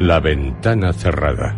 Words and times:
la 0.00 0.18
ventana 0.18 0.94
cerrada. 0.94 1.54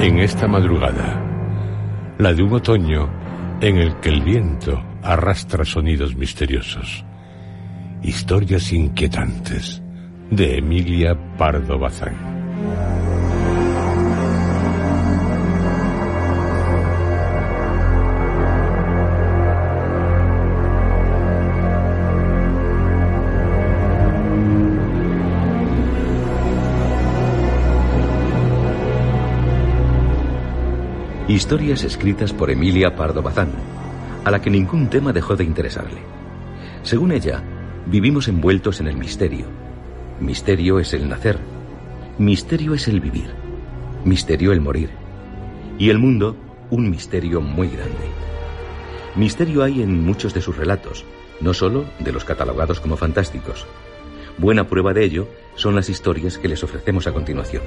En 0.00 0.18
esta 0.20 0.48
madrugada, 0.48 1.22
la 2.16 2.32
de 2.32 2.42
un 2.42 2.54
otoño 2.54 3.10
en 3.60 3.76
el 3.76 3.96
que 3.96 4.08
el 4.08 4.22
viento 4.22 4.82
arrastra 5.02 5.66
sonidos 5.66 6.16
misteriosos, 6.16 7.04
historias 8.02 8.72
inquietantes 8.72 9.82
de 10.30 10.56
Emilia 10.56 11.14
Pardo 11.36 11.78
Bazán. 11.78 12.16
Historias 31.28 31.84
escritas 31.84 32.32
por 32.32 32.50
Emilia 32.50 32.96
Pardo 32.96 33.22
Bazán, 33.22 33.52
a 34.24 34.30
la 34.32 34.42
que 34.42 34.50
ningún 34.50 34.90
tema 34.90 35.12
dejó 35.12 35.36
de 35.36 35.44
interesarle. 35.44 36.00
Según 36.82 37.12
ella, 37.12 37.44
vivimos 37.86 38.26
envueltos 38.26 38.80
en 38.80 38.88
el 38.88 38.96
misterio. 38.96 39.46
Misterio 40.18 40.80
es 40.80 40.92
el 40.94 41.08
nacer. 41.08 41.38
Misterio 42.18 42.74
es 42.74 42.88
el 42.88 43.00
vivir. 43.00 43.30
Misterio 44.04 44.52
el 44.52 44.60
morir. 44.60 44.90
Y 45.78 45.90
el 45.90 45.98
mundo, 46.00 46.36
un 46.70 46.90
misterio 46.90 47.40
muy 47.40 47.68
grande. 47.68 48.10
Misterio 49.14 49.62
hay 49.62 49.80
en 49.80 50.04
muchos 50.04 50.34
de 50.34 50.42
sus 50.42 50.56
relatos, 50.56 51.04
no 51.40 51.54
solo 51.54 51.84
de 52.00 52.10
los 52.10 52.24
catalogados 52.24 52.80
como 52.80 52.96
fantásticos. 52.96 53.64
Buena 54.38 54.66
prueba 54.66 54.92
de 54.92 55.04
ello 55.04 55.28
son 55.54 55.76
las 55.76 55.88
historias 55.88 56.36
que 56.36 56.48
les 56.48 56.64
ofrecemos 56.64 57.06
a 57.06 57.12
continuación. 57.12 57.62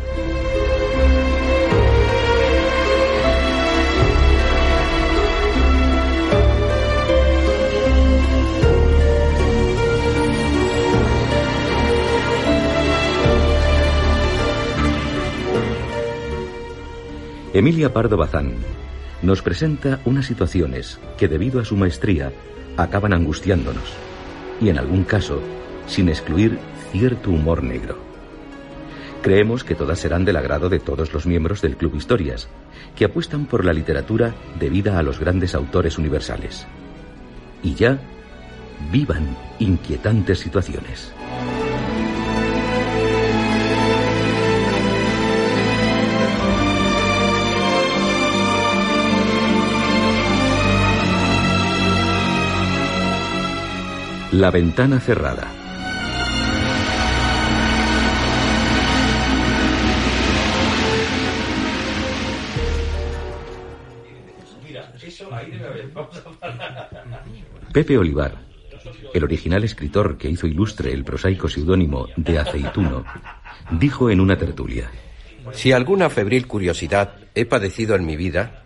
Emilia 17.55 17.93
Pardo 17.93 18.17
Bazán 18.17 18.51
nos 19.21 19.41
presenta 19.41 20.01
unas 20.03 20.25
situaciones 20.25 20.99
que 21.17 21.29
debido 21.29 21.61
a 21.61 21.63
su 21.63 21.77
maestría 21.77 22.33
acaban 22.75 23.13
angustiándonos 23.13 23.93
y 24.59 24.67
en 24.67 24.77
algún 24.77 25.05
caso 25.05 25.39
sin 25.87 26.09
excluir 26.09 26.59
cierto 26.91 27.29
humor 27.29 27.63
negro. 27.63 27.97
Creemos 29.21 29.63
que 29.63 29.73
todas 29.73 29.99
serán 29.99 30.25
del 30.25 30.35
agrado 30.35 30.67
de 30.67 30.79
todos 30.81 31.13
los 31.13 31.25
miembros 31.25 31.61
del 31.61 31.77
Club 31.77 31.95
Historias, 31.95 32.49
que 32.93 33.05
apuestan 33.05 33.45
por 33.45 33.63
la 33.63 33.71
literatura 33.71 34.35
debida 34.59 34.99
a 34.99 35.03
los 35.03 35.17
grandes 35.17 35.55
autores 35.55 35.97
universales. 35.97 36.67
Y 37.63 37.75
ya 37.75 38.01
vivan 38.91 39.33
inquietantes 39.59 40.39
situaciones. 40.39 41.13
La 54.37 54.51
ventana 54.51 54.99
cerrada. 54.99 55.49
Pepe 67.71 67.97
Olivar, 67.97 68.35
el 69.13 69.23
original 69.23 69.63
escritor 69.63 70.17
que 70.17 70.29
hizo 70.29 70.47
ilustre 70.47 70.91
el 70.91 71.05
prosaico 71.05 71.47
seudónimo 71.47 72.09
de 72.17 72.37
Aceituno, 72.37 73.05
dijo 73.71 74.09
en 74.09 74.19
una 74.19 74.37
tertulia. 74.37 74.91
Si 75.53 75.71
alguna 75.71 76.09
febril 76.09 76.45
curiosidad 76.45 77.15
he 77.35 77.45
padecido 77.45 77.95
en 77.95 78.05
mi 78.05 78.17
vida, 78.17 78.65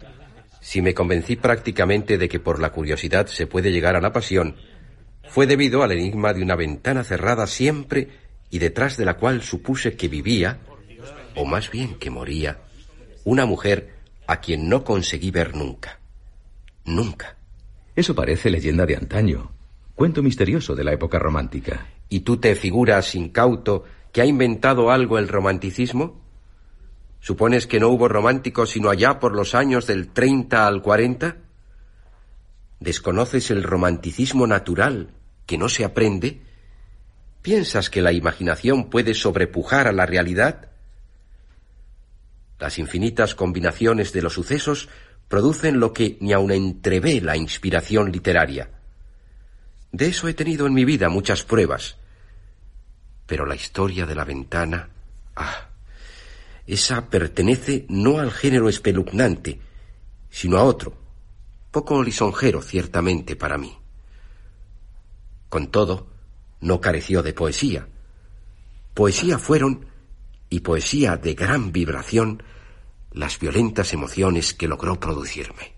si 0.62 0.82
me 0.82 0.96
convencí 0.96 1.36
prácticamente 1.36 2.18
de 2.18 2.28
que 2.28 2.40
por 2.40 2.60
la 2.60 2.72
curiosidad 2.72 3.28
se 3.28 3.46
puede 3.46 3.72
llegar 3.72 3.96
a 3.96 4.02
la 4.02 4.12
pasión, 4.12 4.56
fue 5.30 5.46
debido 5.46 5.84
al 5.84 5.92
enigma 5.92 6.34
de 6.34 6.42
una 6.42 6.56
ventana 6.56 7.04
cerrada 7.04 7.46
siempre 7.46 8.10
y 8.50 8.60
detrás 8.60 8.98
de 8.98 9.06
la 9.06 9.16
cual 9.16 9.44
supuse 9.44 9.96
que 9.96 10.08
vivía, 10.08 10.60
o 11.36 11.46
más 11.46 11.70
bien 11.70 11.96
que 11.96 12.10
moría, 12.10 12.62
una 13.24 13.46
mujer 13.46 13.94
a 14.26 14.42
quien 14.42 14.68
no 14.68 14.84
conseguí 14.84 15.30
ver 15.30 15.56
nunca. 15.56 16.00
Nunca. 16.86 17.38
Eso 17.96 18.16
parece 18.16 18.50
leyenda 18.50 18.88
de 18.88 18.96
antaño, 18.96 19.52
cuento 19.94 20.24
misterioso 20.24 20.74
de 20.74 20.84
la 20.84 20.94
época 20.94 21.20
romántica. 21.20 21.88
¿Y 22.10 22.22
tú 22.22 22.38
te 22.38 22.56
figuras, 22.56 23.14
incauto, 23.14 23.84
que 24.12 24.22
ha 24.22 24.26
inventado 24.26 24.90
algo 24.90 25.20
el 25.20 25.28
romanticismo? 25.28 26.20
¿Supones 27.20 27.68
que 27.68 27.80
no 27.80 27.90
hubo 27.90 28.08
románticos 28.08 28.72
sino 28.72 28.90
allá 28.90 29.20
por 29.20 29.36
los 29.36 29.54
años 29.54 29.86
del 29.86 30.10
30 30.10 30.66
al 30.66 30.82
40? 30.82 31.38
¿Desconoces 32.80 33.52
el 33.52 33.62
romanticismo 33.62 34.48
natural 34.48 35.12
que 35.50 35.58
no 35.58 35.68
se 35.68 35.84
aprende? 35.84 36.42
¿Piensas 37.42 37.90
que 37.90 38.04
la 38.04 38.12
imaginación 38.12 38.92
puede 38.92 39.16
sobrepujar 39.16 39.88
a 39.88 39.92
la 39.92 40.06
realidad? 40.06 40.70
Las 42.60 42.78
infinitas 42.78 43.34
combinaciones 43.34 44.14
de 44.14 44.22
los 44.22 44.34
sucesos 44.34 44.90
producen 45.28 45.80
lo 45.80 45.92
que 45.92 46.20
ni 46.20 46.34
aun 46.34 46.52
entrevé 46.52 47.20
la 47.20 47.36
inspiración 47.36 48.12
literaria. 48.12 48.70
De 49.92 50.10
eso 50.10 50.28
he 50.28 50.36
tenido 50.36 50.68
en 50.68 50.76
mi 50.76 50.86
vida 50.86 51.10
muchas 51.10 51.44
pruebas. 51.44 51.98
Pero 53.26 53.48
la 53.48 53.56
historia 53.56 54.06
de 54.06 54.14
la 54.14 54.26
ventana, 54.26 54.90
ah, 55.36 55.70
esa 56.68 57.10
pertenece 57.10 57.88
no 57.90 58.20
al 58.20 58.30
género 58.30 58.70
espeluznante, 58.70 59.60
sino 60.30 60.60
a 60.60 60.64
otro, 60.64 60.96
poco 61.72 62.04
lisonjero 62.04 62.62
ciertamente 62.62 63.36
para 63.36 63.58
mí. 63.58 63.79
Con 65.50 65.68
todo, 65.68 66.08
no 66.62 66.80
careció 66.80 67.24
de 67.24 67.34
poesía. 67.34 67.88
Poesía 68.94 69.40
fueron, 69.40 69.86
y 70.50 70.62
poesía 70.62 71.18
de 71.18 71.34
gran 71.34 71.72
vibración, 71.72 72.44
las 73.12 73.40
violentas 73.40 73.94
emociones 73.94 74.54
que 74.54 74.68
logró 74.68 75.00
producirme. 75.00 75.74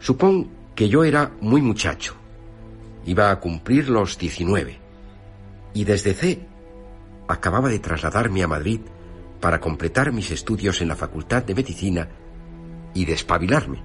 Supón 0.00 0.50
que 0.74 0.88
yo 0.88 1.04
era 1.04 1.32
muy 1.40 1.62
muchacho. 1.62 2.14
Iba 3.06 3.30
a 3.30 3.40
cumplir 3.40 3.88
los 3.88 4.18
19. 4.18 4.78
Y 5.74 5.84
desde 5.84 6.14
C 6.14 6.46
acababa 7.28 7.68
de 7.68 7.78
trasladarme 7.78 8.42
a 8.42 8.48
Madrid 8.48 8.80
para 9.40 9.60
completar 9.60 10.12
mis 10.12 10.30
estudios 10.30 10.80
en 10.80 10.88
la 10.88 10.96
Facultad 10.96 11.42
de 11.42 11.54
Medicina 11.54 12.08
y 12.94 13.04
despabilarme. 13.04 13.82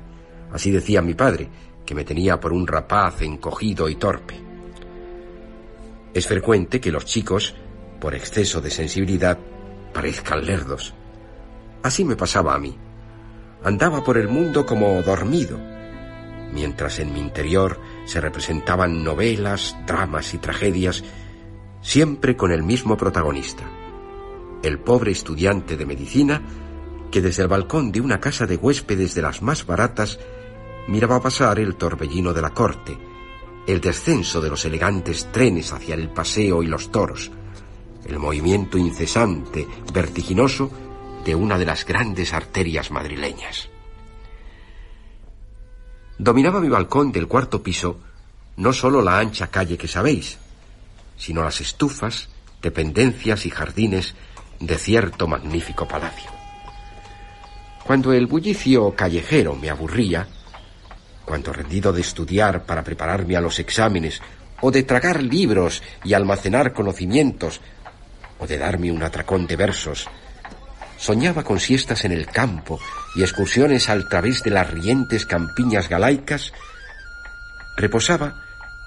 Así 0.51 0.71
decía 0.71 1.01
mi 1.01 1.13
padre, 1.13 1.49
que 1.85 1.95
me 1.95 2.05
tenía 2.05 2.39
por 2.39 2.53
un 2.53 2.67
rapaz 2.67 3.21
encogido 3.21 3.89
y 3.89 3.95
torpe. 3.95 4.39
Es 6.13 6.27
frecuente 6.27 6.81
que 6.81 6.91
los 6.91 7.05
chicos, 7.05 7.55
por 7.99 8.15
exceso 8.15 8.61
de 8.61 8.69
sensibilidad, 8.69 9.37
parezcan 9.93 10.45
lerdos. 10.45 10.93
Así 11.83 12.03
me 12.03 12.15
pasaba 12.15 12.53
a 12.53 12.59
mí. 12.59 12.77
Andaba 13.63 14.03
por 14.03 14.17
el 14.17 14.27
mundo 14.27 14.65
como 14.65 15.01
dormido, 15.01 15.57
mientras 16.51 16.99
en 16.99 17.13
mi 17.13 17.19
interior 17.19 17.79
se 18.05 18.19
representaban 18.19 19.03
novelas, 19.03 19.75
dramas 19.85 20.33
y 20.33 20.37
tragedias, 20.37 21.03
siempre 21.81 22.35
con 22.35 22.51
el 22.51 22.63
mismo 22.63 22.97
protagonista, 22.97 23.63
el 24.63 24.79
pobre 24.79 25.11
estudiante 25.11 25.77
de 25.77 25.85
medicina 25.85 26.41
que 27.11 27.21
desde 27.21 27.43
el 27.43 27.49
balcón 27.49 27.91
de 27.91 28.01
una 28.01 28.19
casa 28.19 28.45
de 28.45 28.55
huéspedes 28.55 29.13
de 29.13 29.21
las 29.21 29.41
más 29.41 29.65
baratas 29.65 30.19
miraba 30.91 31.21
pasar 31.21 31.57
el 31.57 31.75
torbellino 31.75 32.33
de 32.33 32.41
la 32.41 32.49
corte, 32.49 32.97
el 33.65 33.79
descenso 33.79 34.41
de 34.41 34.49
los 34.49 34.65
elegantes 34.65 35.31
trenes 35.31 35.71
hacia 35.71 35.95
el 35.95 36.09
paseo 36.09 36.61
y 36.61 36.67
los 36.67 36.91
toros, 36.91 37.31
el 38.05 38.19
movimiento 38.19 38.77
incesante, 38.77 39.65
vertiginoso 39.93 40.69
de 41.23 41.33
una 41.33 41.57
de 41.57 41.65
las 41.65 41.85
grandes 41.85 42.33
arterias 42.33 42.91
madrileñas. 42.91 43.69
Dominaba 46.17 46.59
mi 46.59 46.67
balcón 46.67 47.13
del 47.13 47.29
cuarto 47.29 47.63
piso 47.63 47.99
no 48.57 48.73
sólo 48.73 49.01
la 49.01 49.17
ancha 49.17 49.47
calle 49.47 49.77
que 49.77 49.87
sabéis, 49.87 50.39
sino 51.15 51.41
las 51.41 51.61
estufas, 51.61 52.27
dependencias 52.61 53.45
y 53.45 53.49
jardines 53.49 54.13
de 54.59 54.77
cierto 54.77 55.25
magnífico 55.25 55.87
palacio. 55.87 56.29
Cuando 57.85 58.11
el 58.11 58.27
bullicio 58.27 58.93
callejero 58.93 59.55
me 59.55 59.69
aburría, 59.69 60.27
cuando 61.25 61.53
rendido 61.53 61.93
de 61.93 62.01
estudiar 62.01 62.63
para 62.63 62.83
prepararme 62.83 63.35
a 63.35 63.41
los 63.41 63.59
exámenes, 63.59 64.21
o 64.61 64.71
de 64.71 64.83
tragar 64.83 65.21
libros 65.21 65.81
y 66.03 66.13
almacenar 66.13 66.73
conocimientos, 66.73 67.61
o 68.39 68.47
de 68.47 68.57
darme 68.57 68.91
un 68.91 69.03
atracón 69.03 69.47
de 69.47 69.55
versos, 69.55 70.07
soñaba 70.97 71.43
con 71.43 71.59
siestas 71.59 72.05
en 72.05 72.11
el 72.11 72.27
campo 72.27 72.79
y 73.15 73.23
excursiones 73.23 73.89
al 73.89 74.07
través 74.07 74.43
de 74.43 74.51
las 74.51 74.69
rientes 74.69 75.25
campiñas 75.25 75.89
galaicas, 75.89 76.53
reposaba 77.75 78.35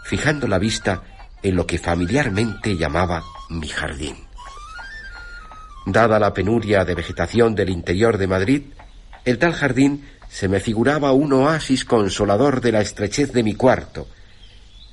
fijando 0.05 0.47
la 0.47 0.59
vista 0.59 1.03
en 1.43 1.57
lo 1.57 1.67
que 1.67 1.79
familiarmente 1.79 2.77
llamaba 2.77 3.23
mi 3.51 3.69
jardín. 3.69 4.17
Dada 5.87 6.19
la 6.19 6.33
penuria 6.33 6.85
de 6.85 6.95
vegetación 6.95 7.55
del 7.55 7.69
interior 7.69 8.17
de 8.17 8.27
Madrid, 8.27 8.63
el 9.25 9.39
tal 9.39 9.53
jardín 9.53 10.09
se 10.35 10.49
me 10.49 10.59
figuraba 10.59 11.13
un 11.13 11.33
oasis 11.33 11.85
consolador 11.85 12.61
de 12.61 12.73
la 12.73 12.81
estrechez 12.81 13.33
de 13.33 13.45
mi 13.45 13.55
cuarto, 13.55 14.09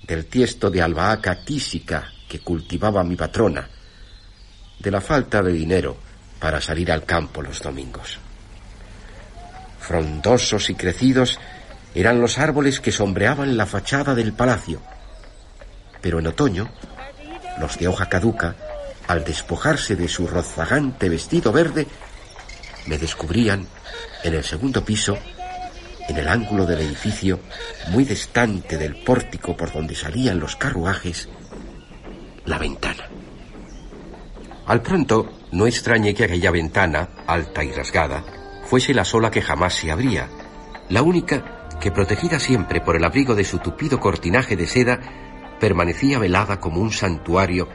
del 0.04 0.28
tiesto 0.28 0.70
de 0.70 0.84
albahaca 0.84 1.44
tísica 1.44 2.14
que 2.30 2.42
cultivaba 2.42 3.04
mi 3.04 3.16
patrona, 3.16 3.68
de 4.78 4.92
la 4.92 5.02
falta 5.02 5.42
de 5.42 5.52
dinero 5.52 5.98
para 6.38 6.62
salir 6.62 6.92
al 6.92 7.06
campo 7.06 7.42
los 7.42 7.60
domingos. 7.60 8.20
Frondosos 9.80 10.70
y 10.70 10.76
crecidos 10.76 11.40
eran 11.96 12.22
los 12.22 12.38
árboles 12.38 12.80
que 12.80 12.92
sombreaban 12.92 13.58
la 13.58 13.66
fachada 13.66 14.14
del 14.14 14.34
palacio, 14.34 14.80
pero 16.02 16.20
en 16.20 16.28
otoño, 16.28 16.72
los 17.60 17.80
de 17.80 17.88
hoja 17.88 18.08
caduca, 18.10 18.56
al 19.08 19.24
despojarse 19.24 19.96
de 19.96 20.08
su 20.08 20.28
rozagante 20.28 21.10
vestido 21.10 21.52
verde, 21.52 21.88
me 22.86 23.00
descubrían 23.00 23.66
en 24.24 24.34
el 24.34 24.44
segundo 24.44 24.84
piso, 24.84 25.18
en 26.08 26.18
el 26.18 26.28
ángulo 26.28 26.66
del 26.66 26.82
edificio, 26.82 27.40
muy 27.90 28.04
distante 28.04 28.78
del 28.78 28.96
pórtico 29.04 29.56
por 29.56 29.72
donde 29.72 29.96
salían 29.96 30.40
los 30.40 30.56
carruajes, 30.56 31.30
la 32.46 32.58
ventana. 32.58 33.08
Al 34.66 34.82
pronto 34.82 35.40
no 35.52 35.68
extrañe 35.68 36.14
que 36.14 36.26
aquella 36.26 36.52
ventana, 36.52 37.10
alta 37.28 37.64
y 37.64 37.72
rasgada, 37.72 38.24
fuese 38.66 38.94
la 38.94 39.06
sola 39.06 39.32
que 39.32 39.42
jamás 39.42 39.74
se 39.74 39.92
abría, 39.92 40.30
la 40.90 41.02
única 41.02 41.70
que, 41.80 41.92
protegida 41.92 42.40
siempre 42.40 42.80
por 42.80 42.96
el 42.96 43.04
abrigo 43.04 43.34
de 43.36 43.44
su 43.44 43.60
tupido 43.60 44.00
cortinaje 44.00 44.56
de 44.56 44.68
seda, 44.68 45.00
permanecía 45.60 46.20
velada 46.20 46.60
como 46.60 46.80
un 46.80 46.92
santuario 46.92 47.68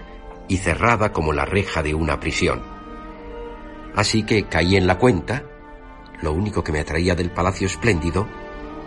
y 0.48 0.58
cerrada 0.58 1.12
como 1.12 1.32
la 1.32 1.44
reja 1.44 1.82
de 1.82 1.94
una 1.94 2.20
prisión. 2.20 2.62
Así 3.94 4.22
que 4.22 4.44
caí 4.44 4.76
en 4.76 4.86
la 4.86 4.98
cuenta, 4.98 5.42
lo 6.22 6.32
único 6.32 6.64
que 6.64 6.72
me 6.72 6.80
atraía 6.80 7.14
del 7.14 7.30
palacio 7.30 7.66
espléndido 7.66 8.26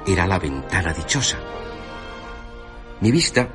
era 0.06 0.28
la 0.28 0.40
ventana 0.40 0.94
dichosa. 0.94 1.40
Mi 3.02 3.12
vista, 3.12 3.50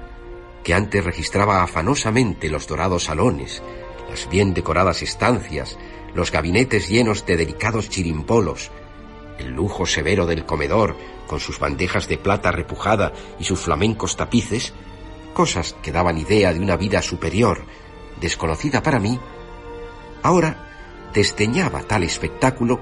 que 0.63 0.75
antes 0.75 1.05
registraba 1.05 1.63
afanosamente 1.63 2.49
los 2.49 2.67
dorados 2.67 3.05
salones, 3.05 3.63
las 4.09 4.29
bien 4.29 4.55
decoradas 4.55 5.03
estancias, 5.03 5.79
los 6.15 6.31
gabinetes 6.31 6.89
llenos 6.89 7.27
de 7.27 7.37
delicados 7.37 7.89
chirimbolos, 7.89 8.71
el 9.39 9.51
lujo 9.51 9.85
severo 9.85 10.27
del 10.27 10.47
comedor, 10.47 10.97
con 11.27 11.41
sus 11.41 11.59
bandejas 11.59 12.07
de 12.09 12.19
plata 12.19 12.53
repujada 12.53 13.13
y 13.39 13.45
sus 13.45 13.61
flamencos 13.61 14.17
tapices, 14.17 14.73
cosas 15.33 15.75
que 15.83 15.93
daban 15.93 16.19
idea 16.19 16.53
de 16.53 16.61
una 16.61 16.77
vida 16.77 17.03
superior, 17.03 17.65
desconocida 18.21 18.83
para 18.83 19.01
mí, 19.01 19.19
ahora 20.23 21.11
desdeñaba 21.13 21.83
tal 21.83 22.05
espectáculo 22.05 22.81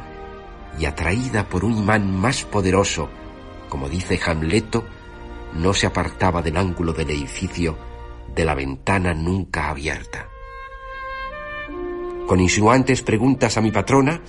y 0.78 0.86
atraída 0.86 1.48
por 1.48 1.64
un 1.64 1.76
imán 1.76 2.10
más 2.10 2.44
poderoso, 2.44 3.08
como 3.68 3.88
dice 3.88 4.18
Hamleto, 4.24 4.84
no 5.54 5.74
se 5.74 5.86
apartaba 5.86 6.42
del 6.42 6.56
ángulo 6.56 6.92
del 6.92 7.10
edificio 7.10 7.76
de 8.34 8.44
la 8.44 8.54
ventana 8.54 9.12
nunca 9.12 9.68
abierta 9.68 10.28
con 12.32 12.40
insinuantes 12.40 13.02
preguntas 13.02 13.58
a 13.58 13.60
mi 13.60 13.70
patrona, 13.70 14.22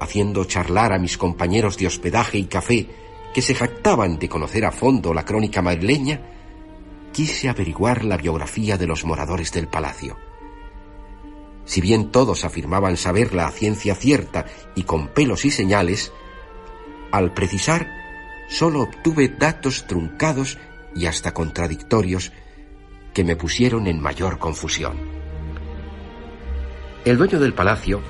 haciendo 0.00 0.44
charlar 0.44 0.92
a 0.92 0.98
mis 0.98 1.16
compañeros 1.16 1.78
de 1.78 1.86
hospedaje 1.86 2.36
y 2.36 2.44
café 2.44 2.86
que 3.32 3.40
se 3.40 3.54
jactaban 3.54 4.18
de 4.18 4.28
conocer 4.28 4.66
a 4.66 4.70
fondo 4.70 5.14
la 5.14 5.24
crónica 5.24 5.62
madrileña, 5.62 6.20
quise 7.10 7.48
averiguar 7.48 8.04
la 8.04 8.18
biografía 8.18 8.76
de 8.76 8.86
los 8.86 9.06
moradores 9.06 9.50
del 9.50 9.66
palacio. 9.66 10.18
Si 11.68 11.82
bien 11.82 12.10
todos 12.10 12.46
afirmaban 12.46 12.96
saberla 12.96 13.46
a 13.46 13.50
ciencia 13.50 13.94
cierta 13.94 14.46
y 14.74 14.84
con 14.84 15.08
pelos 15.08 15.44
y 15.44 15.50
señales, 15.50 16.14
al 17.12 17.34
precisar 17.34 17.86
solo 18.48 18.80
obtuve 18.80 19.28
datos 19.28 19.86
truncados 19.86 20.56
y 20.96 21.04
hasta 21.04 21.34
contradictorios 21.34 22.32
que 23.12 23.22
me 23.22 23.36
pusieron 23.36 23.86
en 23.86 24.00
mayor 24.00 24.38
confusión. 24.38 24.96
El 27.04 27.18
dueño 27.18 27.38
del 27.38 27.52
palacio 27.52 28.00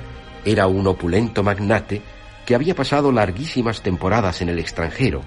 era 0.45 0.69
un 0.69 0.87
opulento 0.87 1.43
magnate 1.43 2.01
que 2.47 2.55
había 2.55 2.77
pasado 2.77 3.11
larguísimas 3.11 3.83
temporadas 3.83 4.41
en 4.41 4.51
el 4.51 4.61
extranjero, 4.61 5.23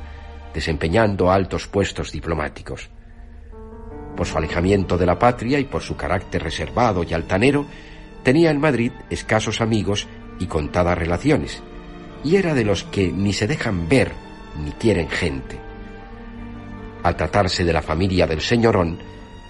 desempeñando 0.54 1.32
altos 1.32 1.68
puestos 1.68 2.14
diplomáticos. 2.14 2.90
Por 4.16 4.26
su 4.26 4.38
alejamiento 4.38 4.98
de 4.98 5.06
la 5.06 5.20
patria 5.20 5.60
y 5.60 5.66
por 5.66 5.82
su 5.82 5.98
carácter 5.98 6.44
reservado 6.44 7.04
y 7.04 7.14
altanero, 7.14 7.66
tenía 8.24 8.52
en 8.52 8.60
Madrid 8.60 8.92
escasos 9.10 9.62
amigos 9.62 10.08
y 10.40 10.48
contadas 10.48 10.98
relaciones, 10.98 11.62
y 12.24 12.36
era 12.36 12.54
de 12.54 12.66
los 12.66 12.84
que 12.84 13.12
ni 13.12 13.34
se 13.34 13.48
dejan 13.48 13.88
ver 13.88 14.12
ni 14.64 14.72
quieren 14.72 15.10
gente. 15.10 15.60
Al 17.04 17.16
tratarse 17.16 17.64
de 17.64 17.74
la 17.74 17.82
familia 17.82 18.28
del 18.28 18.42
señorón, 18.42 19.00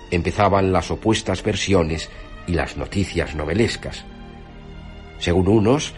empezaban 0.10 0.72
las 0.72 0.92
opuestas 0.92 1.44
versiones 1.44 2.10
y 2.48 2.54
las 2.54 2.78
noticias 2.78 3.36
novelescas. 3.36 4.06
Según 5.20 5.48
unos, 5.48 5.94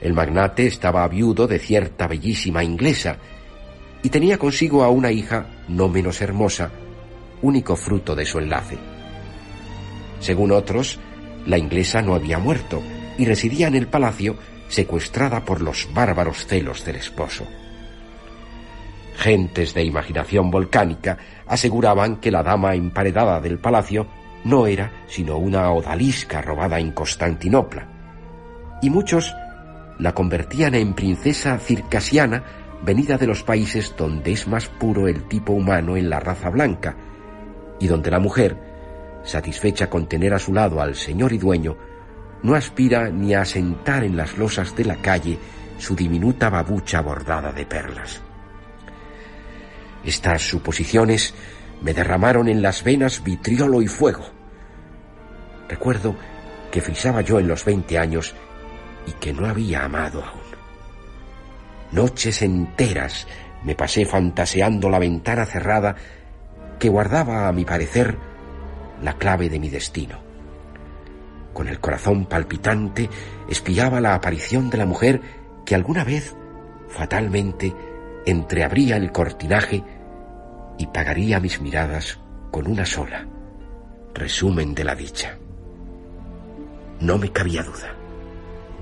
el 0.00 0.12
magnate 0.12 0.66
estaba 0.66 1.06
viudo 1.08 1.46
de 1.46 1.58
cierta 1.58 2.06
bellísima 2.06 2.62
inglesa 2.62 3.18
y 4.02 4.08
tenía 4.10 4.38
consigo 4.38 4.84
a 4.84 4.90
una 4.90 5.10
hija 5.10 5.46
no 5.68 5.88
menos 5.88 6.20
hermosa, 6.20 6.70
único 7.42 7.76
fruto 7.76 8.14
de 8.14 8.26
su 8.26 8.38
enlace. 8.38 8.78
Según 10.20 10.52
otros, 10.52 10.98
la 11.46 11.58
inglesa 11.58 12.02
no 12.02 12.14
había 12.14 12.38
muerto 12.38 12.82
y 13.18 13.24
residía 13.24 13.68
en 13.68 13.74
el 13.74 13.86
palacio 13.86 14.36
secuestrada 14.68 15.44
por 15.44 15.60
los 15.60 15.88
bárbaros 15.94 16.46
celos 16.46 16.84
del 16.84 16.96
esposo. 16.96 17.46
Gentes 19.16 19.72
de 19.72 19.84
imaginación 19.84 20.50
volcánica 20.50 21.16
aseguraban 21.46 22.16
que 22.16 22.30
la 22.30 22.42
dama 22.42 22.74
emparedada 22.74 23.40
del 23.40 23.58
palacio 23.58 24.06
no 24.44 24.66
era 24.66 24.92
sino 25.06 25.38
una 25.38 25.70
odalisca 25.70 26.42
robada 26.42 26.78
en 26.78 26.92
Constantinopla. 26.92 27.88
Y 28.82 28.90
muchos 28.90 29.34
la 29.98 30.12
convertían 30.12 30.74
en 30.74 30.94
princesa 30.94 31.58
circasiana 31.58 32.44
venida 32.82 33.16
de 33.16 33.26
los 33.26 33.42
países 33.42 33.94
donde 33.96 34.32
es 34.32 34.46
más 34.46 34.68
puro 34.68 35.08
el 35.08 35.24
tipo 35.24 35.52
humano 35.52 35.96
en 35.96 36.10
la 36.10 36.20
raza 36.20 36.50
blanca, 36.50 36.96
y 37.80 37.86
donde 37.86 38.10
la 38.10 38.20
mujer, 38.20 38.56
satisfecha 39.26 39.90
con 39.90 40.08
tener 40.08 40.32
a 40.32 40.38
su 40.38 40.54
lado 40.54 40.80
al 40.80 40.94
señor 40.94 41.32
y 41.32 41.38
dueño, 41.38 41.76
no 42.42 42.54
aspira 42.54 43.10
ni 43.10 43.34
a 43.34 43.44
sentar 43.44 44.04
en 44.04 44.16
las 44.16 44.38
losas 44.38 44.74
de 44.76 44.84
la 44.84 44.96
calle 44.96 45.38
su 45.78 45.94
diminuta 45.94 46.48
babucha 46.48 47.02
bordada 47.02 47.52
de 47.52 47.66
perlas. 47.66 48.22
Estas 50.04 50.42
suposiciones 50.42 51.34
me 51.82 51.92
derramaron 51.92 52.48
en 52.48 52.62
las 52.62 52.84
venas 52.84 53.22
vitriolo 53.22 53.82
y 53.82 53.88
fuego. 53.88 54.30
Recuerdo 55.68 56.14
que 56.70 56.80
frisaba 56.80 57.20
yo 57.20 57.40
en 57.40 57.48
los 57.48 57.64
veinte 57.64 57.98
años 57.98 58.34
y 59.06 59.12
que 59.12 59.32
no 59.32 59.46
había 59.46 59.84
amado 59.84 60.24
aún. 60.24 60.46
Noches 61.92 62.42
enteras 62.42 63.26
me 63.64 63.74
pasé 63.74 64.06
fantaseando 64.06 64.88
la 64.88 64.98
ventana 64.98 65.44
cerrada 65.44 65.96
que 66.78 66.88
guardaba, 66.88 67.48
a 67.48 67.52
mi 67.52 67.64
parecer, 67.64 68.16
la 69.02 69.14
clave 69.14 69.48
de 69.48 69.58
mi 69.58 69.68
destino. 69.68 70.18
Con 71.52 71.68
el 71.68 71.80
corazón 71.80 72.26
palpitante 72.26 73.08
espiaba 73.48 74.00
la 74.00 74.14
aparición 74.14 74.68
de 74.68 74.78
la 74.78 74.86
mujer 74.86 75.20
que 75.64 75.74
alguna 75.74 76.04
vez, 76.04 76.36
fatalmente, 76.88 77.74
entreabría 78.26 78.96
el 78.96 79.12
cortinaje 79.12 79.82
y 80.78 80.86
pagaría 80.88 81.40
mis 81.40 81.60
miradas 81.60 82.18
con 82.50 82.66
una 82.66 82.84
sola. 82.84 83.26
Resumen 84.14 84.74
de 84.74 84.84
la 84.84 84.94
dicha. 84.94 85.38
No 87.00 87.18
me 87.18 87.30
cabía 87.30 87.62
duda. 87.62 87.94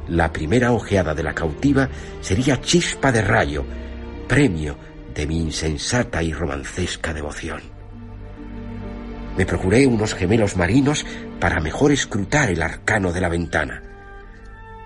La 0.08 0.32
primera 0.32 0.72
ojeada 0.72 1.14
de 1.14 1.22
la 1.22 1.34
cautiva 1.34 1.88
sería 2.20 2.60
chispa 2.60 3.10
de 3.10 3.22
rayo, 3.22 3.64
premio 4.28 4.76
de 5.14 5.26
mi 5.26 5.38
insensata 5.38 6.22
y 6.22 6.32
romancesca 6.32 7.14
devoción. 7.14 7.73
Me 9.36 9.46
procuré 9.46 9.86
unos 9.86 10.14
gemelos 10.14 10.56
marinos 10.56 11.04
para 11.40 11.60
mejor 11.60 11.90
escrutar 11.92 12.50
el 12.50 12.62
arcano 12.62 13.12
de 13.12 13.20
la 13.20 13.28
ventana. 13.28 13.82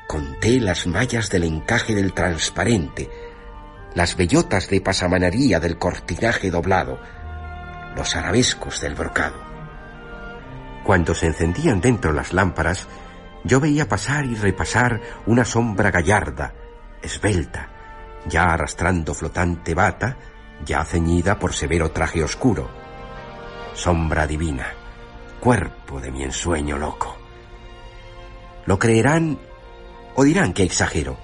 Conté 0.06 0.58
las 0.58 0.86
mallas 0.86 1.28
del 1.28 1.44
encaje 1.44 1.94
del 1.94 2.14
transparente, 2.14 3.10
las 3.94 4.16
bellotas 4.16 4.70
de 4.70 4.80
pasamanaría 4.80 5.60
del 5.60 5.78
cortinaje 5.78 6.50
doblado, 6.50 6.98
los 7.94 8.16
arabescos 8.16 8.80
del 8.80 8.94
brocado. 8.94 9.36
Cuando 10.84 11.14
se 11.14 11.26
encendían 11.26 11.82
dentro 11.82 12.12
las 12.12 12.32
lámparas, 12.32 12.88
yo 13.44 13.60
veía 13.60 13.88
pasar 13.88 14.24
y 14.24 14.34
repasar 14.34 15.00
una 15.26 15.44
sombra 15.44 15.90
gallarda, 15.90 16.54
esbelta, 17.02 17.68
ya 18.26 18.44
arrastrando 18.44 19.12
flotante 19.12 19.74
bata, 19.74 20.16
ya 20.64 20.84
ceñida 20.84 21.38
por 21.38 21.52
severo 21.52 21.90
traje 21.90 22.24
oscuro. 22.24 22.87
Sombra 23.78 24.26
divina, 24.26 24.74
cuerpo 25.38 26.00
de 26.00 26.10
mi 26.10 26.24
ensueño 26.24 26.76
loco. 26.78 27.16
Lo 28.66 28.76
creerán 28.76 29.38
o 30.16 30.24
dirán 30.24 30.52
que 30.52 30.64
exagero. 30.64 31.16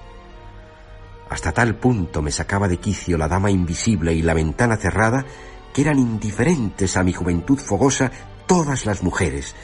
Hasta 1.30 1.50
tal 1.50 1.74
punto 1.74 2.22
me 2.22 2.30
sacaba 2.30 2.68
de 2.68 2.76
quicio 2.76 3.18
la 3.18 3.26
dama 3.26 3.50
invisible 3.50 4.14
y 4.14 4.22
la 4.22 4.34
ventana 4.34 4.76
cerrada 4.76 5.26
que 5.72 5.82
eran 5.82 5.98
indiferentes 5.98 6.96
a 6.96 7.02
mi 7.02 7.12
juventud 7.12 7.58
fogosa 7.58 8.12
todas 8.46 8.86
las 8.86 9.02
mujeres, 9.02 9.56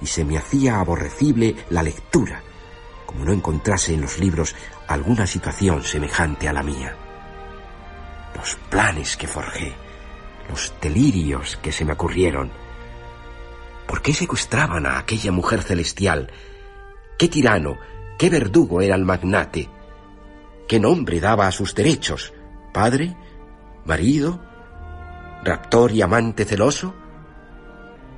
y 0.00 0.06
se 0.06 0.24
me 0.24 0.38
hacía 0.38 0.80
aborrecible 0.80 1.54
la 1.68 1.82
lectura, 1.82 2.40
como 3.04 3.26
no 3.26 3.34
encontrase 3.34 3.92
en 3.92 4.00
los 4.00 4.18
libros 4.18 4.56
alguna 4.86 5.26
situación 5.26 5.84
semejante 5.84 6.48
a 6.48 6.54
la 6.54 6.62
mía. 6.62 6.96
Los 8.34 8.54
planes 8.70 9.18
que 9.18 9.26
forjé, 9.26 9.76
los 10.48 10.72
delirios 10.80 11.58
que 11.62 11.72
se 11.72 11.84
me 11.84 11.92
ocurrieron. 11.92 12.50
¿Por 13.86 14.02
qué 14.02 14.12
secuestraban 14.12 14.86
a 14.86 14.98
aquella 14.98 15.32
mujer 15.32 15.62
celestial? 15.62 16.30
¿Qué 17.18 17.28
tirano, 17.28 17.78
qué 18.18 18.30
verdugo 18.30 18.80
era 18.80 18.94
el 18.94 19.04
magnate? 19.04 19.68
¿Qué 20.66 20.78
nombre 20.78 21.20
daba 21.20 21.46
a 21.46 21.52
sus 21.52 21.74
derechos? 21.74 22.32
¿Padre? 22.72 23.16
¿Marido? 23.84 24.40
¿Raptor 25.42 25.92
y 25.92 26.02
amante 26.02 26.44
celoso? 26.44 26.94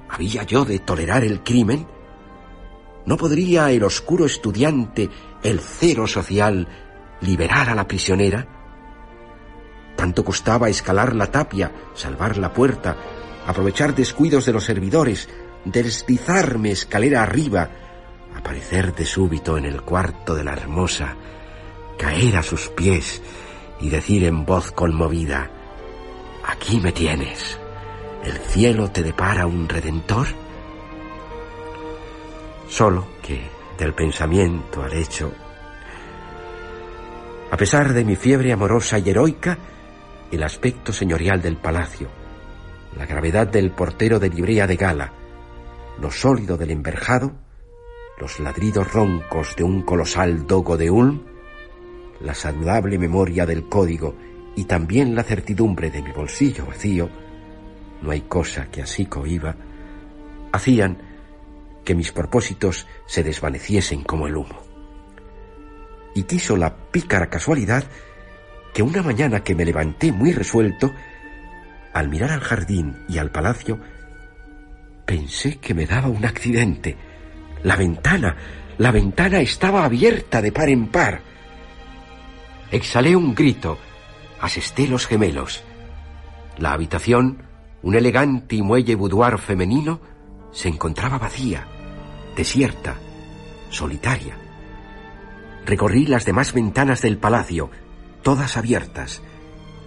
¿Había 0.08 0.42
yo 0.42 0.64
de 0.64 0.80
tolerar 0.80 1.22
el 1.22 1.42
crimen? 1.44 1.86
¿No 3.06 3.16
podría 3.16 3.70
el 3.70 3.84
oscuro 3.84 4.26
estudiante, 4.26 5.08
el 5.42 5.60
cero 5.60 6.06
social, 6.06 6.66
liberar 7.20 7.70
a 7.70 7.74
la 7.74 7.86
prisionera? 7.86 8.59
Tanto 9.96 10.24
costaba 10.24 10.68
escalar 10.68 11.14
la 11.14 11.26
tapia, 11.26 11.72
salvar 11.94 12.36
la 12.36 12.52
puerta, 12.52 12.96
aprovechar 13.46 13.94
descuidos 13.94 14.46
de 14.46 14.52
los 14.52 14.64
servidores, 14.64 15.28
deslizarme 15.64 16.70
escalera 16.70 17.22
arriba, 17.22 17.70
aparecer 18.34 18.94
de 18.94 19.04
súbito 19.04 19.58
en 19.58 19.64
el 19.66 19.82
cuarto 19.82 20.34
de 20.34 20.44
la 20.44 20.52
hermosa, 20.52 21.16
caer 21.98 22.36
a 22.36 22.42
sus 22.42 22.68
pies 22.68 23.20
y 23.80 23.90
decir 23.90 24.24
en 24.24 24.44
voz 24.44 24.72
conmovida, 24.72 25.50
aquí 26.44 26.80
me 26.80 26.92
tienes. 26.92 27.58
¿El 28.24 28.36
cielo 28.38 28.90
te 28.90 29.02
depara 29.02 29.46
un 29.46 29.68
redentor? 29.68 30.26
Solo 32.68 33.06
que 33.22 33.42
del 33.78 33.94
pensamiento 33.94 34.82
al 34.82 34.92
hecho, 34.92 35.32
a 37.50 37.56
pesar 37.56 37.92
de 37.92 38.04
mi 38.04 38.14
fiebre 38.14 38.52
amorosa 38.52 38.98
y 38.98 39.10
heroica, 39.10 39.58
el 40.30 40.42
aspecto 40.42 40.92
señorial 40.92 41.42
del 41.42 41.56
palacio, 41.56 42.08
la 42.96 43.06
gravedad 43.06 43.46
del 43.46 43.70
portero 43.70 44.18
de 44.18 44.30
librea 44.30 44.66
de 44.66 44.76
gala, 44.76 45.12
lo 46.00 46.10
sólido 46.10 46.56
del 46.56 46.70
enverjado, 46.70 47.32
los 48.18 48.38
ladridos 48.40 48.92
roncos 48.92 49.56
de 49.56 49.64
un 49.64 49.82
colosal 49.82 50.46
dogo 50.46 50.76
de 50.76 50.90
Ulm, 50.90 51.22
la 52.20 52.34
saludable 52.34 52.98
memoria 52.98 53.46
del 53.46 53.68
código 53.68 54.14
y 54.54 54.64
también 54.64 55.14
la 55.14 55.22
certidumbre 55.22 55.90
de 55.90 56.02
mi 56.02 56.12
bolsillo 56.12 56.66
vacío, 56.66 57.08
no 58.02 58.10
hay 58.10 58.22
cosa 58.22 58.70
que 58.70 58.82
así 58.82 59.06
cohiba, 59.06 59.56
hacían 60.52 60.98
que 61.84 61.94
mis 61.94 62.12
propósitos 62.12 62.86
se 63.06 63.22
desvaneciesen 63.22 64.04
como 64.04 64.26
el 64.26 64.36
humo. 64.36 64.62
Y 66.14 66.24
quiso 66.24 66.56
la 66.56 66.76
pícara 66.90 67.30
casualidad 67.30 67.84
que 68.72 68.82
una 68.82 69.02
mañana 69.02 69.42
que 69.42 69.54
me 69.54 69.64
levanté 69.64 70.12
muy 70.12 70.32
resuelto, 70.32 70.92
al 71.92 72.08
mirar 72.08 72.30
al 72.32 72.40
jardín 72.40 73.04
y 73.08 73.18
al 73.18 73.30
palacio, 73.30 73.78
pensé 75.04 75.58
que 75.58 75.74
me 75.74 75.86
daba 75.86 76.08
un 76.08 76.24
accidente. 76.24 76.96
La 77.62 77.76
ventana, 77.76 78.36
la 78.78 78.92
ventana 78.92 79.40
estaba 79.40 79.84
abierta 79.84 80.40
de 80.40 80.52
par 80.52 80.68
en 80.68 80.86
par. 80.88 81.20
Exhalé 82.70 83.16
un 83.16 83.34
grito, 83.34 83.78
asesté 84.40 84.86
los 84.86 85.06
gemelos. 85.06 85.64
La 86.58 86.72
habitación 86.72 87.50
un 87.82 87.94
elegante 87.94 88.56
y 88.56 88.62
muelle 88.62 88.94
boudoir 88.94 89.38
femenino 89.38 90.00
se 90.52 90.68
encontraba 90.68 91.18
vacía, 91.18 91.66
desierta, 92.36 92.96
solitaria. 93.70 94.36
Recorrí 95.64 96.06
las 96.06 96.24
demás 96.24 96.52
ventanas 96.52 97.02
del 97.02 97.18
palacio, 97.18 97.70
todas 98.22 98.56
abiertas, 98.56 99.22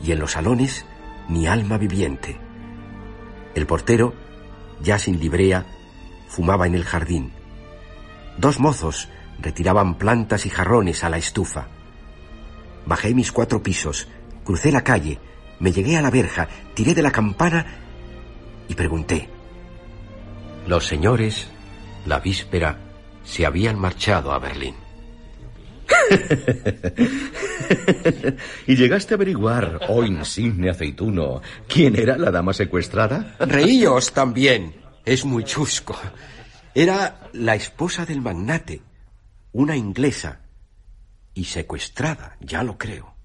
y 0.03 0.11
en 0.11 0.19
los 0.19 0.31
salones 0.31 0.85
ni 1.29 1.47
alma 1.47 1.77
viviente. 1.77 2.37
El 3.55 3.65
portero, 3.65 4.13
ya 4.81 4.99
sin 4.99 5.19
librea, 5.19 5.65
fumaba 6.27 6.67
en 6.67 6.75
el 6.75 6.83
jardín. 6.83 7.31
Dos 8.37 8.59
mozos 8.59 9.09
retiraban 9.39 9.95
plantas 9.95 10.45
y 10.45 10.49
jarrones 10.49 11.03
a 11.03 11.09
la 11.09 11.17
estufa. 11.17 11.67
Bajé 12.85 13.13
mis 13.13 13.31
cuatro 13.31 13.61
pisos, 13.61 14.07
crucé 14.43 14.71
la 14.71 14.83
calle, 14.83 15.19
me 15.59 15.71
llegué 15.71 15.97
a 15.97 16.01
la 16.01 16.09
verja, 16.09 16.47
tiré 16.73 16.93
de 16.93 17.01
la 17.01 17.11
campana 17.11 17.65
y 18.67 18.75
pregunté. 18.75 19.29
Los 20.67 20.87
señores, 20.87 21.47
la 22.05 22.19
víspera, 22.19 22.79
se 23.23 23.45
habían 23.45 23.79
marchado 23.79 24.33
a 24.33 24.39
Berlín. 24.39 24.82
¿Y 28.67 28.75
llegaste 28.75 29.13
a 29.13 29.17
averiguar, 29.17 29.79
oh 29.89 30.03
insigne 30.03 30.69
aceituno, 30.69 31.41
quién 31.67 31.95
era 31.95 32.17
la 32.17 32.31
dama 32.31 32.53
secuestrada? 32.53 33.35
Reíos 33.39 34.13
también. 34.13 34.75
Es 35.05 35.25
muy 35.25 35.43
chusco. 35.43 35.97
Era 36.73 37.29
la 37.33 37.55
esposa 37.55 38.05
del 38.05 38.21
magnate, 38.21 38.81
una 39.51 39.75
inglesa, 39.75 40.43
y 41.33 41.45
secuestrada, 41.45 42.37
ya 42.39 42.63
lo 42.63 42.77
creo, 42.77 43.15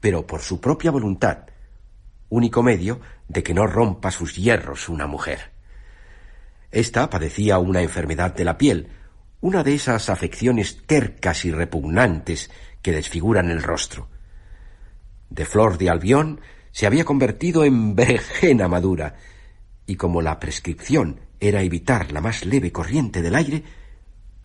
pero 0.00 0.26
por 0.26 0.40
su 0.40 0.60
propia 0.60 0.90
voluntad, 0.90 1.46
único 2.28 2.62
medio 2.62 3.00
de 3.28 3.42
que 3.42 3.54
no 3.54 3.66
rompa 3.66 4.10
sus 4.10 4.36
hierros 4.36 4.88
una 4.88 5.06
mujer. 5.06 5.52
Esta 6.70 7.08
padecía 7.08 7.58
una 7.58 7.82
enfermedad 7.82 8.34
de 8.34 8.44
la 8.44 8.58
piel, 8.58 8.88
una 9.44 9.62
de 9.62 9.74
esas 9.74 10.08
afecciones 10.08 10.86
tercas 10.86 11.44
y 11.44 11.50
repugnantes 11.50 12.50
que 12.80 12.92
desfiguran 12.92 13.50
el 13.50 13.62
rostro. 13.62 14.08
De 15.28 15.44
flor 15.44 15.76
de 15.76 15.90
albión 15.90 16.40
se 16.72 16.86
había 16.86 17.04
convertido 17.04 17.62
en 17.62 17.94
berenjena 17.94 18.68
madura, 18.68 19.16
y 19.84 19.96
como 19.96 20.22
la 20.22 20.40
prescripción 20.40 21.20
era 21.40 21.60
evitar 21.60 22.10
la 22.10 22.22
más 22.22 22.46
leve 22.46 22.72
corriente 22.72 23.20
del 23.20 23.34
aire, 23.34 23.64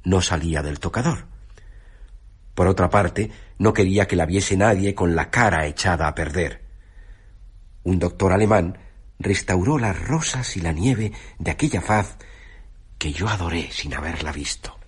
no 0.03 0.20
salía 0.20 0.62
del 0.62 0.82
tocador. 0.82 1.27
Por 2.53 2.68
otra 2.68 2.89
parte, 2.89 3.32
no 3.58 3.72
quería 3.72 4.06
que 4.06 4.18
la 4.18 4.25
viese 4.25 4.58
nadie 4.58 4.96
con 4.96 5.15
la 5.15 5.32
cara 5.32 5.65
echada 5.65 6.10
a 6.10 6.13
perder. 6.13 6.65
Un 7.84 8.00
doctor 8.00 8.34
alemán 8.34 8.77
restauró 9.18 9.79
las 9.79 9.98
rosas 9.98 10.58
y 10.58 10.60
la 10.60 10.74
nieve 10.74 11.13
de 11.38 11.51
aquella 11.51 11.79
faz 11.79 12.18
que 12.98 13.13
yo 13.13 13.29
adoré 13.29 13.70
sin 13.72 13.94
haberla 13.94 14.34
visto. 14.34 14.79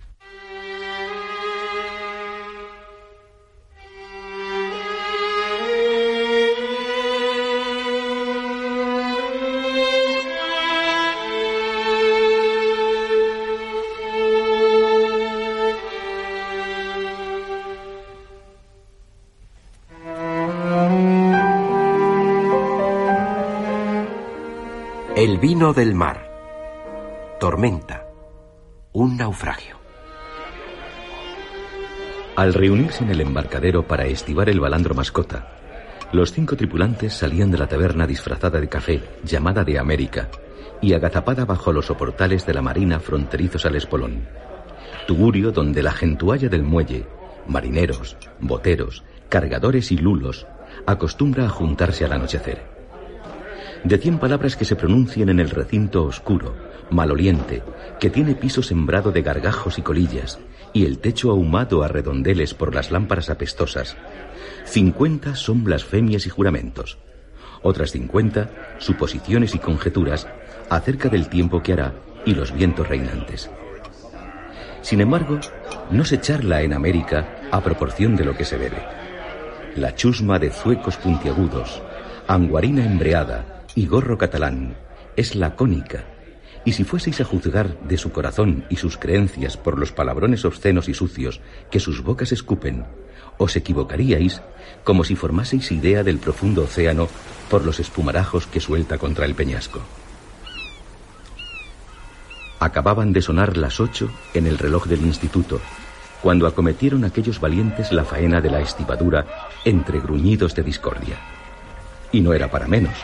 Vino 25.42 25.72
del 25.72 25.92
mar. 25.92 26.30
Tormenta. 27.40 28.06
Un 28.92 29.16
naufragio. 29.16 29.76
Al 32.36 32.54
reunirse 32.54 33.02
en 33.02 33.10
el 33.10 33.22
embarcadero 33.22 33.84
para 33.84 34.06
estivar 34.06 34.48
el 34.48 34.60
balandro 34.60 34.94
mascota, 34.94 35.48
los 36.12 36.30
cinco 36.30 36.56
tripulantes 36.56 37.14
salían 37.14 37.50
de 37.50 37.58
la 37.58 37.66
taberna 37.66 38.06
disfrazada 38.06 38.60
de 38.60 38.68
café, 38.68 39.02
llamada 39.24 39.64
de 39.64 39.80
América, 39.80 40.28
y 40.80 40.92
agazapada 40.92 41.44
bajo 41.44 41.72
los 41.72 41.86
soportales 41.86 42.46
de 42.46 42.54
la 42.54 42.62
marina 42.62 43.00
fronterizos 43.00 43.66
al 43.66 43.74
espolón. 43.74 44.28
Tugurio 45.08 45.50
donde 45.50 45.82
la 45.82 45.90
gentualla 45.90 46.48
del 46.48 46.62
muelle, 46.62 47.04
marineros, 47.48 48.16
boteros, 48.38 49.02
cargadores 49.28 49.90
y 49.90 49.98
lulos, 49.98 50.46
acostumbra 50.86 51.46
a 51.46 51.48
juntarse 51.48 52.04
al 52.04 52.12
anochecer 52.12 52.71
de 53.84 53.98
cien 53.98 54.18
palabras 54.18 54.56
que 54.56 54.64
se 54.64 54.76
pronuncien 54.76 55.28
en 55.28 55.40
el 55.40 55.50
recinto 55.50 56.04
oscuro, 56.04 56.54
maloliente, 56.90 57.62
que 57.98 58.10
tiene 58.10 58.34
piso 58.34 58.62
sembrado 58.62 59.10
de 59.10 59.22
gargajos 59.22 59.78
y 59.78 59.82
colillas, 59.82 60.38
y 60.72 60.86
el 60.86 60.98
techo 60.98 61.30
ahumado 61.30 61.82
a 61.82 61.88
redondeles 61.88 62.54
por 62.54 62.74
las 62.74 62.90
lámparas 62.90 63.28
apestosas, 63.30 63.96
cincuenta 64.64 65.34
son 65.34 65.64
blasfemias 65.64 66.26
y 66.26 66.30
juramentos, 66.30 66.98
otras 67.62 67.90
cincuenta 67.90 68.50
suposiciones 68.78 69.54
y 69.54 69.58
conjeturas 69.58 70.26
acerca 70.70 71.08
del 71.08 71.28
tiempo 71.28 71.62
que 71.62 71.72
hará 71.72 71.94
y 72.24 72.34
los 72.34 72.52
vientos 72.52 72.88
reinantes. 72.88 73.50
Sin 74.80 75.00
embargo, 75.00 75.38
no 75.90 76.04
se 76.04 76.20
charla 76.20 76.62
en 76.62 76.72
América 76.72 77.42
a 77.50 77.60
proporción 77.60 78.16
de 78.16 78.24
lo 78.24 78.36
que 78.36 78.44
se 78.44 78.56
bebe. 78.56 78.82
La 79.76 79.94
chusma 79.94 80.38
de 80.38 80.50
zuecos 80.50 80.96
puntiagudos, 80.96 81.82
anguarina 82.26 82.84
embreada, 82.84 83.61
y 83.74 83.86
gorro 83.86 84.18
catalán 84.18 84.76
es 85.16 85.34
lacónica, 85.34 86.04
y 86.64 86.72
si 86.72 86.84
fueseis 86.84 87.20
a 87.20 87.24
juzgar 87.24 87.78
de 87.80 87.98
su 87.98 88.12
corazón 88.12 88.64
y 88.68 88.76
sus 88.76 88.96
creencias 88.96 89.56
por 89.56 89.78
los 89.78 89.92
palabrones 89.92 90.44
obscenos 90.44 90.88
y 90.88 90.94
sucios 90.94 91.40
que 91.70 91.80
sus 91.80 92.02
bocas 92.02 92.32
escupen, 92.32 92.84
os 93.38 93.56
equivocaríais 93.56 94.42
como 94.84 95.04
si 95.04 95.16
formaseis 95.16 95.72
idea 95.72 96.02
del 96.02 96.18
profundo 96.18 96.64
océano 96.64 97.08
por 97.50 97.64
los 97.64 97.80
espumarajos 97.80 98.46
que 98.46 98.60
suelta 98.60 98.98
contra 98.98 99.26
el 99.26 99.34
peñasco. 99.34 99.80
Acababan 102.60 103.12
de 103.12 103.22
sonar 103.22 103.56
las 103.56 103.80
ocho 103.80 104.10
en 104.34 104.46
el 104.46 104.58
reloj 104.58 104.86
del 104.86 105.00
instituto, 105.00 105.60
cuando 106.22 106.46
acometieron 106.46 107.04
aquellos 107.04 107.40
valientes 107.40 107.90
la 107.90 108.04
faena 108.04 108.40
de 108.40 108.50
la 108.50 108.60
estibadura 108.60 109.26
entre 109.64 109.98
gruñidos 109.98 110.54
de 110.54 110.62
discordia. 110.62 111.16
Y 112.12 112.20
no 112.20 112.32
era 112.32 112.48
para 112.48 112.68
menos 112.68 112.94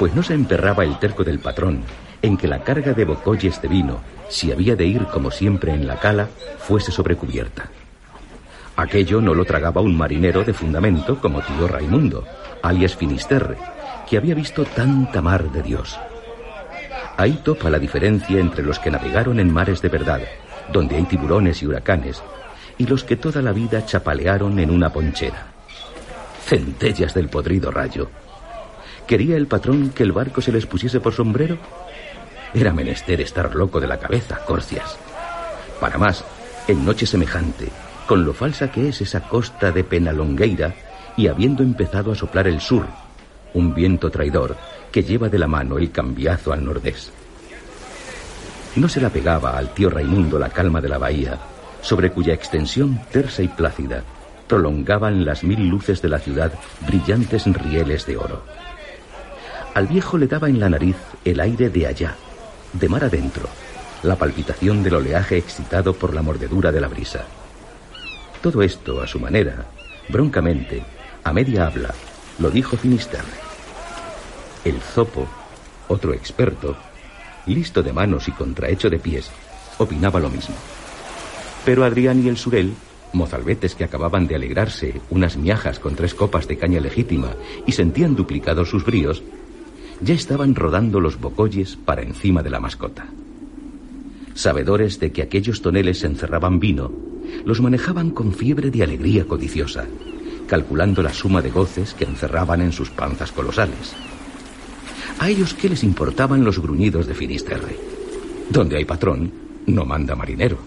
pues 0.00 0.14
no 0.14 0.22
se 0.22 0.32
emperraba 0.32 0.82
el 0.82 0.98
terco 0.98 1.24
del 1.24 1.40
patrón 1.40 1.82
en 2.22 2.38
que 2.38 2.48
la 2.48 2.64
carga 2.64 2.94
de 2.94 3.04
bocolles 3.04 3.60
de 3.60 3.68
vino, 3.68 4.00
si 4.30 4.50
había 4.50 4.74
de 4.74 4.86
ir 4.86 5.04
como 5.08 5.30
siempre 5.30 5.74
en 5.74 5.86
la 5.86 6.00
cala, 6.00 6.26
fuese 6.56 6.90
sobrecubierta. 6.90 7.68
Aquello 8.76 9.20
no 9.20 9.34
lo 9.34 9.44
tragaba 9.44 9.82
un 9.82 9.94
marinero 9.94 10.42
de 10.42 10.54
fundamento 10.54 11.20
como 11.20 11.42
tío 11.42 11.68
Raimundo, 11.68 12.24
alias 12.62 12.96
Finisterre, 12.96 13.58
que 14.08 14.16
había 14.16 14.34
visto 14.34 14.64
tanta 14.64 15.20
mar 15.20 15.52
de 15.52 15.62
Dios. 15.62 16.00
Ahí 17.18 17.38
topa 17.44 17.68
la 17.68 17.78
diferencia 17.78 18.40
entre 18.40 18.64
los 18.64 18.78
que 18.78 18.90
navegaron 18.90 19.38
en 19.38 19.52
mares 19.52 19.82
de 19.82 19.90
verdad, 19.90 20.22
donde 20.72 20.96
hay 20.96 21.04
tiburones 21.04 21.62
y 21.62 21.66
huracanes, 21.66 22.22
y 22.78 22.86
los 22.86 23.04
que 23.04 23.16
toda 23.16 23.42
la 23.42 23.52
vida 23.52 23.84
chapalearon 23.84 24.58
en 24.60 24.70
una 24.70 24.90
ponchera. 24.90 25.48
Centellas 26.46 27.12
del 27.12 27.28
podrido 27.28 27.70
rayo, 27.70 28.08
¿Quería 29.10 29.36
el 29.36 29.48
patrón 29.48 29.90
que 29.90 30.04
el 30.04 30.12
barco 30.12 30.40
se 30.40 30.52
les 30.52 30.66
pusiese 30.66 31.00
por 31.00 31.12
sombrero? 31.12 31.58
Era 32.54 32.72
menester 32.72 33.20
estar 33.20 33.52
loco 33.56 33.80
de 33.80 33.88
la 33.88 33.98
cabeza, 33.98 34.36
Corcias. 34.44 34.96
Para 35.80 35.98
más, 35.98 36.24
en 36.68 36.84
noche 36.84 37.06
semejante, 37.06 37.70
con 38.06 38.24
lo 38.24 38.32
falsa 38.32 38.70
que 38.70 38.88
es 38.88 39.00
esa 39.00 39.22
costa 39.22 39.72
de 39.72 39.82
Penalongueira, 39.82 40.76
y 41.16 41.26
habiendo 41.26 41.64
empezado 41.64 42.12
a 42.12 42.14
soplar 42.14 42.46
el 42.46 42.60
sur, 42.60 42.86
un 43.52 43.74
viento 43.74 44.12
traidor 44.12 44.56
que 44.92 45.02
lleva 45.02 45.28
de 45.28 45.40
la 45.40 45.48
mano 45.48 45.76
el 45.78 45.90
cambiazo 45.90 46.52
al 46.52 46.64
nordés. 46.64 47.10
No 48.76 48.88
se 48.88 49.00
la 49.00 49.10
pegaba 49.10 49.58
al 49.58 49.74
tío 49.74 49.90
Raimundo 49.90 50.38
la 50.38 50.50
calma 50.50 50.80
de 50.80 50.88
la 50.88 50.98
bahía, 50.98 51.36
sobre 51.80 52.12
cuya 52.12 52.32
extensión 52.32 53.00
tersa 53.10 53.42
y 53.42 53.48
plácida 53.48 54.04
prolongaban 54.46 55.24
las 55.24 55.42
mil 55.42 55.68
luces 55.68 56.00
de 56.00 56.08
la 56.08 56.20
ciudad 56.20 56.52
brillantes 56.86 57.44
rieles 57.46 58.06
de 58.06 58.16
oro. 58.16 58.44
Al 59.74 59.86
viejo 59.86 60.18
le 60.18 60.26
daba 60.26 60.48
en 60.48 60.58
la 60.58 60.68
nariz 60.68 60.96
el 61.24 61.38
aire 61.38 61.70
de 61.70 61.86
allá, 61.86 62.16
de 62.72 62.88
mar 62.88 63.04
adentro, 63.04 63.48
la 64.02 64.16
palpitación 64.16 64.82
del 64.82 64.96
oleaje 64.96 65.36
excitado 65.36 65.94
por 65.94 66.12
la 66.12 66.22
mordedura 66.22 66.72
de 66.72 66.80
la 66.80 66.88
brisa. 66.88 67.24
Todo 68.42 68.62
esto, 68.62 69.00
a 69.00 69.06
su 69.06 69.20
manera, 69.20 69.66
broncamente, 70.08 70.82
a 71.22 71.32
media 71.32 71.66
habla, 71.66 71.94
lo 72.40 72.50
dijo 72.50 72.76
Finisterre. 72.76 73.38
El 74.64 74.80
zopo, 74.80 75.28
otro 75.86 76.14
experto, 76.14 76.76
listo 77.46 77.82
de 77.82 77.92
manos 77.92 78.26
y 78.26 78.32
contrahecho 78.32 78.90
de 78.90 78.98
pies, 78.98 79.30
opinaba 79.78 80.18
lo 80.18 80.30
mismo. 80.30 80.56
Pero 81.64 81.84
Adrián 81.84 82.24
y 82.24 82.28
el 82.28 82.38
Surel, 82.38 82.74
mozalbetes 83.12 83.74
que 83.76 83.84
acababan 83.84 84.26
de 84.26 84.34
alegrarse 84.34 85.00
unas 85.10 85.36
miajas 85.36 85.78
con 85.78 85.94
tres 85.94 86.14
copas 86.14 86.48
de 86.48 86.58
caña 86.58 86.80
legítima 86.80 87.36
y 87.66 87.72
sentían 87.72 88.16
duplicados 88.16 88.70
sus 88.70 88.84
bríos, 88.84 89.22
ya 90.00 90.14
estaban 90.14 90.54
rodando 90.54 91.00
los 91.00 91.20
bocolles 91.20 91.76
para 91.76 92.02
encima 92.02 92.42
de 92.42 92.50
la 92.50 92.60
mascota. 92.60 93.06
Sabedores 94.34 95.00
de 95.00 95.12
que 95.12 95.22
aquellos 95.22 95.60
toneles 95.60 96.04
encerraban 96.04 96.60
vino, 96.60 96.92
los 97.44 97.60
manejaban 97.60 98.10
con 98.10 98.32
fiebre 98.32 98.70
de 98.70 98.82
alegría 98.82 99.26
codiciosa, 99.26 99.86
calculando 100.46 101.02
la 101.02 101.12
suma 101.12 101.42
de 101.42 101.50
goces 101.50 101.94
que 101.94 102.04
encerraban 102.04 102.62
en 102.62 102.72
sus 102.72 102.90
panzas 102.90 103.32
colosales. 103.32 103.94
A 105.18 105.28
ellos 105.28 105.54
qué 105.54 105.68
les 105.68 105.84
importaban 105.84 106.44
los 106.44 106.58
gruñidos 106.58 107.06
de 107.06 107.14
Finisterre. 107.14 107.76
Donde 108.48 108.76
hay 108.76 108.84
patrón, 108.84 109.30
no 109.66 109.84
manda 109.84 110.16
marinero. 110.16 110.58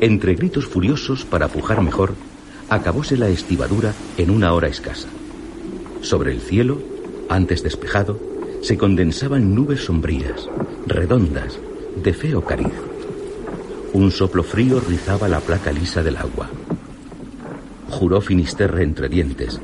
Entre 0.00 0.34
gritos 0.36 0.66
furiosos 0.66 1.24
para 1.24 1.48
pujar 1.48 1.82
mejor, 1.82 2.14
acabóse 2.68 3.16
la 3.16 3.28
estibadura 3.28 3.94
en 4.16 4.30
una 4.30 4.52
hora 4.52 4.68
escasa. 4.68 5.08
Sobre 6.02 6.32
el 6.32 6.40
cielo, 6.40 6.78
antes 7.28 7.62
despejado, 7.62 8.18
se 8.62 8.76
condensaban 8.76 9.54
nubes 9.54 9.84
sombrías, 9.84 10.48
redondas, 10.86 11.58
de 12.02 12.12
feo 12.12 12.44
cariz. 12.44 12.72
Un 13.92 14.10
soplo 14.10 14.42
frío 14.42 14.80
rizaba 14.80 15.28
la 15.28 15.40
placa 15.40 15.72
lisa 15.72 16.02
del 16.02 16.16
agua. 16.16 16.50
Juró 17.90 18.20
Finisterre 18.20 18.82
entre 18.82 19.08
dientes 19.08 19.60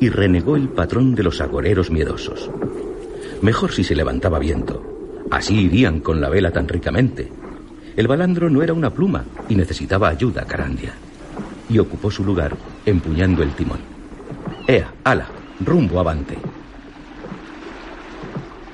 y 0.00 0.08
renegó 0.08 0.56
el 0.56 0.68
patrón 0.68 1.14
de 1.14 1.22
los 1.22 1.40
agoreros 1.40 1.90
miedosos. 1.90 2.50
Mejor 3.42 3.72
si 3.72 3.84
se 3.84 3.94
levantaba 3.94 4.38
viento. 4.38 4.82
Así 5.30 5.54
irían 5.54 6.00
con 6.00 6.20
la 6.20 6.28
vela 6.28 6.50
tan 6.50 6.66
ricamente. 6.66 7.30
El 7.96 8.08
balandro 8.08 8.50
no 8.50 8.62
era 8.62 8.72
una 8.72 8.92
pluma 8.92 9.24
y 9.48 9.54
necesitaba 9.54 10.08
ayuda, 10.08 10.44
Carandia. 10.44 10.94
Y 11.70 11.78
ocupó 11.78 12.10
su 12.10 12.24
lugar 12.24 12.56
empuñando 12.84 13.42
el 13.42 13.52
timón. 13.52 13.78
Ea, 14.66 14.92
ala, 15.04 15.26
rumbo 15.64 16.00
avante. 16.00 16.36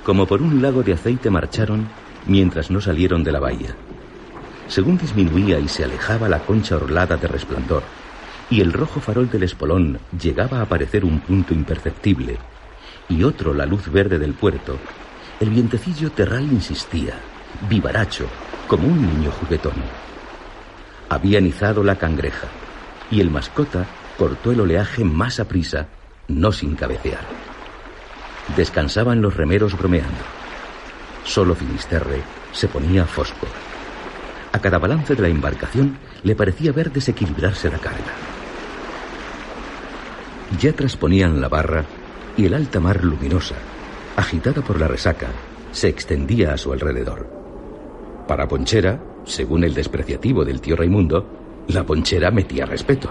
Como 0.03 0.27
por 0.27 0.41
un 0.41 0.63
lago 0.63 0.83
de 0.83 0.95
aceite 0.95 1.31
marcharon 1.31 1.87
mientras 2.27 2.71
no 2.71 2.81
salieron 2.81 3.23
de 3.23 3.33
la 3.33 3.41
bahía. 3.41 3.77
Según 4.69 4.99
disminuía 4.99 5.59
y 5.61 5.69
se 5.69 5.85
alejaba 5.85 6.29
la 6.29 6.41
concha 6.41 6.77
orlada 6.77 7.17
de 7.17 7.29
resplandor, 7.29 7.83
y 8.49 8.61
el 8.61 8.73
rojo 8.73 9.01
farol 9.01 9.29
del 9.29 9.43
espolón 9.43 9.99
llegaba 10.21 10.61
a 10.61 10.67
parecer 10.67 11.05
un 11.05 11.21
punto 11.21 11.55
imperceptible, 11.55 12.39
y 13.09 13.23
otro 13.23 13.53
la 13.53 13.67
luz 13.67 13.91
verde 13.91 14.19
del 14.19 14.35
puerto, 14.35 14.79
el 15.39 15.51
vientecillo 15.51 16.11
terral 16.11 16.45
insistía, 16.45 17.15
vivaracho, 17.69 18.27
como 18.67 18.89
un 18.89 19.01
niño 19.03 19.31
juguetón. 19.33 19.75
Había 21.09 21.39
izado 21.41 21.85
la 21.85 21.97
cangreja, 21.97 22.49
y 23.11 23.21
el 23.21 23.31
mascota 23.31 23.87
cortó 24.19 24.53
el 24.53 24.61
oleaje 24.61 25.05
más 25.05 25.41
a 25.41 25.47
prisa, 25.47 25.89
no 26.29 26.53
sin 26.53 26.75
cabecear. 26.75 27.25
Descansaban 28.57 29.21
los 29.21 29.37
remeros 29.37 29.77
bromeando. 29.77 30.25
Solo 31.25 31.55
Finisterre 31.55 32.23
se 32.53 32.69
ponía 32.69 33.05
fosco. 33.05 33.47
A 34.53 34.59
cada 34.59 34.79
balance 34.79 35.15
de 35.15 35.23
la 35.23 35.29
embarcación 35.29 35.99
le 36.23 36.35
parecía 36.35 36.73
ver 36.73 36.91
desequilibrarse 36.93 37.71
la 37.71 37.79
carga. 37.79 38.15
Ya 40.61 40.73
trasponían 40.73 41.41
la 41.41 41.49
barra 41.49 41.85
y 42.37 42.47
el 42.47 42.55
alta 42.55 42.81
mar 42.81 43.05
luminosa, 43.05 43.57
agitada 44.17 44.63
por 44.63 44.79
la 44.79 44.89
resaca, 44.89 45.29
se 45.73 45.89
extendía 45.89 46.55
a 46.55 46.59
su 46.59 46.73
alrededor. 46.73 47.29
Para 48.27 48.49
Ponchera, 48.49 49.01
según 49.25 49.65
el 49.65 49.75
despreciativo 49.75 50.45
del 50.45 50.61
tío 50.61 50.77
Raimundo, 50.77 51.46
la 51.69 51.85
ponchera 51.85 52.31
metía 52.31 52.65
respeto. 52.67 53.11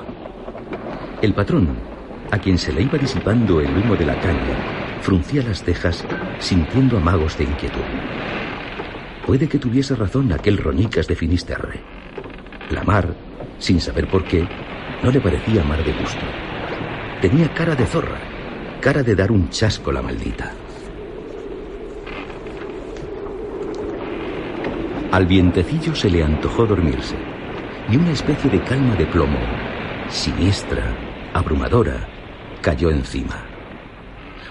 El 1.21 1.33
patrón, 1.33 1.69
a 2.31 2.39
quien 2.39 2.57
se 2.57 2.71
le 2.71 2.83
iba 2.83 2.97
disipando 2.97 3.59
el 3.59 3.75
humo 3.75 3.95
de 3.95 4.05
la 4.05 4.19
caña, 4.19 4.99
fruncía 5.01 5.43
las 5.43 5.63
cejas 5.63 6.05
sintiendo 6.39 6.97
amagos 6.97 7.37
de 7.37 7.43
inquietud. 7.43 7.81
Puede 9.25 9.47
que 9.47 9.59
tuviese 9.59 9.95
razón 9.95 10.31
aquel 10.31 10.57
roñicas 10.57 11.07
de 11.07 11.15
Finisterre. 11.15 11.81
La 12.69 12.83
mar, 12.83 13.13
sin 13.59 13.81
saber 13.81 14.07
por 14.07 14.23
qué, 14.23 14.47
no 15.03 15.11
le 15.11 15.19
parecía 15.19 15.63
mar 15.63 15.83
de 15.83 15.93
gusto. 15.93 16.25
Tenía 17.21 17.53
cara 17.53 17.75
de 17.75 17.85
zorra, 17.85 18.19
cara 18.81 19.03
de 19.03 19.15
dar 19.15 19.31
un 19.31 19.49
chasco 19.49 19.91
la 19.91 20.01
maldita. 20.01 20.53
Al 25.11 25.25
vientecillo 25.25 25.95
se 25.95 26.09
le 26.09 26.23
antojó 26.23 26.65
dormirse, 26.65 27.15
y 27.89 27.97
una 27.97 28.11
especie 28.11 28.49
de 28.49 28.61
calma 28.61 28.95
de 28.95 29.05
plomo, 29.05 29.39
siniestra, 30.09 30.83
abrumadora, 31.33 32.07
cayó 32.61 32.89
encima. 32.89 33.43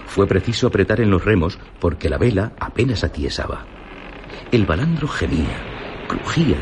Fue 0.05 0.27
preciso 0.27 0.67
apretar 0.67 1.01
en 1.01 1.09
los 1.09 1.25
remos 1.25 1.59
porque 1.79 2.09
la 2.09 2.17
vela 2.17 2.53
apenas 2.59 3.03
atiesaba. 3.03 3.65
El 4.51 4.65
balandro 4.65 5.07
gemía, 5.07 5.57
crujía 6.07 6.57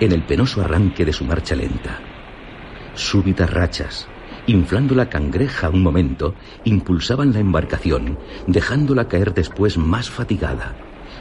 en 0.00 0.12
el 0.12 0.22
penoso 0.22 0.60
arranque 0.60 1.04
de 1.04 1.12
su 1.12 1.24
marcha 1.24 1.54
lenta. 1.54 2.00
Súbitas 2.94 3.50
rachas, 3.50 4.08
inflando 4.46 4.94
la 4.94 5.08
cangreja 5.08 5.70
un 5.70 5.82
momento, 5.82 6.34
impulsaban 6.64 7.32
la 7.32 7.40
embarcación, 7.40 8.18
dejándola 8.46 9.08
caer 9.08 9.32
después 9.32 9.78
más 9.78 10.10
fatigada, 10.10 10.74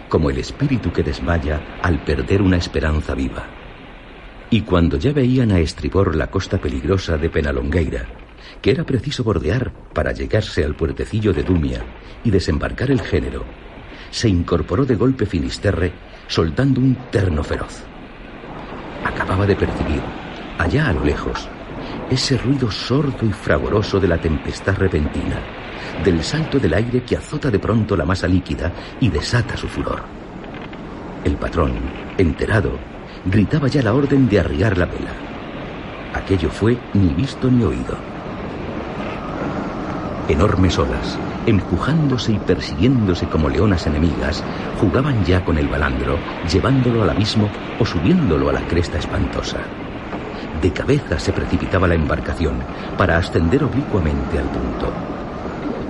como 0.09 0.29
el 0.29 0.37
espíritu 0.37 0.91
que 0.91 1.03
desmaya 1.03 1.79
al 1.81 2.03
perder 2.03 2.41
una 2.41 2.57
esperanza 2.57 3.15
viva. 3.15 3.56
Y 4.49 4.61
cuando 4.61 4.97
ya 4.97 5.11
veían 5.11 5.51
a 5.51 5.59
estribor 5.59 6.15
la 6.15 6.27
costa 6.27 6.57
peligrosa 6.57 7.17
de 7.17 7.29
Penalongueira, 7.29 8.05
que 8.61 8.71
era 8.71 8.85
preciso 8.85 9.23
bordear 9.23 9.73
para 9.93 10.13
llegarse 10.13 10.63
al 10.63 10.75
puertecillo 10.75 11.33
de 11.33 11.43
Dumia 11.43 11.83
y 12.23 12.31
desembarcar 12.31 12.89
el 12.89 13.01
género, 13.01 13.43
se 14.09 14.29
incorporó 14.29 14.85
de 14.85 14.95
golpe 14.95 15.25
Finisterre, 15.25 15.91
soltando 16.27 16.79
un 16.79 16.95
terno 17.11 17.43
feroz. 17.43 17.83
Acababa 19.03 19.45
de 19.45 19.55
percibir, 19.55 20.01
allá 20.57 20.87
a 20.87 20.93
lo 20.93 21.03
lejos, 21.03 21.49
ese 22.09 22.37
ruido 22.37 22.71
sordo 22.71 23.25
y 23.25 23.33
fragoroso 23.33 23.99
de 23.99 24.07
la 24.07 24.17
tempestad 24.17 24.77
repentina, 24.77 25.41
del 26.05 26.23
salto 26.23 26.57
del 26.57 26.73
aire 26.73 27.03
que 27.03 27.17
azota 27.17 27.51
de 27.51 27.59
pronto 27.59 27.97
la 27.97 28.05
masa 28.05 28.27
líquida 28.27 28.71
y 29.01 29.09
desata 29.09 29.57
su 29.57 29.67
furor. 29.67 30.03
El 31.25 31.35
patrón, 31.35 31.73
enterado, 32.17 32.79
gritaba 33.25 33.67
ya 33.67 33.81
la 33.81 33.93
orden 33.93 34.27
de 34.29 34.39
arriar 34.39 34.77
la 34.77 34.85
vela. 34.85 35.11
Aquello 36.13 36.49
fue 36.49 36.77
ni 36.93 37.09
visto 37.09 37.49
ni 37.49 37.63
oído. 37.63 37.95
Enormes 40.29 40.77
olas, 40.77 41.17
empujándose 41.45 42.33
y 42.33 42.39
persiguiéndose 42.39 43.27
como 43.27 43.49
leonas 43.49 43.87
enemigas, 43.87 44.43
jugaban 44.79 45.23
ya 45.23 45.43
con 45.45 45.57
el 45.57 45.67
balandro, 45.67 46.17
llevándolo 46.51 47.03
al 47.03 47.11
abismo 47.11 47.49
o 47.79 47.85
subiéndolo 47.85 48.49
a 48.49 48.53
la 48.53 48.61
cresta 48.67 48.97
espantosa. 48.97 49.59
De 50.61 50.71
cabeza 50.71 51.19
se 51.19 51.31
precipitaba 51.31 51.87
la 51.87 51.95
embarcación 51.95 52.57
para 52.97 53.17
ascender 53.17 53.63
oblicuamente 53.63 54.37
al 54.37 54.45
punto. 54.45 54.91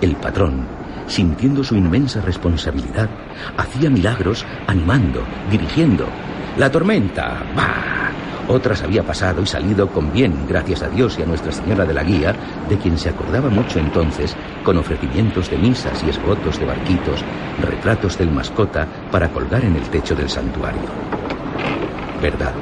El 0.02 0.16
patrón, 0.18 0.68
sintiendo 1.08 1.64
su 1.64 1.76
inmensa 1.76 2.22
responsabilidad, 2.22 3.10
hacía 3.58 3.90
milagros 3.90 4.46
animando, 4.68 5.24
dirigiendo. 5.50 6.06
La 6.58 6.72
tormenta, 6.72 7.44
¡bah! 7.56 8.12
Otras 8.48 8.82
había 8.82 9.04
pasado 9.04 9.44
y 9.44 9.46
salido 9.46 9.90
con 9.90 10.12
bien, 10.12 10.46
gracias 10.48 10.82
a 10.82 10.90
Dios 10.90 11.20
y 11.20 11.22
a 11.22 11.26
Nuestra 11.28 11.52
Señora 11.52 11.86
de 11.86 11.94
la 11.94 12.04
Guía, 12.04 12.34
de 12.68 12.78
quien 12.78 12.98
se 12.98 13.10
acordaba 13.10 13.50
mucho 13.50 13.78
entonces, 13.78 14.36
con 14.64 14.78
ofrecimientos 14.78 15.52
de 15.52 15.58
misas 15.58 16.04
y 16.04 16.10
esgotos 16.10 16.60
de 16.60 16.66
barquitos, 16.66 17.24
retratos 17.62 18.18
del 18.18 18.32
mascota 18.32 18.88
para 19.12 19.30
colgar 19.30 19.66
en 19.66 19.76
el 19.76 19.84
techo 19.84 20.16
del 20.16 20.30
santuario. 20.30 20.82
Verdad, 22.24 22.54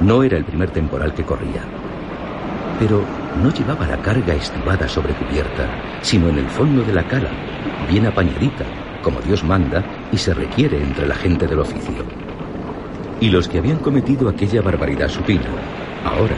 no 0.00 0.22
era 0.22 0.36
el 0.36 0.44
primer 0.44 0.70
temporal 0.70 1.12
que 1.12 1.24
corría. 1.24 1.62
Pero 2.78 3.02
no 3.42 3.52
llevaba 3.52 3.88
la 3.88 3.96
carga 3.96 4.34
estibada 4.34 4.86
sobre 4.86 5.14
cubierta, 5.14 5.66
sino 6.02 6.28
en 6.28 6.38
el 6.38 6.46
fondo 6.46 6.84
de 6.84 6.92
la 6.92 7.02
cala, 7.02 7.30
bien 7.90 8.06
apañadita, 8.06 8.64
como 9.02 9.20
Dios 9.22 9.42
manda 9.42 9.82
y 10.12 10.18
se 10.18 10.34
requiere 10.34 10.80
entre 10.80 11.08
la 11.08 11.16
gente 11.16 11.48
del 11.48 11.58
oficio. 11.58 12.17
Y 13.20 13.30
los 13.30 13.48
que 13.48 13.58
habían 13.58 13.78
cometido 13.78 14.28
aquella 14.28 14.62
barbaridad 14.62 15.08
supina, 15.08 15.50
ahora, 16.04 16.36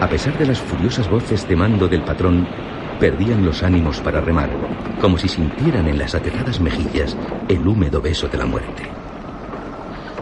a 0.00 0.08
pesar 0.08 0.36
de 0.38 0.46
las 0.46 0.58
furiosas 0.58 1.08
voces 1.08 1.46
de 1.46 1.56
mando 1.56 1.86
del 1.86 2.02
patrón, 2.02 2.46
perdían 2.98 3.44
los 3.44 3.62
ánimos 3.62 4.00
para 4.00 4.20
remar, 4.20 4.48
como 5.00 5.18
si 5.18 5.28
sintieran 5.28 5.86
en 5.86 5.98
las 5.98 6.14
atezadas 6.14 6.60
mejillas 6.60 7.16
el 7.48 7.66
húmedo 7.66 8.00
beso 8.00 8.28
de 8.28 8.38
la 8.38 8.46
muerte. 8.46 8.82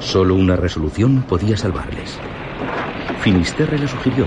Solo 0.00 0.34
una 0.34 0.56
resolución 0.56 1.22
podía 1.22 1.56
salvarles. 1.56 2.18
Finisterre 3.20 3.78
la 3.78 3.86
sugirió, 3.86 4.26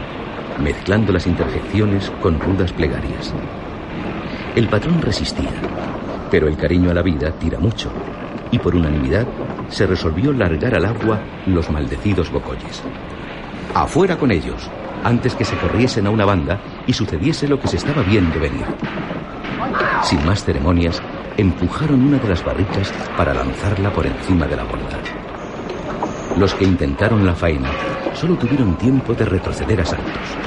mezclando 0.63 1.11
las 1.11 1.27
interjecciones 1.27 2.09
con 2.21 2.39
rudas 2.39 2.71
plegarias. 2.71 3.33
El 4.55 4.69
patrón 4.69 5.01
resistía, 5.01 5.51
pero 6.31 6.47
el 6.47 6.55
cariño 6.55 6.91
a 6.91 6.93
la 6.93 7.01
vida 7.01 7.31
tira 7.31 7.59
mucho, 7.59 7.91
y 8.51 8.59
por 8.59 8.73
unanimidad 8.73 9.27
se 9.69 9.87
resolvió 9.87 10.31
largar 10.31 10.75
al 10.75 10.85
agua 10.85 11.19
los 11.45 11.69
maldecidos 11.69 12.31
bocolles. 12.31 12.83
Afuera 13.73 14.17
con 14.17 14.31
ellos, 14.31 14.69
antes 15.03 15.35
que 15.35 15.45
se 15.45 15.57
corriesen 15.57 16.07
a 16.07 16.09
una 16.09 16.25
banda 16.25 16.59
y 16.87 16.93
sucediese 16.93 17.47
lo 17.47 17.59
que 17.59 17.67
se 17.67 17.77
estaba 17.77 18.01
viendo 18.03 18.39
venir. 18.39 18.65
Sin 20.03 20.25
más 20.25 20.43
ceremonias, 20.43 21.01
empujaron 21.37 22.01
una 22.01 22.17
de 22.17 22.29
las 22.29 22.43
barricas 22.43 22.93
para 23.17 23.33
lanzarla 23.33 23.91
por 23.91 24.05
encima 24.05 24.45
de 24.47 24.55
la 24.55 24.63
borda. 24.63 24.99
Los 26.37 26.53
que 26.53 26.65
intentaron 26.65 27.25
la 27.25 27.33
faena 27.33 27.69
solo 28.13 28.35
tuvieron 28.35 28.77
tiempo 28.77 29.13
de 29.13 29.25
retroceder 29.25 29.81
a 29.81 29.85
saltos. 29.85 30.37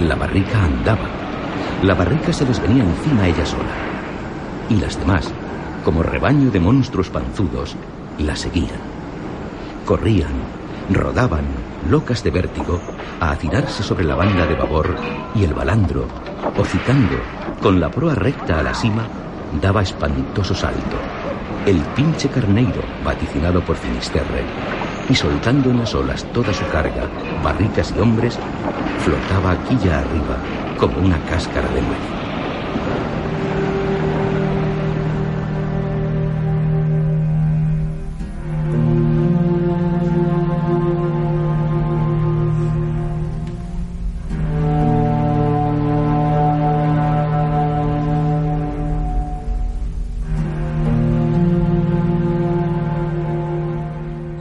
La 0.00 0.14
barrica 0.14 0.62
andaba. 0.64 1.08
La 1.82 1.94
barrica 1.94 2.32
se 2.32 2.44
les 2.44 2.60
venía 2.60 2.84
encima 2.84 3.26
ella 3.26 3.46
sola. 3.46 3.70
Y 4.68 4.76
las 4.76 4.98
demás, 4.98 5.32
como 5.84 6.02
rebaño 6.02 6.50
de 6.50 6.60
monstruos 6.60 7.08
panzudos, 7.10 7.76
la 8.18 8.36
seguían. 8.36 8.80
Corrían, 9.84 10.32
rodaban, 10.90 11.44
locas 11.88 12.22
de 12.22 12.30
vértigo, 12.30 12.80
a 13.20 13.30
hacinarse 13.30 13.82
sobre 13.82 14.04
la 14.04 14.14
banda 14.14 14.46
de 14.46 14.54
babor 14.54 14.94
y 15.34 15.44
el 15.44 15.54
balandro, 15.54 16.06
hocicando, 16.56 17.16
con 17.62 17.80
la 17.80 17.90
proa 17.90 18.14
recta 18.14 18.60
a 18.60 18.62
la 18.62 18.74
cima, 18.74 19.06
daba 19.60 19.82
espantoso 19.82 20.54
salto. 20.54 20.96
El 21.66 21.80
pinche 21.96 22.28
carneiro, 22.28 22.82
vaticinado 23.04 23.60
por 23.62 23.76
Finisterre, 23.76 24.44
y 25.08 25.14
soltando 25.14 25.70
en 25.70 25.78
las 25.78 25.94
olas 25.94 26.24
toda 26.32 26.52
su 26.52 26.66
carga, 26.68 27.08
barricas 27.42 27.92
y 27.96 28.00
hombres, 28.00 28.38
flotaba 29.00 29.52
aquí 29.52 29.76
ya 29.82 29.98
arriba 30.00 30.36
como 30.78 30.98
una 30.98 31.18
cáscara 31.26 31.68
de 31.68 31.82
nuez. 31.82 32.17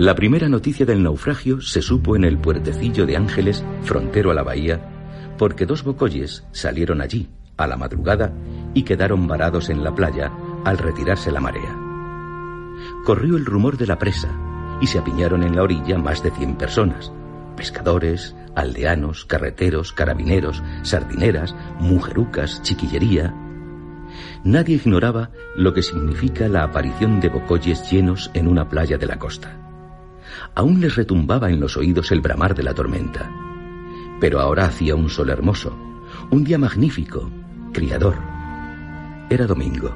La 0.08 0.16
primera 0.16 0.48
noticia 0.48 0.86
del 0.86 1.04
naufragio 1.04 1.60
se 1.60 1.82
supo 1.82 2.16
en 2.16 2.24
el 2.24 2.38
puertecillo 2.38 3.06
de 3.06 3.18
Ángeles, 3.18 3.66
frontero 3.82 4.32
a 4.32 4.34
la 4.34 4.42
bahía, 4.42 4.80
porque 5.38 5.66
dos 5.66 5.84
bocoyes 5.84 6.46
salieron 6.54 7.02
allí, 7.02 7.28
a 7.58 7.68
la 7.68 7.76
madrugada, 7.76 8.32
y 8.74 8.84
quedaron 8.84 9.28
varados 9.28 9.70
en 9.70 9.84
la 9.84 9.94
playa 9.94 10.32
al 10.64 10.78
retirarse 10.78 11.30
la 11.30 11.42
marea. 11.42 11.78
Corrió 13.04 13.36
el 13.36 13.46
rumor 13.46 13.76
de 13.76 13.86
la 13.86 14.00
presa, 14.00 14.30
y 14.80 14.88
se 14.88 14.98
apiñaron 14.98 15.44
en 15.44 15.58
la 15.58 15.64
orilla 15.64 15.98
más 15.98 16.24
de 16.24 16.32
cien 16.32 16.56
personas, 16.56 17.12
pescadores, 17.58 18.34
aldeanos, 18.56 19.26
carreteros, 19.26 19.92
carabineros, 19.92 20.64
sardineras, 20.84 21.54
mujerucas, 21.82 22.62
chiquillería. 22.62 23.36
Nadie 24.46 24.78
ignoraba 24.78 25.32
lo 25.58 25.74
que 25.74 25.82
significa 25.82 26.48
la 26.48 26.64
aparición 26.64 27.20
de 27.20 27.28
bocoyes 27.28 27.92
llenos 27.92 28.32
en 28.34 28.48
una 28.48 28.70
playa 28.70 28.98
de 28.98 29.06
la 29.06 29.20
costa. 29.20 29.67
Aún 30.56 30.82
les 30.82 30.96
retumbaba 30.96 31.50
en 31.50 31.60
los 31.60 31.78
oídos 31.78 32.12
el 32.12 32.22
bramar 32.22 32.56
de 32.56 32.64
la 32.64 32.74
tormenta. 32.74 33.32
Pero 34.20 34.40
ahora 34.40 34.66
hacía 34.66 34.96
un 34.96 35.10
sol 35.10 35.30
hermoso, 35.30 35.78
un 36.32 36.44
día 36.44 36.58
magnífico, 36.58 37.30
criador. 37.74 38.16
Era 39.30 39.46
domingo. 39.46 39.96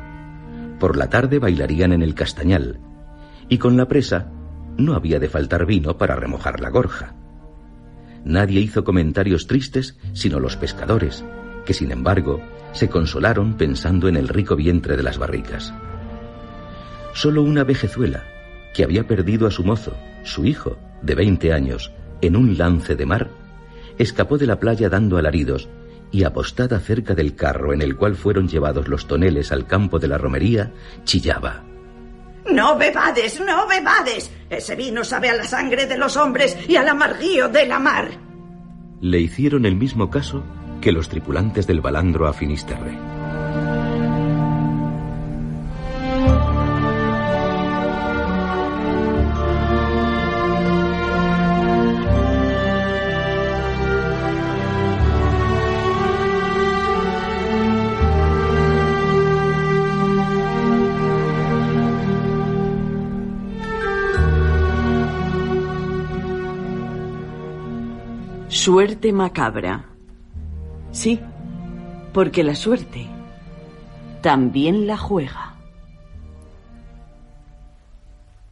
Por 0.79 0.97
la 0.97 1.09
tarde 1.09 1.39
bailarían 1.39 1.93
en 1.93 2.01
el 2.01 2.15
castañal, 2.15 2.79
y 3.49 3.57
con 3.57 3.77
la 3.77 3.87
presa 3.87 4.31
no 4.77 4.93
había 4.93 5.19
de 5.19 5.29
faltar 5.29 5.65
vino 5.65 5.97
para 5.97 6.15
remojar 6.15 6.59
la 6.59 6.69
gorja. 6.69 7.15
Nadie 8.23 8.61
hizo 8.61 8.83
comentarios 8.83 9.47
tristes 9.47 9.97
sino 10.13 10.39
los 10.39 10.55
pescadores, 10.55 11.23
que 11.65 11.73
sin 11.73 11.91
embargo 11.91 12.41
se 12.71 12.89
consolaron 12.89 13.55
pensando 13.55 14.07
en 14.07 14.15
el 14.15 14.27
rico 14.27 14.55
vientre 14.55 14.95
de 14.95 15.03
las 15.03 15.17
barricas. 15.17 15.73
Solo 17.13 17.43
una 17.43 17.63
vejezuela, 17.63 18.23
que 18.73 18.83
había 18.83 19.07
perdido 19.07 19.47
a 19.47 19.51
su 19.51 19.63
mozo, 19.63 19.95
su 20.23 20.45
hijo, 20.45 20.77
de 21.01 21.15
veinte 21.15 21.53
años, 21.53 21.91
en 22.21 22.35
un 22.35 22.57
lance 22.57 22.95
de 22.95 23.05
mar, 23.05 23.29
escapó 23.97 24.37
de 24.37 24.47
la 24.47 24.59
playa 24.59 24.89
dando 24.89 25.17
alaridos 25.17 25.69
y 26.11 26.23
apostada 26.23 26.79
cerca 26.79 27.13
del 27.13 27.35
carro 27.35 27.73
en 27.73 27.81
el 27.81 27.95
cual 27.95 28.15
fueron 28.15 28.47
llevados 28.47 28.87
los 28.87 29.07
toneles 29.07 29.51
al 29.51 29.65
campo 29.65 29.99
de 29.99 30.07
la 30.07 30.17
romería, 30.17 30.71
chillaba. 31.03 31.63
No 32.51 32.77
bebades, 32.77 33.39
no 33.39 33.67
bebades. 33.67 34.31
Ese 34.49 34.75
vino 34.75 35.03
sabe 35.03 35.29
a 35.29 35.35
la 35.35 35.43
sangre 35.43 35.85
de 35.85 35.97
los 35.97 36.17
hombres 36.17 36.57
y 36.67 36.75
al 36.75 36.89
amarguío 36.89 37.47
de 37.49 37.65
la 37.65 37.79
mar. 37.79 38.09
Le 38.99 39.19
hicieron 39.19 39.65
el 39.65 39.75
mismo 39.75 40.09
caso 40.09 40.43
que 40.81 40.91
los 40.91 41.07
tripulantes 41.07 41.67
del 41.67 41.81
balandro 41.81 42.27
a 42.27 42.33
Finisterre. 42.33 43.20
Suerte 68.63 69.11
macabra. 69.11 69.89
Sí, 70.91 71.19
porque 72.13 72.43
la 72.43 72.53
suerte 72.53 73.07
también 74.21 74.85
la 74.85 74.97
juega. 74.97 75.55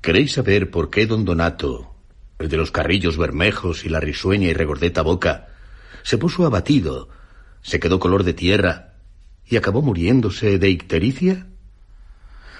¿Queréis 0.01 0.31
saber 0.31 0.71
por 0.71 0.89
qué 0.89 1.05
don 1.05 1.25
Donato, 1.25 1.93
el 2.39 2.49
de 2.49 2.57
los 2.57 2.71
carrillos 2.71 3.19
bermejos 3.19 3.85
y 3.85 3.89
la 3.89 3.99
risueña 3.99 4.47
y 4.47 4.53
regordeta 4.53 5.03
boca, 5.03 5.49
se 6.01 6.17
puso 6.17 6.43
abatido, 6.43 7.09
se 7.61 7.79
quedó 7.79 7.99
color 7.99 8.23
de 8.23 8.33
tierra 8.33 8.95
y 9.45 9.57
acabó 9.57 9.83
muriéndose 9.83 10.57
de 10.57 10.71
ictericia? 10.71 11.45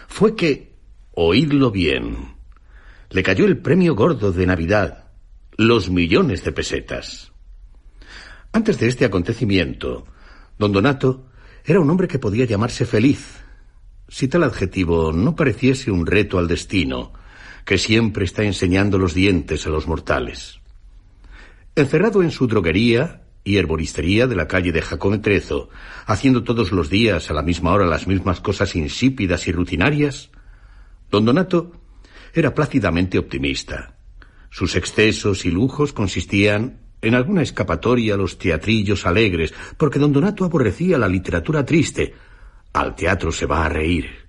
Fue 0.07 0.35
que, 0.35 0.75
oídlo 1.15 1.71
bien, 1.71 2.35
le 3.09 3.23
cayó 3.23 3.47
el 3.47 3.57
premio 3.57 3.95
gordo 3.95 4.31
de 4.31 4.45
Navidad, 4.45 5.05
los 5.57 5.89
millones 5.89 6.43
de 6.43 6.51
pesetas. 6.51 7.28
Antes 8.51 8.79
de 8.79 8.87
este 8.87 9.05
acontecimiento, 9.05 10.05
don 10.57 10.71
Donato 10.71 11.27
era 11.63 11.79
un 11.79 11.89
hombre 11.89 12.07
que 12.07 12.17
podía 12.17 12.45
llamarse 12.45 12.85
feliz, 12.85 13.43
si 14.07 14.27
tal 14.27 14.43
adjetivo 14.43 15.11
no 15.11 15.35
pareciese 15.35 15.91
un 15.91 16.07
reto 16.07 16.39
al 16.39 16.47
destino, 16.47 17.13
que 17.63 17.77
siempre 17.77 18.25
está 18.25 18.43
enseñando 18.43 18.97
los 18.97 19.13
dientes 19.13 19.67
a 19.67 19.69
los 19.69 19.87
mortales. 19.87 20.59
Encerrado 21.75 22.23
en 22.23 22.31
su 22.31 22.47
droguería 22.47 23.21
y 23.43 23.57
herboristería 23.57 24.25
de 24.25 24.35
la 24.35 24.47
calle 24.47 24.71
de 24.71 24.81
Jacome 24.81 25.19
Trezo, 25.19 25.69
haciendo 26.07 26.43
todos 26.43 26.71
los 26.71 26.89
días 26.89 27.29
a 27.29 27.33
la 27.33 27.43
misma 27.43 27.71
hora 27.71 27.85
las 27.85 28.07
mismas 28.07 28.41
cosas 28.41 28.75
insípidas 28.75 29.47
y 29.47 29.51
rutinarias, 29.51 30.31
don 31.11 31.23
Donato 31.23 31.71
era 32.33 32.55
plácidamente 32.55 33.19
optimista. 33.19 33.95
Sus 34.49 34.75
excesos 34.75 35.45
y 35.45 35.51
lujos 35.51 35.93
consistían 35.93 36.88
en 37.01 37.15
alguna 37.15 37.41
escapatoria 37.41 38.17
los 38.17 38.37
teatrillos 38.37 39.05
alegres, 39.05 39.53
porque 39.77 39.99
don 39.99 40.11
Donato 40.11 40.45
aborrecía 40.45 40.97
la 40.97 41.07
literatura 41.07 41.65
triste. 41.65 42.13
Al 42.73 42.95
teatro 42.95 43.31
se 43.31 43.45
va 43.45 43.65
a 43.65 43.69
reír. 43.69 44.27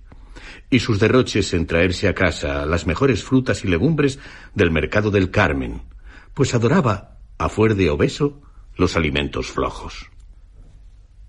Y 0.70 0.78
sus 0.78 1.00
derroches 1.00 1.52
en 1.52 1.66
traerse 1.66 2.06
a 2.08 2.14
casa 2.14 2.64
las 2.64 2.86
mejores 2.86 3.24
frutas 3.24 3.64
y 3.64 3.68
legumbres 3.68 4.18
del 4.54 4.70
mercado 4.70 5.10
del 5.10 5.30
Carmen, 5.30 5.82
pues 6.32 6.54
adoraba, 6.54 7.18
a 7.38 7.48
fuer 7.48 7.74
de 7.74 7.90
obeso, 7.90 8.40
los 8.76 8.96
alimentos 8.96 9.48
flojos. 9.48 10.10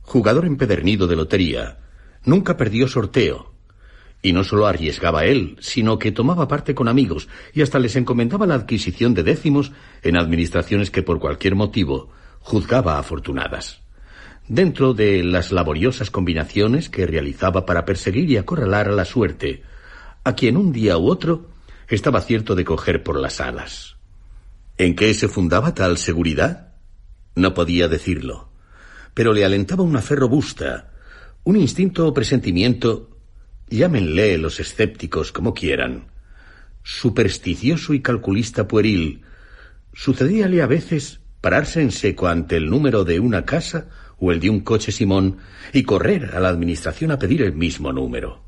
Jugador 0.01 0.45
empedernido 0.45 1.07
de 1.07 1.15
lotería, 1.15 1.79
nunca 2.23 2.55
perdió 2.55 2.87
sorteo, 2.87 3.53
y 4.21 4.33
no 4.33 4.43
solo 4.43 4.67
arriesgaba 4.67 5.25
él, 5.25 5.57
sino 5.59 5.97
que 5.97 6.11
tomaba 6.11 6.47
parte 6.47 6.75
con 6.75 6.87
amigos 6.87 7.27
y 7.53 7.61
hasta 7.61 7.79
les 7.79 7.95
encomendaba 7.95 8.45
la 8.45 8.55
adquisición 8.55 9.13
de 9.13 9.23
décimos 9.23 9.71
en 10.03 10.17
administraciones 10.17 10.91
que 10.91 11.03
por 11.03 11.19
cualquier 11.19 11.55
motivo 11.55 12.11
juzgaba 12.39 12.99
afortunadas. 12.99 13.81
Dentro 14.47 14.93
de 14.93 15.23
las 15.23 15.51
laboriosas 15.51 16.11
combinaciones 16.11 16.89
que 16.89 17.07
realizaba 17.07 17.65
para 17.65 17.85
perseguir 17.85 18.29
y 18.29 18.37
acorralar 18.37 18.89
a 18.89 18.93
la 18.93 19.05
suerte, 19.05 19.63
a 20.23 20.35
quien 20.35 20.57
un 20.57 20.71
día 20.71 20.97
u 20.97 21.07
otro 21.09 21.49
estaba 21.87 22.21
cierto 22.21 22.55
de 22.55 22.65
coger 22.65 23.03
por 23.03 23.19
las 23.19 23.41
alas. 23.41 23.95
¿En 24.77 24.95
qué 24.95 25.13
se 25.13 25.27
fundaba 25.27 25.73
tal 25.73 25.97
seguridad? 25.97 26.73
No 27.35 27.53
podía 27.53 27.87
decirlo, 27.87 28.49
pero 29.13 29.33
le 29.33 29.45
alentaba 29.45 29.83
una 29.83 30.01
fe 30.01 30.15
robusta, 30.15 30.91
un 31.43 31.55
instinto 31.55 32.07
o 32.07 32.13
presentimiento 32.13 33.10
llámenle 33.77 34.37
los 34.37 34.59
escépticos 34.59 35.31
como 35.31 35.53
quieran, 35.53 36.07
supersticioso 36.83 37.93
y 37.93 38.01
calculista 38.01 38.67
pueril, 38.67 39.21
sucedíale 39.93 40.61
a 40.61 40.67
veces 40.67 41.21
pararse 41.39 41.81
en 41.81 41.91
seco 41.91 42.27
ante 42.27 42.57
el 42.57 42.69
número 42.69 43.03
de 43.03 43.19
una 43.19 43.45
casa 43.45 43.87
o 44.19 44.31
el 44.31 44.39
de 44.39 44.49
un 44.49 44.59
coche 44.59 44.91
Simón 44.91 45.37
y 45.73 45.83
correr 45.83 46.35
a 46.35 46.39
la 46.39 46.49
administración 46.49 47.11
a 47.11 47.17
pedir 47.17 47.41
el 47.41 47.53
mismo 47.53 47.91
número. 47.91 48.43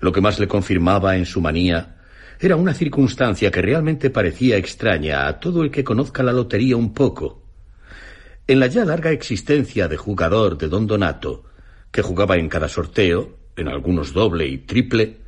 Lo 0.00 0.12
que 0.12 0.20
más 0.20 0.38
le 0.38 0.48
confirmaba 0.48 1.16
en 1.16 1.24
su 1.24 1.40
manía 1.40 1.96
era 2.40 2.56
una 2.56 2.74
circunstancia 2.74 3.50
que 3.50 3.62
realmente 3.62 4.10
parecía 4.10 4.56
extraña 4.56 5.26
a 5.26 5.40
todo 5.40 5.62
el 5.62 5.70
que 5.70 5.84
conozca 5.84 6.22
la 6.22 6.32
lotería 6.32 6.76
un 6.76 6.92
poco. 6.92 7.42
En 8.46 8.60
la 8.60 8.66
ya 8.66 8.84
larga 8.84 9.12
existencia 9.12 9.88
de 9.88 9.96
jugador 9.96 10.58
de 10.58 10.68
don 10.68 10.86
Donato, 10.86 11.44
que 11.90 12.02
jugaba 12.02 12.36
en 12.36 12.48
cada 12.48 12.68
sorteo, 12.68 13.43
en 13.56 13.68
algunos 13.68 14.12
doble 14.12 14.46
y 14.46 14.58
triple, 14.58 15.18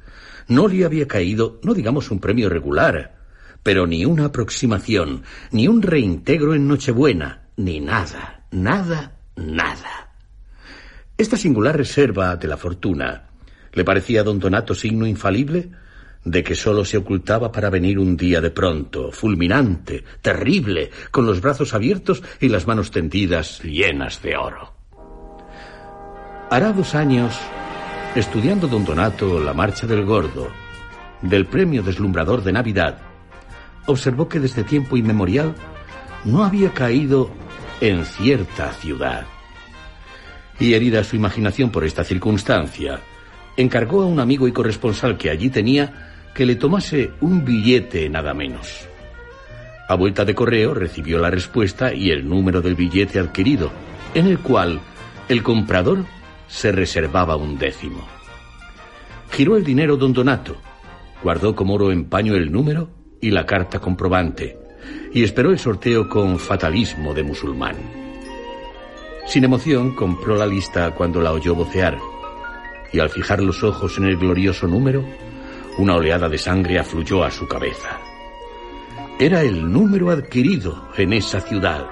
no 0.49 0.69
le 0.69 0.85
había 0.85 1.09
caído, 1.09 1.61
no 1.63 1.75
digamos 1.75 2.11
un 2.11 2.21
premio 2.21 2.49
regular, 2.49 3.17
pero 3.63 3.87
ni 3.87 4.05
una 4.05 4.27
aproximación, 4.27 5.23
ni 5.51 5.67
un 5.69 5.83
reintegro 5.83 6.55
en 6.55 6.69
Nochebuena, 6.69 7.49
ni 7.57 7.81
nada, 7.81 8.47
nada, 8.51 9.19
nada. 9.37 10.13
Esta 11.19 11.37
singular 11.37 11.77
reserva 11.77 12.37
de 12.37 12.47
la 12.47 12.57
fortuna 12.57 13.31
le 13.73 13.85
parecía 13.85 14.21
a 14.21 14.25
don 14.25 14.39
Donato 14.39 14.75
signo 14.75 15.07
infalible 15.07 15.71
de 16.25 16.43
que 16.43 16.55
sólo 16.55 16.85
se 16.85 16.97
ocultaba 16.97 17.53
para 17.53 17.71
venir 17.71 17.99
un 17.99 18.17
día 18.17 18.41
de 18.41 18.51
pronto, 18.51 19.13
fulminante, 19.13 20.05
terrible, 20.21 20.91
con 21.11 21.25
los 21.25 21.41
brazos 21.41 21.73
abiertos 21.73 22.23
y 22.41 22.49
las 22.49 22.67
manos 22.67 22.91
tendidas 22.91 23.63
llenas 23.63 24.23
de 24.23 24.37
oro. 24.37 24.75
Hará 26.51 26.73
dos 26.73 26.95
años 26.95 27.39
Estudiando 28.17 28.67
don 28.67 28.83
Donato 28.83 29.39
la 29.39 29.53
marcha 29.53 29.87
del 29.87 30.07
gordo, 30.07 30.49
del 31.21 31.45
premio 31.45 31.83
deslumbrador 31.83 32.43
de 32.43 32.51
Navidad, 32.51 32.97
observó 33.85 34.27
que 34.27 34.41
desde 34.41 34.65
tiempo 34.65 34.97
inmemorial 34.97 35.55
no 36.25 36.43
había 36.43 36.73
caído 36.73 37.31
en 37.83 38.07
cierta 38.07 38.73
ciudad. 38.73 39.27
Y 40.59 40.73
herida 40.73 41.05
su 41.05 41.15
imaginación 41.15 41.69
por 41.69 41.85
esta 41.85 42.05
circunstancia, 42.05 43.01
encargó 43.55 44.01
a 44.01 44.07
un 44.07 44.19
amigo 44.19 44.49
y 44.49 44.53
corresponsal 44.53 45.19
que 45.19 45.29
allí 45.29 45.51
tenía 45.51 46.31
que 46.35 46.47
le 46.47 46.57
tomase 46.57 47.11
un 47.21 47.45
billete 47.45 48.09
nada 48.09 48.33
menos. 48.33 48.89
A 49.91 49.95
vuelta 49.95 50.25
de 50.25 50.35
correo 50.35 50.73
recibió 50.73 51.19
la 51.19 51.29
respuesta 51.29 51.93
y 51.93 52.11
el 52.13 52.27
número 52.27 52.63
del 52.63 52.77
billete 52.77 53.19
adquirido, 53.19 53.71
en 54.15 54.27
el 54.27 54.39
cual 54.39 54.81
el 55.29 55.43
comprador 55.43 56.07
se 56.49 56.73
reservaba 56.73 57.37
un 57.37 57.59
décimo. 57.59 58.07
Giró 59.31 59.57
el 59.57 59.65
dinero 59.65 59.97
don 59.97 60.13
Donato, 60.13 60.57
guardó 61.23 61.55
como 61.55 61.75
oro 61.75 61.93
en 61.93 62.05
paño 62.05 62.35
el 62.35 62.51
número 62.53 62.89
y 63.21 63.31
la 63.31 63.45
carta 63.45 63.81
comprobante, 63.81 64.59
y 65.13 65.25
esperó 65.25 65.51
el 65.51 65.59
sorteo 65.59 66.09
con 66.09 66.39
fatalismo 66.39 67.15
de 67.15 67.23
musulmán. 67.23 67.77
Sin 69.27 69.45
emoción 69.45 69.95
compró 69.95 70.37
la 70.37 70.47
lista 70.47 70.93
cuando 70.93 71.21
la 71.21 71.33
oyó 71.33 71.55
vocear, 71.55 71.99
y 72.93 73.01
al 73.01 73.11
fijar 73.11 73.43
los 73.43 73.63
ojos 73.65 73.99
en 73.99 74.05
el 74.05 74.17
glorioso 74.17 74.67
número, 74.69 75.05
una 75.79 75.97
oleada 75.97 76.29
de 76.29 76.39
sangre 76.39 76.79
afluyó 76.79 77.25
a 77.25 77.31
su 77.31 77.47
cabeza. 77.47 78.01
Era 79.19 79.43
el 79.43 79.71
número 79.71 80.11
adquirido 80.11 80.89
en 80.97 81.13
esa 81.13 81.41
ciudad, 81.41 81.89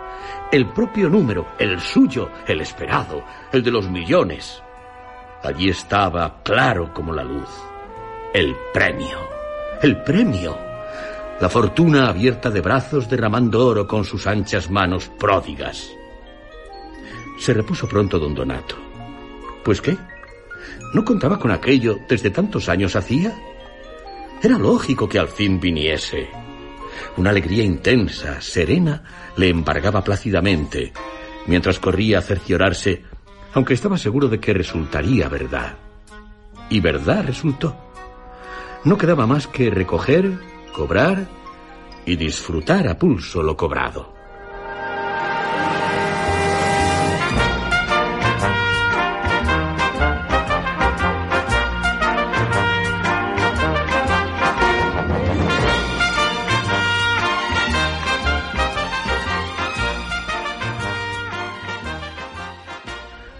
el 0.52 0.72
propio 0.72 1.09
número, 1.09 1.48
el 1.59 1.80
suyo, 1.80 2.30
el 2.46 2.61
esperado, 2.61 3.24
el 3.52 3.62
de 3.62 3.70
los 3.70 3.88
millones. 3.88 4.62
Allí 5.42 5.68
estaba, 5.68 6.42
claro 6.42 6.92
como 6.92 7.12
la 7.12 7.24
luz, 7.24 7.48
el 8.33 8.54
premio, 8.72 9.18
el 9.83 10.02
premio. 10.02 10.57
La 11.40 11.48
fortuna 11.48 12.09
abierta 12.09 12.50
de 12.50 12.61
brazos 12.61 13.09
derramando 13.11 13.66
oro 13.66 13.87
con 13.87 14.04
sus 14.04 14.26
anchas 14.26 14.70
manos 14.70 15.11
pródigas. 15.18 15.90
Se 17.38 17.52
repuso 17.52 17.88
pronto 17.88 18.18
don 18.18 18.35
Donato. 18.35 18.76
¿Pues 19.64 19.80
qué? 19.80 19.96
¿No 20.94 21.04
contaba 21.04 21.38
con 21.38 21.50
aquello 21.50 21.98
desde 22.09 22.30
tantos 22.30 22.68
años 22.68 22.94
hacía? 22.94 23.35
Era 24.42 24.59
lógico 24.59 25.09
que 25.09 25.18
al 25.18 25.28
fin 25.28 25.59
viniese. 25.59 26.28
Una 27.16 27.30
alegría 27.30 27.64
intensa, 27.64 28.40
serena, 28.40 29.02
le 29.37 29.49
embargaba 29.49 30.03
plácidamente, 30.03 30.92
mientras 31.47 31.79
corría 31.79 32.18
a 32.18 32.23
cerciorarse, 32.23 33.05
aunque 33.53 33.75
estaba 33.75 33.99
seguro 33.99 34.29
de 34.29 34.40
que 34.40 34.55
resultaría 34.55 35.29
verdad. 35.29 35.77
Y 36.68 36.81
verdad 36.81 37.25
resultó. 37.27 37.77
No 38.85 38.99
quedaba 38.99 39.27
más 39.27 39.47
que 39.47 39.70
recoger, 39.70 40.38
cobrar 40.75 41.27
y 42.07 42.16
disfrutar 42.16 42.88
a 42.88 42.99
pulso 42.99 43.42
lo 43.42 43.57
cobrado. 43.57 44.13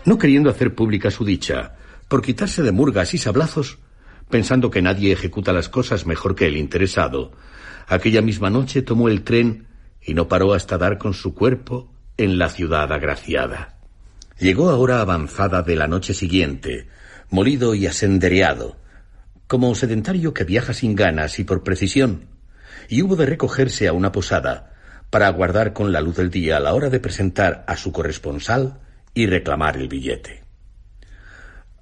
No 0.05 0.19
queriendo 0.19 0.51
hacer 0.51 0.75
pública 0.75 1.11
su 1.11 1.25
dicha, 1.25 1.77
por 2.09 2.23
quitarse 2.23 2.63
de 2.63 2.73
murgas 2.73 3.15
y 3.15 3.19
sablazos, 3.19 3.79
pensando 4.29 4.71
que 4.71 4.83
nadie 4.83 5.13
ejecuta 5.13 5.53
las 5.53 5.69
cosas 5.69 6.07
mejor 6.07 6.35
que 6.35 6.47
el 6.47 6.57
interesado, 6.57 7.33
aquella 7.87 8.23
misma 8.23 8.51
noche 8.51 8.83
tomó 8.83 9.09
el 9.09 9.23
tren 9.23 9.67
y 10.03 10.15
no 10.15 10.29
paró 10.29 10.53
hasta 10.53 10.79
dar 10.79 10.99
con 10.99 11.15
su 11.15 11.35
cuerpo 11.35 11.91
en 12.17 12.39
la 12.39 12.49
ciudad 12.49 12.93
agraciada. 12.93 13.79
Llegó 14.39 14.71
a 14.71 14.77
hora 14.77 15.01
avanzada 15.01 15.63
de 15.63 15.77
la 15.77 15.89
noche 15.89 16.13
siguiente, 16.13 16.89
molido 17.31 17.75
y 17.75 17.87
asendereado, 17.87 18.77
como 19.47 19.75
sedentario 19.75 20.35
que 20.35 20.45
viaja 20.45 20.75
sin 20.75 20.95
ganas 20.95 21.39
y 21.39 21.45
por 21.45 21.63
precisión, 21.63 22.27
y 22.89 23.03
hubo 23.03 23.17
de 23.17 23.27
recogerse 23.27 23.89
a 23.89 23.93
una 23.93 24.13
posada 24.13 24.75
para 25.11 25.29
aguardar 25.29 25.73
con 25.73 25.93
la 25.93 26.01
luz 26.01 26.17
del 26.17 26.31
día 26.31 26.57
a 26.57 26.61
la 26.61 26.75
hora 26.75 26.91
de 26.91 27.01
presentar 27.01 27.65
a 27.67 27.77
su 27.77 27.93
corresponsal 27.93 28.81
y 29.15 29.27
reclamar 29.27 29.77
el 29.77 29.89
billete. 29.89 30.43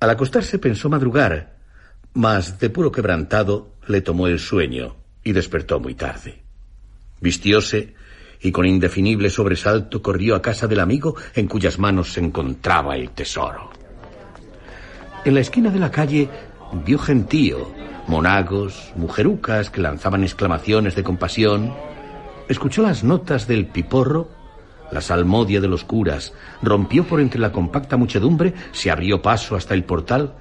Al 0.00 0.10
acostarse 0.10 0.58
pensó 0.58 0.88
madrugar, 0.88 1.56
mas 2.12 2.58
de 2.58 2.70
puro 2.70 2.92
quebrantado 2.92 3.72
le 3.86 4.00
tomó 4.00 4.26
el 4.26 4.38
sueño 4.38 4.96
y 5.24 5.32
despertó 5.32 5.80
muy 5.80 5.94
tarde. 5.94 6.42
Vistióse 7.20 7.94
y 8.40 8.50
con 8.50 8.66
indefinible 8.66 9.30
sobresalto 9.30 10.02
corrió 10.02 10.34
a 10.34 10.42
casa 10.42 10.66
del 10.66 10.80
amigo 10.80 11.14
en 11.34 11.46
cuyas 11.46 11.78
manos 11.78 12.12
se 12.12 12.20
encontraba 12.20 12.96
el 12.96 13.10
tesoro. 13.10 13.70
En 15.24 15.34
la 15.34 15.40
esquina 15.40 15.70
de 15.70 15.78
la 15.78 15.90
calle 15.90 16.28
vio 16.84 16.98
gentío, 16.98 17.72
monagos, 18.08 18.92
mujerucas 18.96 19.70
que 19.70 19.80
lanzaban 19.80 20.24
exclamaciones 20.24 20.96
de 20.96 21.04
compasión, 21.04 21.72
escuchó 22.48 22.82
las 22.82 23.04
notas 23.04 23.46
del 23.46 23.66
piporro 23.66 24.41
la 24.92 25.00
salmodia 25.00 25.60
de 25.60 25.68
los 25.68 25.84
curas, 25.84 26.32
rompió 26.62 27.04
por 27.04 27.20
entre 27.20 27.40
la 27.40 27.50
compacta 27.50 27.96
muchedumbre, 27.96 28.52
se 28.72 28.90
abrió 28.90 29.22
paso 29.22 29.56
hasta 29.56 29.74
el 29.74 29.84
portal 29.84 30.34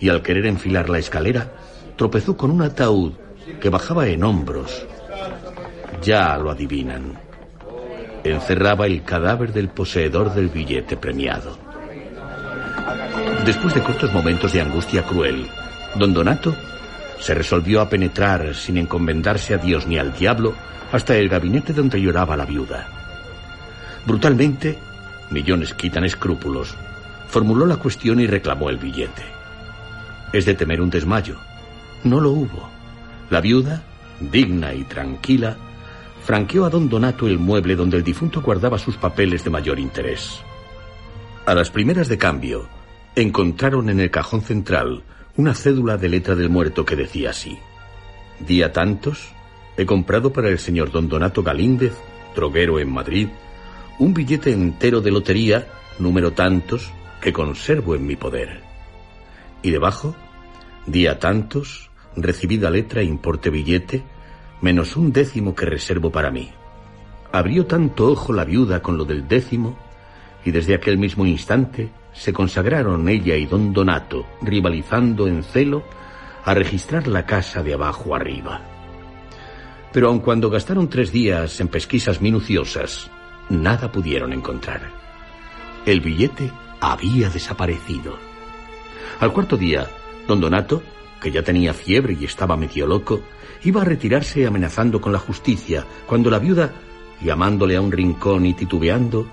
y 0.00 0.08
al 0.08 0.22
querer 0.22 0.46
enfilar 0.46 0.88
la 0.88 0.98
escalera, 0.98 1.52
tropezó 1.96 2.36
con 2.36 2.50
un 2.50 2.62
ataúd 2.62 3.12
que 3.60 3.68
bajaba 3.68 4.06
en 4.06 4.22
hombros. 4.22 4.86
Ya 6.02 6.36
lo 6.38 6.50
adivinan. 6.50 7.18
Encerraba 8.22 8.86
el 8.86 9.02
cadáver 9.02 9.52
del 9.52 9.68
poseedor 9.68 10.32
del 10.32 10.48
billete 10.48 10.96
premiado. 10.96 11.58
Después 13.44 13.74
de 13.74 13.82
cortos 13.82 14.12
momentos 14.12 14.52
de 14.52 14.60
angustia 14.60 15.02
cruel, 15.02 15.48
don 15.96 16.14
Donato 16.14 16.54
se 17.18 17.34
resolvió 17.34 17.80
a 17.80 17.88
penetrar 17.88 18.54
sin 18.54 18.76
encomendarse 18.76 19.54
a 19.54 19.58
Dios 19.58 19.86
ni 19.86 19.98
al 19.98 20.12
diablo 20.12 20.54
hasta 20.92 21.16
el 21.16 21.28
gabinete 21.28 21.72
donde 21.72 22.00
lloraba 22.00 22.36
la 22.36 22.44
viuda. 22.44 22.97
Brutalmente, 24.06 24.78
Millones 25.30 25.74
quitan 25.74 26.04
escrúpulos, 26.04 26.74
formuló 27.28 27.66
la 27.66 27.76
cuestión 27.76 28.20
y 28.20 28.26
reclamó 28.26 28.70
el 28.70 28.78
billete. 28.78 29.22
Es 30.32 30.46
de 30.46 30.54
temer 30.54 30.80
un 30.80 30.90
desmayo. 30.90 31.36
No 32.04 32.20
lo 32.20 32.30
hubo. 32.30 32.70
La 33.30 33.40
viuda, 33.40 33.82
digna 34.20 34.72
y 34.72 34.84
tranquila, 34.84 35.56
franqueó 36.24 36.64
a 36.64 36.70
don 36.70 36.88
Donato 36.88 37.26
el 37.26 37.38
mueble 37.38 37.76
donde 37.76 37.98
el 37.98 38.04
difunto 38.04 38.40
guardaba 38.40 38.78
sus 38.78 38.96
papeles 38.96 39.44
de 39.44 39.50
mayor 39.50 39.78
interés. 39.78 40.40
A 41.44 41.54
las 41.54 41.70
primeras 41.70 42.08
de 42.08 42.18
cambio, 42.18 42.68
encontraron 43.14 43.90
en 43.90 44.00
el 44.00 44.10
cajón 44.10 44.42
central 44.42 45.02
una 45.36 45.54
cédula 45.54 45.96
de 45.96 46.08
letra 46.08 46.34
del 46.34 46.48
muerto 46.48 46.84
que 46.84 46.96
decía 46.96 47.30
así. 47.30 47.58
Día 48.40 48.72
tantos, 48.72 49.30
he 49.76 49.84
comprado 49.84 50.32
para 50.32 50.48
el 50.48 50.58
señor 50.58 50.90
don 50.90 51.08
Donato 51.08 51.42
Galíndez, 51.42 51.94
droguero 52.34 52.78
en 52.78 52.90
Madrid, 52.90 53.28
un 53.98 54.14
billete 54.14 54.52
entero 54.52 55.00
de 55.00 55.10
lotería, 55.10 55.66
número 55.98 56.32
tantos, 56.32 56.92
que 57.20 57.32
conservo 57.32 57.94
en 57.96 58.06
mi 58.06 58.14
poder. 58.14 58.62
Y 59.62 59.70
debajo, 59.70 60.14
día 60.86 61.18
tantos, 61.18 61.90
recibida 62.14 62.70
letra, 62.70 63.02
importe 63.02 63.50
billete, 63.50 64.04
menos 64.60 64.96
un 64.96 65.12
décimo 65.12 65.54
que 65.54 65.66
reservo 65.66 66.12
para 66.12 66.30
mí. 66.30 66.50
Abrió 67.32 67.66
tanto 67.66 68.06
ojo 68.06 68.32
la 68.32 68.44
viuda 68.44 68.80
con 68.80 68.96
lo 68.96 69.04
del 69.04 69.26
décimo, 69.26 69.76
y 70.44 70.52
desde 70.52 70.74
aquel 70.74 70.96
mismo 70.96 71.26
instante 71.26 71.90
se 72.12 72.32
consagraron 72.32 73.08
ella 73.08 73.34
y 73.36 73.46
don 73.46 73.72
Donato, 73.72 74.26
rivalizando 74.42 75.26
en 75.26 75.42
celo, 75.42 75.82
a 76.44 76.54
registrar 76.54 77.08
la 77.08 77.26
casa 77.26 77.62
de 77.62 77.74
abajo 77.74 78.14
arriba. 78.14 78.62
Pero 79.92 80.08
aun 80.08 80.20
cuando 80.20 80.50
gastaron 80.50 80.88
tres 80.88 81.12
días 81.12 81.60
en 81.60 81.68
pesquisas 81.68 82.20
minuciosas, 82.20 83.10
nada 83.50 83.90
pudieron 83.90 84.32
encontrar. 84.32 84.90
El 85.86 86.00
billete 86.00 86.50
había 86.80 87.30
desaparecido. 87.30 88.18
Al 89.20 89.32
cuarto 89.32 89.56
día, 89.56 89.88
don 90.26 90.40
Donato, 90.40 90.82
que 91.20 91.30
ya 91.30 91.42
tenía 91.42 91.74
fiebre 91.74 92.16
y 92.18 92.24
estaba 92.24 92.56
medio 92.56 92.86
loco, 92.86 93.22
iba 93.64 93.82
a 93.82 93.84
retirarse 93.84 94.46
amenazando 94.46 95.00
con 95.00 95.12
la 95.12 95.18
justicia, 95.18 95.84
cuando 96.06 96.30
la 96.30 96.38
viuda, 96.38 96.72
llamándole 97.22 97.76
a 97.76 97.80
un 97.80 97.90
rincón 97.90 98.46
y 98.46 98.54
titubeando, 98.54 99.26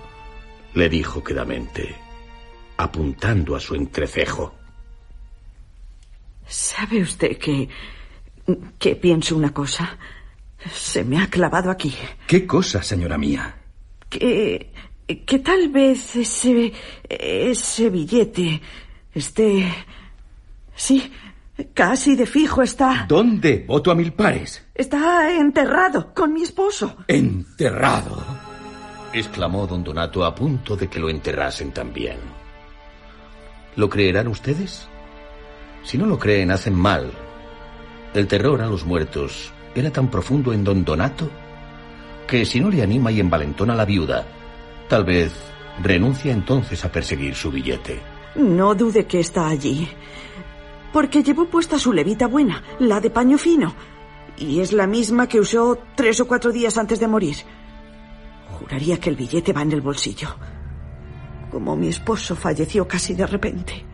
le 0.74 0.90
dijo 0.90 1.24
quedamente, 1.24 1.96
apuntando 2.78 3.56
a 3.56 3.60
su 3.60 3.76
entrecejo. 3.76 4.56
¿Sabe 6.48 7.02
usted 7.02 7.38
que... 7.38 7.70
que 8.78 8.96
pienso 8.96 9.36
una 9.36 9.54
cosa? 9.54 9.98
Se 10.72 11.04
me 11.04 11.22
ha 11.22 11.28
clavado 11.28 11.70
aquí. 11.70 11.96
¿Qué 12.28 12.48
cosa, 12.48 12.82
señora 12.82 13.18
mía? 13.18 13.65
Que, 14.10 14.72
que 15.26 15.40
tal 15.40 15.70
vez 15.70 16.16
ese, 16.16 16.74
ese 17.10 17.90
billete 17.90 18.62
esté... 19.14 19.74
Sí, 20.76 21.12
casi 21.74 22.16
de 22.16 22.26
fijo 22.26 22.62
está... 22.62 23.06
¿Dónde? 23.08 23.64
Voto 23.68 23.92
a 23.92 23.96
mil 23.96 24.14
pares. 24.14 24.66
Está 24.74 25.34
enterrado 25.38 26.14
con 26.14 26.34
mi 26.34 26.44
esposo. 26.44 26.98
¿Enterrado? 27.08 28.24
exclamó 29.14 29.66
don 29.66 29.82
Donato 29.84 30.26
a 30.26 30.36
punto 30.36 30.76
de 30.76 30.90
que 30.90 31.00
lo 31.00 31.10
enterrasen 31.10 31.72
también. 31.72 32.18
¿Lo 33.78 33.90
creerán 33.90 34.28
ustedes? 34.28 34.90
Si 35.84 35.98
no 35.98 36.06
lo 36.06 36.20
creen, 36.20 36.52
hacen 36.52 36.74
mal, 36.74 37.12
El 38.14 38.28
terror 38.28 38.62
a 38.62 38.68
los 38.68 38.86
muertos 38.86 39.52
era 39.76 39.92
tan 39.92 40.10
profundo 40.10 40.54
en 40.54 40.64
don 40.64 40.86
Donato 40.86 41.30
que 42.28 42.46
si 42.46 42.60
no 42.60 42.70
le 42.70 42.82
anima 42.82 43.12
y 43.12 43.20
envalentona 43.20 43.74
a 43.74 43.78
la 43.78 43.86
viuda, 43.86 44.26
tal 44.88 45.06
vez 45.06 45.34
renuncia 45.82 46.32
entonces 46.32 46.84
a 46.86 46.92
perseguir 46.92 47.36
su 47.36 47.52
billete. 47.52 48.00
No 48.36 48.76
dude 48.76 49.06
que 49.06 49.20
está 49.20 49.48
allí. 49.48 49.88
Porque 50.92 51.24
llevó 51.24 51.46
puesta 51.46 51.78
su 51.80 51.94
levita 51.94 52.28
buena, 52.28 52.64
la 52.80 53.00
de 53.00 53.10
paño 53.10 53.38
fino. 53.38 53.74
Y 54.38 54.60
es 54.60 54.74
la 54.74 54.88
misma 54.88 55.28
que 55.28 55.40
usó 55.40 55.78
tres 55.96 56.20
o 56.20 56.28
cuatro 56.28 56.52
días 56.52 56.78
antes 56.78 57.00
de 57.00 57.08
morir. 57.08 57.36
Juraría 58.60 59.00
que 59.00 59.10
el 59.10 59.16
billete 59.16 59.54
va 59.54 59.62
en 59.62 59.72
el 59.72 59.82
bolsillo. 59.82 60.30
Como 61.52 61.76
mi 61.76 61.88
esposo 61.88 62.36
falleció 62.36 62.88
casi 62.88 63.14
de 63.14 63.28
repente. 63.28 63.86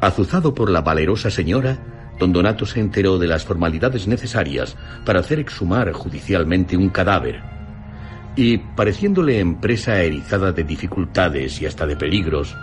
Azuzado 0.00 0.54
por 0.54 0.70
la 0.70 0.80
valerosa 0.80 1.30
señora, 1.30 1.97
don 2.18 2.32
Donato 2.32 2.66
se 2.66 2.80
enteró 2.80 3.18
de 3.18 3.28
las 3.28 3.44
formalidades 3.44 4.06
necesarias 4.08 4.76
para 5.04 5.20
hacer 5.20 5.38
exhumar 5.38 5.92
judicialmente 5.92 6.76
un 6.76 6.88
cadáver. 6.88 7.40
Y, 8.36 8.58
pareciéndole 8.58 9.40
empresa 9.40 10.00
erizada 10.00 10.52
de 10.52 10.64
dificultades 10.64 11.60
y 11.60 11.66
hasta 11.66 11.86
de 11.86 11.96
peligros, 11.96 12.56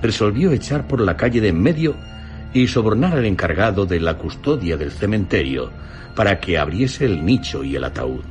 resolvió 0.00 0.50
echar 0.52 0.86
por 0.86 1.00
la 1.00 1.16
calle 1.16 1.40
de 1.40 1.48
en 1.48 1.60
medio 1.60 1.96
y 2.54 2.66
sobornar 2.66 3.14
al 3.14 3.24
encargado 3.24 3.86
de 3.86 4.00
la 4.00 4.18
custodia 4.18 4.76
del 4.76 4.90
cementerio 4.90 5.70
para 6.14 6.40
que 6.40 6.58
abriese 6.58 7.04
el 7.06 7.24
nicho 7.24 7.64
y 7.64 7.76
el 7.76 7.84
ataúd. 7.84 8.22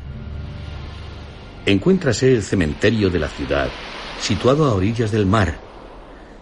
Encuéntrase 1.66 2.34
el 2.34 2.44
cementerio 2.44 3.10
de 3.10 3.20
la 3.20 3.28
ciudad, 3.28 3.70
situado 4.20 4.66
a 4.66 4.74
orillas 4.74 5.12
del 5.12 5.26
mar, 5.26 5.60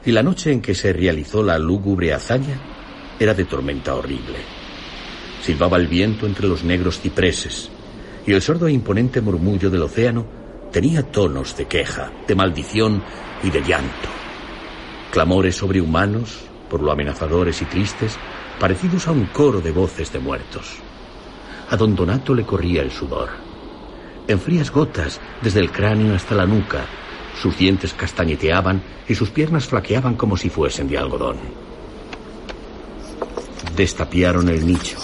y 0.05 0.11
la 0.11 0.23
noche 0.23 0.51
en 0.51 0.61
que 0.61 0.75
se 0.75 0.93
realizó 0.93 1.43
la 1.43 1.59
lúgubre 1.59 2.13
hazaña 2.13 2.57
era 3.19 3.33
de 3.33 3.45
tormenta 3.45 3.95
horrible. 3.95 4.37
Silbaba 5.43 5.77
el 5.77 5.87
viento 5.87 6.25
entre 6.25 6.47
los 6.47 6.63
negros 6.63 6.99
cipreses, 6.99 7.69
y 8.25 8.33
el 8.33 8.41
sordo 8.41 8.67
e 8.67 8.71
imponente 8.71 9.21
murmullo 9.21 9.69
del 9.69 9.83
océano 9.83 10.25
tenía 10.71 11.03
tonos 11.03 11.55
de 11.57 11.65
queja, 11.65 12.11
de 12.27 12.35
maldición 12.35 13.03
y 13.43 13.49
de 13.49 13.61
llanto. 13.61 14.09
Clamores 15.11 15.55
sobrehumanos, 15.55 16.39
por 16.69 16.81
lo 16.81 16.91
amenazadores 16.91 17.61
y 17.61 17.65
tristes, 17.65 18.17
parecidos 18.59 19.07
a 19.07 19.11
un 19.11 19.25
coro 19.27 19.61
de 19.61 19.71
voces 19.71 20.11
de 20.13 20.19
muertos. 20.19 20.77
A 21.69 21.77
don 21.77 21.95
Donato 21.95 22.33
le 22.33 22.45
corría 22.45 22.81
el 22.81 22.91
sudor 22.91 23.49
en 24.29 24.39
frías 24.39 24.71
gotas 24.71 25.19
desde 25.41 25.59
el 25.59 25.71
cráneo 25.71 26.13
hasta 26.13 26.35
la 26.35 26.45
nuca. 26.45 26.85
Sus 27.41 27.57
dientes 27.57 27.95
castañeteaban 27.95 28.79
y 29.07 29.15
sus 29.15 29.31
piernas 29.31 29.65
flaqueaban 29.65 30.15
como 30.15 30.37
si 30.37 30.49
fuesen 30.49 30.87
de 30.87 30.99
algodón. 30.99 31.68
Destapiaron 33.79 34.49
el 34.49 34.67
nicho. 34.67 34.97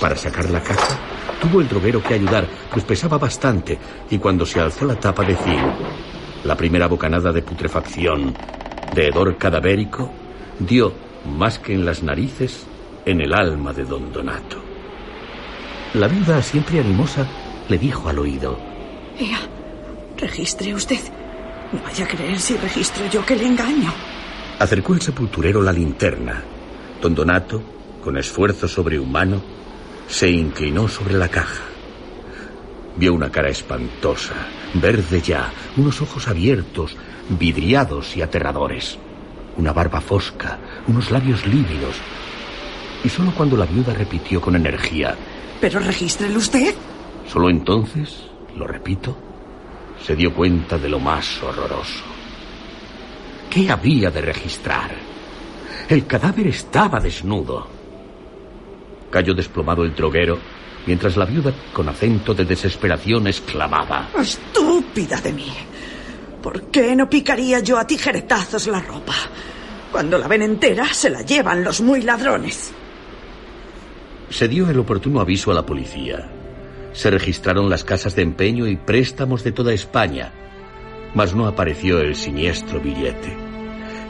Para 0.00 0.16
sacar 0.16 0.50
la 0.50 0.60
caja, 0.60 0.98
tuvo 1.40 1.60
el 1.60 1.68
droguero 1.68 2.02
que 2.02 2.14
ayudar, 2.14 2.44
pues 2.72 2.84
pesaba 2.84 3.18
bastante, 3.18 3.78
y 4.10 4.18
cuando 4.18 4.44
se 4.44 4.58
alzó 4.58 4.84
la 4.84 4.96
tapa 4.96 5.22
de 5.22 5.36
zinc, 5.36 5.62
la 6.42 6.56
primera 6.56 6.88
bocanada 6.88 7.30
de 7.30 7.42
putrefacción, 7.42 8.34
de 8.96 9.06
hedor 9.06 9.36
cadavérico, 9.36 10.10
dio, 10.58 10.92
más 11.24 11.60
que 11.60 11.72
en 11.72 11.84
las 11.84 12.02
narices, 12.02 12.66
en 13.06 13.20
el 13.20 13.32
alma 13.32 13.72
de 13.72 13.84
don 13.84 14.12
Donato. 14.12 14.56
La 15.94 16.08
vida 16.08 16.42
siempre 16.42 16.80
animosa 16.80 17.28
le 17.68 17.78
dijo 17.78 18.08
al 18.08 18.18
oído. 18.18 18.58
Ea, 19.20 19.38
registre 20.16 20.74
usted. 20.74 20.98
No 21.72 21.80
vaya 21.84 22.06
a 22.06 22.08
creer 22.08 22.40
si 22.40 22.56
registro 22.56 23.06
yo 23.06 23.24
que 23.24 23.36
le 23.36 23.46
engaño. 23.46 23.94
Acercó 24.58 24.94
el 24.94 25.00
sepulturero 25.00 25.62
la 25.62 25.72
linterna. 25.72 26.42
Don 27.00 27.14
Donato, 27.14 27.62
con 28.02 28.16
esfuerzo 28.16 28.68
sobrehumano, 28.68 29.40
se 30.08 30.28
inclinó 30.28 30.88
sobre 30.88 31.14
la 31.14 31.28
caja. 31.28 31.62
Vio 32.96 33.14
una 33.14 33.30
cara 33.30 33.48
espantosa, 33.48 34.34
verde 34.74 35.20
ya, 35.20 35.52
unos 35.76 36.00
ojos 36.02 36.26
abiertos, 36.28 36.96
vidriados 37.28 38.16
y 38.16 38.22
aterradores, 38.22 38.98
una 39.56 39.72
barba 39.72 40.00
fosca, 40.00 40.58
unos 40.86 41.10
labios 41.10 41.46
lívidos. 41.46 41.96
Y 43.04 43.08
solo 43.08 43.32
cuando 43.34 43.56
la 43.56 43.66
viuda 43.66 43.94
repitió 43.94 44.40
con 44.40 44.56
energía: 44.56 45.14
¿Pero 45.60 45.78
regístrelo 45.78 46.38
usted? 46.38 46.74
Solo 47.28 47.48
entonces, 47.48 48.26
lo 48.56 48.66
repito, 48.66 49.16
se 50.04 50.16
dio 50.16 50.34
cuenta 50.34 50.76
de 50.76 50.88
lo 50.88 50.98
más 50.98 51.42
horroroso. 51.42 52.04
¿Qué 53.48 53.70
había 53.70 54.10
de 54.10 54.20
registrar? 54.20 54.90
El 55.88 56.06
cadáver 56.06 56.48
estaba 56.48 57.00
desnudo. 57.00 57.79
Cayó 59.10 59.34
desplomado 59.34 59.84
el 59.84 59.94
droguero, 59.94 60.38
mientras 60.86 61.16
la 61.16 61.24
viuda, 61.24 61.52
con 61.72 61.88
acento 61.88 62.34
de 62.34 62.44
desesperación, 62.44 63.26
exclamaba. 63.26 64.08
¡Estúpida 64.18 65.20
de 65.20 65.32
mí! 65.32 65.52
¿Por 66.42 66.62
qué 66.70 66.96
no 66.96 67.08
picaría 67.10 67.60
yo 67.60 67.78
a 67.78 67.86
tijeretazos 67.86 68.66
la 68.68 68.80
ropa? 68.80 69.14
Cuando 69.92 70.16
la 70.16 70.28
ven 70.28 70.42
entera, 70.42 70.86
se 70.94 71.10
la 71.10 71.22
llevan 71.22 71.64
los 71.64 71.80
muy 71.80 72.02
ladrones. 72.02 72.72
Se 74.30 74.48
dio 74.48 74.70
el 74.70 74.78
oportuno 74.78 75.20
aviso 75.20 75.50
a 75.50 75.54
la 75.54 75.66
policía. 75.66 76.30
Se 76.92 77.10
registraron 77.10 77.68
las 77.68 77.84
casas 77.84 78.14
de 78.14 78.22
empeño 78.22 78.66
y 78.66 78.76
préstamos 78.76 79.42
de 79.42 79.52
toda 79.52 79.72
España, 79.72 80.32
mas 81.14 81.34
no 81.34 81.46
apareció 81.46 82.00
el 82.00 82.14
siniestro 82.14 82.80
billete. 82.80 83.36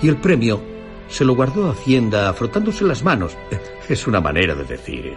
Y 0.03 0.09
el 0.09 0.17
premio 0.17 0.63
se 1.11 1.25
lo 1.25 1.35
guardó 1.35 1.69
Hacienda 1.71 2.33
frotándose 2.33 2.85
las 2.85 3.03
manos. 3.03 3.37
Es 3.89 4.07
una 4.07 4.21
manera 4.21 4.55
de 4.55 4.65
decir. 4.65 5.15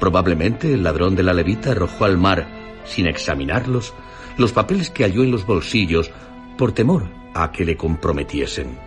Probablemente 0.00 0.72
el 0.72 0.84
ladrón 0.84 1.16
de 1.16 1.24
la 1.24 1.34
levita 1.34 1.72
arrojó 1.72 2.04
al 2.04 2.16
mar, 2.16 2.46
sin 2.84 3.06
examinarlos, 3.06 3.92
los 4.36 4.52
papeles 4.52 4.90
que 4.90 5.02
halló 5.02 5.24
en 5.24 5.32
los 5.32 5.44
bolsillos 5.44 6.10
por 6.56 6.72
temor 6.72 7.08
a 7.34 7.50
que 7.50 7.64
le 7.64 7.76
comprometiesen. 7.76 8.78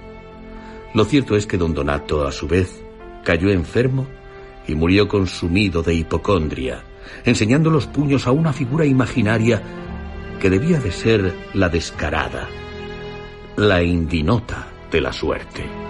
Lo 0.93 1.05
cierto 1.05 1.35
es 1.35 1.45
que 1.45 1.57
don 1.57 1.73
Donato, 1.73 2.25
a 2.25 2.31
su 2.31 2.47
vez, 2.47 2.81
cayó 3.23 3.49
enfermo 3.49 4.07
y 4.67 4.75
murió 4.75 5.07
consumido 5.07 5.83
de 5.83 5.93
hipocondria, 5.93 6.83
enseñando 7.25 7.69
los 7.69 7.87
puños 7.87 8.27
a 8.27 8.31
una 8.31 8.53
figura 8.53 8.85
imaginaria 8.85 9.61
que 10.39 10.49
debía 10.49 10.79
de 10.79 10.91
ser 10.91 11.35
la 11.53 11.69
descarada, 11.69 12.47
la 13.57 13.83
indinota 13.83 14.67
de 14.89 15.01
la 15.01 15.13
suerte. 15.13 15.80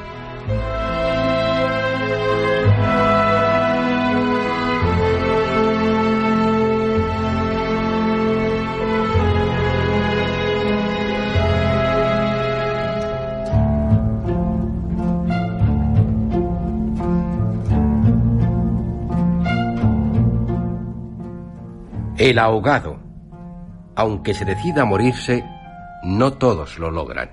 El 22.22 22.38
ahogado. 22.38 23.00
Aunque 23.96 24.36
se 24.36 24.46
decida 24.46 24.86
morirse, 24.86 25.44
no 26.04 26.34
todos 26.34 26.78
lo 26.78 26.92
logran. 26.92 27.32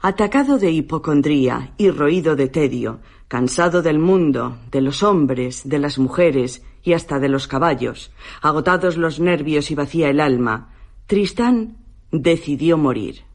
Atacado 0.00 0.58
de 0.58 0.70
hipocondría 0.70 1.72
y 1.78 1.90
roído 1.90 2.36
de 2.36 2.48
tedio, 2.48 3.00
cansado 3.26 3.80
del 3.80 3.98
mundo, 4.00 4.58
de 4.70 4.82
los 4.82 5.02
hombres, 5.02 5.66
de 5.66 5.78
las 5.78 5.98
mujeres 5.98 6.62
y 6.82 6.92
hasta 6.92 7.18
de 7.18 7.30
los 7.30 7.48
caballos, 7.48 8.12
agotados 8.42 8.98
los 8.98 9.18
nervios 9.18 9.70
y 9.70 9.74
vacía 9.74 10.10
el 10.10 10.20
alma, 10.20 10.74
Tristán 11.06 11.78
decidió 12.12 12.76
morir. 12.76 13.27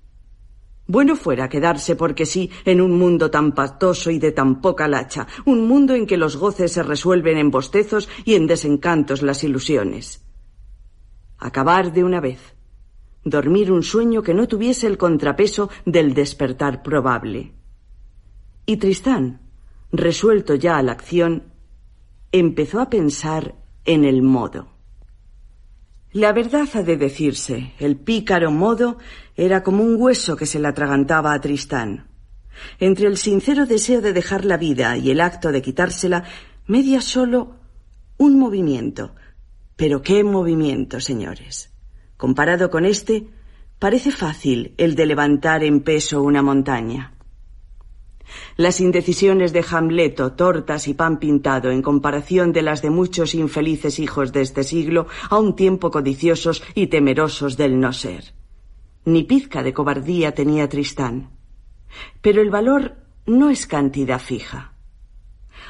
Bueno 0.93 1.15
fuera 1.15 1.49
quedarse 1.49 1.95
porque 1.95 2.27
sí 2.27 2.51
en 2.65 2.79
un 2.79 2.99
mundo 2.99 3.31
tan 3.31 3.53
pastoso 3.53 4.11
y 4.11 4.19
de 4.19 4.31
tan 4.31 4.61
poca 4.61 4.87
lacha, 4.87 5.25
un 5.43 5.67
mundo 5.67 5.95
en 5.95 6.05
que 6.05 6.17
los 6.17 6.37
goces 6.37 6.71
se 6.71 6.83
resuelven 6.83 7.39
en 7.39 7.49
bostezos 7.49 8.07
y 8.25 8.35
en 8.35 8.45
desencantos 8.45 9.23
las 9.23 9.43
ilusiones. 9.43 10.23
Acabar 11.39 11.93
de 11.93 12.03
una 12.03 12.19
vez. 12.19 12.53
Dormir 13.23 13.71
un 13.71 13.81
sueño 13.81 14.21
que 14.21 14.35
no 14.35 14.47
tuviese 14.47 14.85
el 14.85 14.99
contrapeso 14.99 15.71
del 15.83 16.13
despertar 16.13 16.83
probable. 16.83 17.53
Y 18.67 18.77
Tristán, 18.77 19.41
resuelto 19.91 20.53
ya 20.53 20.77
a 20.77 20.83
la 20.83 20.91
acción, 20.91 21.53
empezó 22.31 22.79
a 22.79 22.91
pensar 22.91 23.55
en 23.83 24.05
el 24.05 24.21
modo. 24.21 24.72
La 26.13 26.31
verdad 26.31 26.69
ha 26.75 26.83
de 26.83 26.95
decirse, 26.95 27.73
el 27.79 27.97
pícaro 27.97 28.51
modo 28.51 28.99
era 29.35 29.63
como 29.63 29.83
un 29.83 29.95
hueso 29.99 30.35
que 30.35 30.45
se 30.45 30.59
le 30.59 30.67
atragantaba 30.67 31.33
a 31.33 31.41
Tristán. 31.41 32.07
Entre 32.79 33.07
el 33.07 33.17
sincero 33.17 33.65
deseo 33.65 33.99
de 33.99 34.13
dejar 34.13 34.45
la 34.45 34.57
vida 34.57 34.95
y 34.95 35.09
el 35.09 35.19
acto 35.19 35.51
de 35.51 35.63
quitársela, 35.63 36.23
media 36.67 37.01
solo 37.01 37.55
un 38.17 38.37
movimiento. 38.37 39.15
Pero 39.75 40.03
qué 40.03 40.23
movimiento, 40.23 40.99
señores. 40.99 41.73
Comparado 42.15 42.69
con 42.69 42.85
este, 42.85 43.29
parece 43.79 44.11
fácil 44.11 44.75
el 44.77 44.93
de 44.93 45.07
levantar 45.07 45.63
en 45.63 45.81
peso 45.81 46.21
una 46.21 46.43
montaña. 46.43 47.13
Las 48.55 48.79
indecisiones 48.79 49.53
de 49.53 49.65
Hamleto, 49.69 50.33
tortas 50.33 50.87
y 50.87 50.93
pan 50.93 51.19
pintado 51.19 51.71
en 51.71 51.81
comparación 51.81 52.53
de 52.53 52.61
las 52.61 52.81
de 52.81 52.89
muchos 52.89 53.35
infelices 53.35 53.99
hijos 53.99 54.31
de 54.31 54.41
este 54.41 54.63
siglo, 54.63 55.07
a 55.29 55.37
un 55.37 55.55
tiempo 55.55 55.91
codiciosos 55.91 56.63
y 56.75 56.87
temerosos 56.87 57.57
del 57.57 57.79
no 57.79 57.93
ser. 57.93 58.33
Ni 59.05 59.23
pizca 59.23 59.63
de 59.63 59.73
cobardía 59.73 60.33
tenía 60.33 60.69
Tristán. 60.69 61.31
Pero 62.21 62.41
el 62.41 62.49
valor 62.49 62.95
no 63.25 63.49
es 63.49 63.67
cantidad 63.67 64.19
fija. 64.19 64.73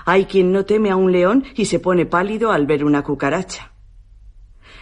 Hay 0.05 0.25
quien 0.25 0.51
no 0.51 0.65
teme 0.65 0.89
a 0.91 0.95
un 0.95 1.11
león 1.11 1.43
y 1.55 1.65
se 1.65 1.79
pone 1.79 2.05
pálido 2.05 2.51
al 2.51 2.65
ver 2.65 2.83
una 2.83 3.03
cucaracha. 3.03 3.73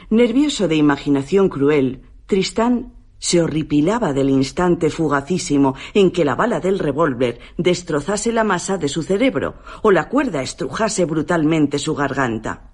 Nervioso 0.09 0.67
de 0.67 0.75
imaginación 0.75 1.47
cruel, 1.47 2.01
Tristán 2.25 2.93
se 3.21 3.41
horripilaba 3.41 4.11
del 4.11 4.29
instante 4.29 4.89
fugacísimo 4.89 5.75
en 5.93 6.11
que 6.11 6.25
la 6.25 6.35
bala 6.35 6.59
del 6.59 6.79
revólver 6.79 7.39
destrozase 7.57 8.33
la 8.33 8.43
masa 8.43 8.77
de 8.77 8.89
su 8.89 9.03
cerebro 9.03 9.55
o 9.83 9.91
la 9.91 10.09
cuerda 10.09 10.41
estrujase 10.41 11.05
brutalmente 11.05 11.79
su 11.79 11.95
garganta. 11.95 12.70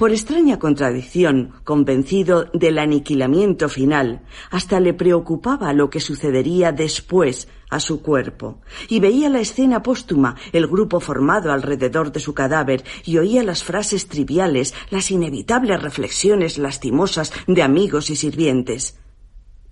Por 0.00 0.12
extraña 0.12 0.58
contradicción, 0.58 1.52
convencido 1.62 2.46
del 2.54 2.78
aniquilamiento 2.78 3.68
final, 3.68 4.22
hasta 4.50 4.80
le 4.80 4.94
preocupaba 4.94 5.74
lo 5.74 5.90
que 5.90 6.00
sucedería 6.00 6.72
después 6.72 7.48
a 7.68 7.80
su 7.80 8.00
cuerpo, 8.00 8.62
y 8.88 8.98
veía 8.98 9.28
la 9.28 9.40
escena 9.40 9.82
póstuma, 9.82 10.36
el 10.52 10.66
grupo 10.68 11.00
formado 11.00 11.52
alrededor 11.52 12.12
de 12.12 12.20
su 12.20 12.32
cadáver, 12.32 12.82
y 13.04 13.18
oía 13.18 13.42
las 13.42 13.62
frases 13.62 14.08
triviales, 14.08 14.72
las 14.88 15.10
inevitables 15.10 15.82
reflexiones 15.82 16.56
lastimosas 16.56 17.30
de 17.46 17.62
amigos 17.62 18.08
y 18.08 18.16
sirvientes. 18.16 18.98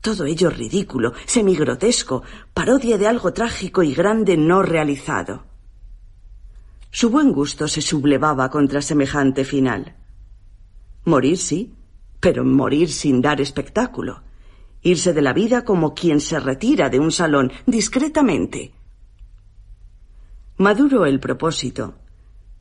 Todo 0.03 0.27
ello 0.27 0.51
ridículo, 0.51 1.15
semigrotesco, 1.25 2.23
parodia 2.53 2.99
de 2.99 3.07
algo 3.07 3.33
trágico 3.33 3.83
y 3.83 3.95
grande 3.95 4.37
no 4.37 4.63
realizado. 4.63 5.47
Su 6.91 7.09
buen 7.09 7.33
gusto 7.33 7.67
se 7.67 7.81
sublevaba 7.81 8.51
contra 8.51 8.83
semejante 8.83 9.47
final. 9.47 9.95
Morir 11.09 11.39
sí, 11.39 11.73
pero 12.21 12.45
morir 12.45 12.91
sin 12.91 13.23
dar 13.23 13.41
espectáculo. 13.41 14.25
Irse 14.83 15.15
de 15.15 15.23
la 15.23 15.33
vida 15.33 15.65
como 15.65 15.95
quien 15.95 16.21
se 16.21 16.39
retira 16.39 16.91
de 16.91 17.01
un 17.01 17.11
salón 17.11 17.51
discretamente. 17.65 18.75
Maduro 20.59 21.07
el 21.07 21.19
propósito. 21.19 21.95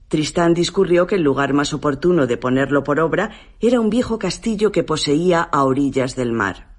Tristán 0.07 0.53
discurrió 0.53 1.05
que 1.07 1.15
el 1.15 1.23
lugar 1.23 1.51
más 1.51 1.73
oportuno 1.73 2.25
de 2.25 2.37
ponerlo 2.37 2.85
por 2.85 3.01
obra 3.01 3.31
era 3.59 3.81
un 3.81 3.89
viejo 3.89 4.17
castillo 4.17 4.71
que 4.71 4.83
poseía 4.83 5.41
a 5.41 5.65
orillas 5.65 6.15
del 6.15 6.31
mar. 6.31 6.77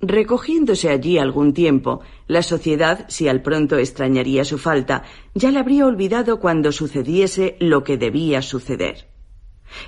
Recogiéndose 0.00 0.88
allí 0.88 1.18
algún 1.18 1.52
tiempo, 1.52 2.00
la 2.28 2.42
sociedad, 2.42 3.04
si 3.08 3.28
al 3.28 3.42
pronto 3.42 3.76
extrañaría 3.76 4.42
su 4.46 4.56
falta, 4.56 5.02
ya 5.34 5.50
la 5.50 5.60
habría 5.60 5.84
olvidado 5.84 6.40
cuando 6.40 6.72
sucediese 6.72 7.58
lo 7.60 7.84
que 7.84 7.98
debía 7.98 8.40
suceder. 8.40 9.10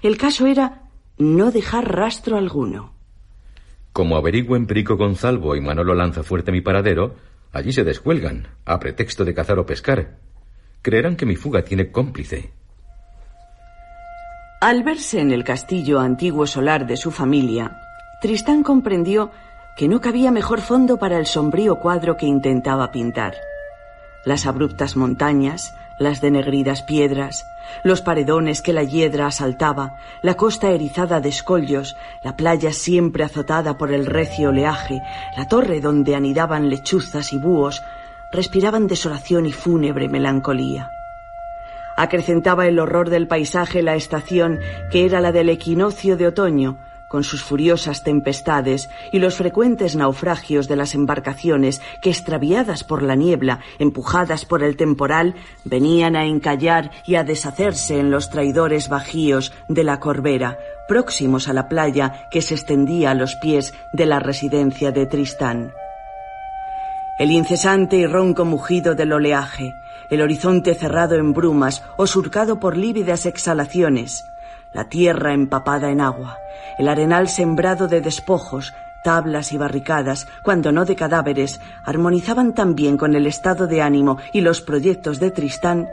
El 0.02 0.18
caso 0.18 0.44
era 0.46 0.89
no 1.20 1.50
dejar 1.50 1.94
rastro 1.94 2.36
alguno. 2.36 2.94
Como 3.92 4.16
averigüen 4.16 4.66
Perico 4.66 4.96
Gonzalvo 4.96 5.54
y 5.54 5.60
Manolo 5.60 5.94
lanza 5.94 6.22
fuerte 6.22 6.50
mi 6.50 6.60
paradero, 6.60 7.14
allí 7.52 7.72
se 7.72 7.84
descuelgan, 7.84 8.48
a 8.64 8.80
pretexto 8.80 9.24
de 9.24 9.34
cazar 9.34 9.58
o 9.58 9.66
pescar. 9.66 10.16
Creerán 10.82 11.16
que 11.16 11.26
mi 11.26 11.36
fuga 11.36 11.62
tiene 11.62 11.90
cómplice. 11.90 12.52
Al 14.60 14.82
verse 14.82 15.20
en 15.20 15.32
el 15.32 15.44
castillo 15.44 16.00
antiguo 16.00 16.46
solar 16.46 16.86
de 16.86 16.96
su 16.96 17.10
familia, 17.10 17.78
Tristán 18.20 18.62
comprendió 18.62 19.30
que 19.76 19.88
no 19.88 20.00
cabía 20.00 20.30
mejor 20.30 20.60
fondo 20.60 20.98
para 20.98 21.18
el 21.18 21.26
sombrío 21.26 21.76
cuadro 21.76 22.16
que 22.16 22.26
intentaba 22.26 22.92
pintar. 22.92 23.34
Las 24.24 24.46
abruptas 24.46 24.96
montañas, 24.96 25.74
las 26.00 26.22
denegridas 26.22 26.82
piedras, 26.82 27.46
los 27.84 28.00
paredones 28.00 28.62
que 28.62 28.72
la 28.72 28.82
hiedra 28.82 29.26
asaltaba, 29.26 29.96
la 30.22 30.34
costa 30.34 30.70
erizada 30.70 31.20
de 31.20 31.28
escollos, 31.28 31.94
la 32.22 32.36
playa 32.36 32.72
siempre 32.72 33.22
azotada 33.22 33.76
por 33.76 33.92
el 33.92 34.06
recio 34.06 34.48
oleaje, 34.48 35.02
la 35.36 35.46
torre 35.46 35.82
donde 35.82 36.16
anidaban 36.16 36.70
lechuzas 36.70 37.34
y 37.34 37.38
búhos, 37.38 37.82
respiraban 38.32 38.86
desolación 38.86 39.44
y 39.44 39.52
fúnebre 39.52 40.08
melancolía. 40.08 40.90
Acrecentaba 41.98 42.66
el 42.66 42.78
horror 42.78 43.10
del 43.10 43.28
paisaje 43.28 43.82
la 43.82 43.94
estación 43.94 44.58
que 44.90 45.04
era 45.04 45.20
la 45.20 45.32
del 45.32 45.50
equinoccio 45.50 46.16
de 46.16 46.28
otoño, 46.28 46.78
con 47.10 47.24
sus 47.24 47.42
furiosas 47.42 48.04
tempestades 48.04 48.88
y 49.10 49.18
los 49.18 49.34
frecuentes 49.34 49.96
naufragios 49.96 50.68
de 50.68 50.76
las 50.76 50.94
embarcaciones 50.94 51.82
que, 52.00 52.08
extraviadas 52.08 52.84
por 52.84 53.02
la 53.02 53.16
niebla, 53.16 53.58
empujadas 53.80 54.44
por 54.44 54.62
el 54.62 54.76
temporal, 54.76 55.34
venían 55.64 56.14
a 56.14 56.24
encallar 56.24 56.92
y 57.04 57.16
a 57.16 57.24
deshacerse 57.24 57.98
en 57.98 58.12
los 58.12 58.30
traidores 58.30 58.88
bajíos 58.88 59.52
de 59.66 59.82
la 59.82 59.98
Corbera, 59.98 60.56
próximos 60.86 61.48
a 61.48 61.52
la 61.52 61.68
playa 61.68 62.28
que 62.30 62.42
se 62.42 62.54
extendía 62.54 63.10
a 63.10 63.14
los 63.14 63.34
pies 63.34 63.74
de 63.92 64.06
la 64.06 64.20
residencia 64.20 64.92
de 64.92 65.06
Tristán. 65.06 65.72
El 67.18 67.32
incesante 67.32 67.96
y 67.96 68.06
ronco 68.06 68.44
mugido 68.44 68.94
del 68.94 69.12
oleaje, 69.12 69.74
el 70.10 70.22
horizonte 70.22 70.76
cerrado 70.76 71.16
en 71.16 71.32
brumas 71.32 71.82
o 71.96 72.06
surcado 72.06 72.60
por 72.60 72.76
lívidas 72.76 73.26
exhalaciones, 73.26 74.30
la 74.72 74.88
tierra 74.88 75.32
empapada 75.32 75.90
en 75.90 76.00
agua, 76.00 76.38
el 76.78 76.88
arenal 76.88 77.28
sembrado 77.28 77.88
de 77.88 78.00
despojos, 78.00 78.72
tablas 79.02 79.52
y 79.52 79.58
barricadas, 79.58 80.28
cuando 80.42 80.72
no 80.72 80.84
de 80.84 80.96
cadáveres, 80.96 81.60
armonizaban 81.84 82.54
tan 82.54 82.74
bien 82.74 82.96
con 82.96 83.14
el 83.14 83.26
estado 83.26 83.66
de 83.66 83.82
ánimo 83.82 84.18
y 84.32 84.40
los 84.40 84.60
proyectos 84.60 85.20
de 85.20 85.30
Tristán 85.30 85.88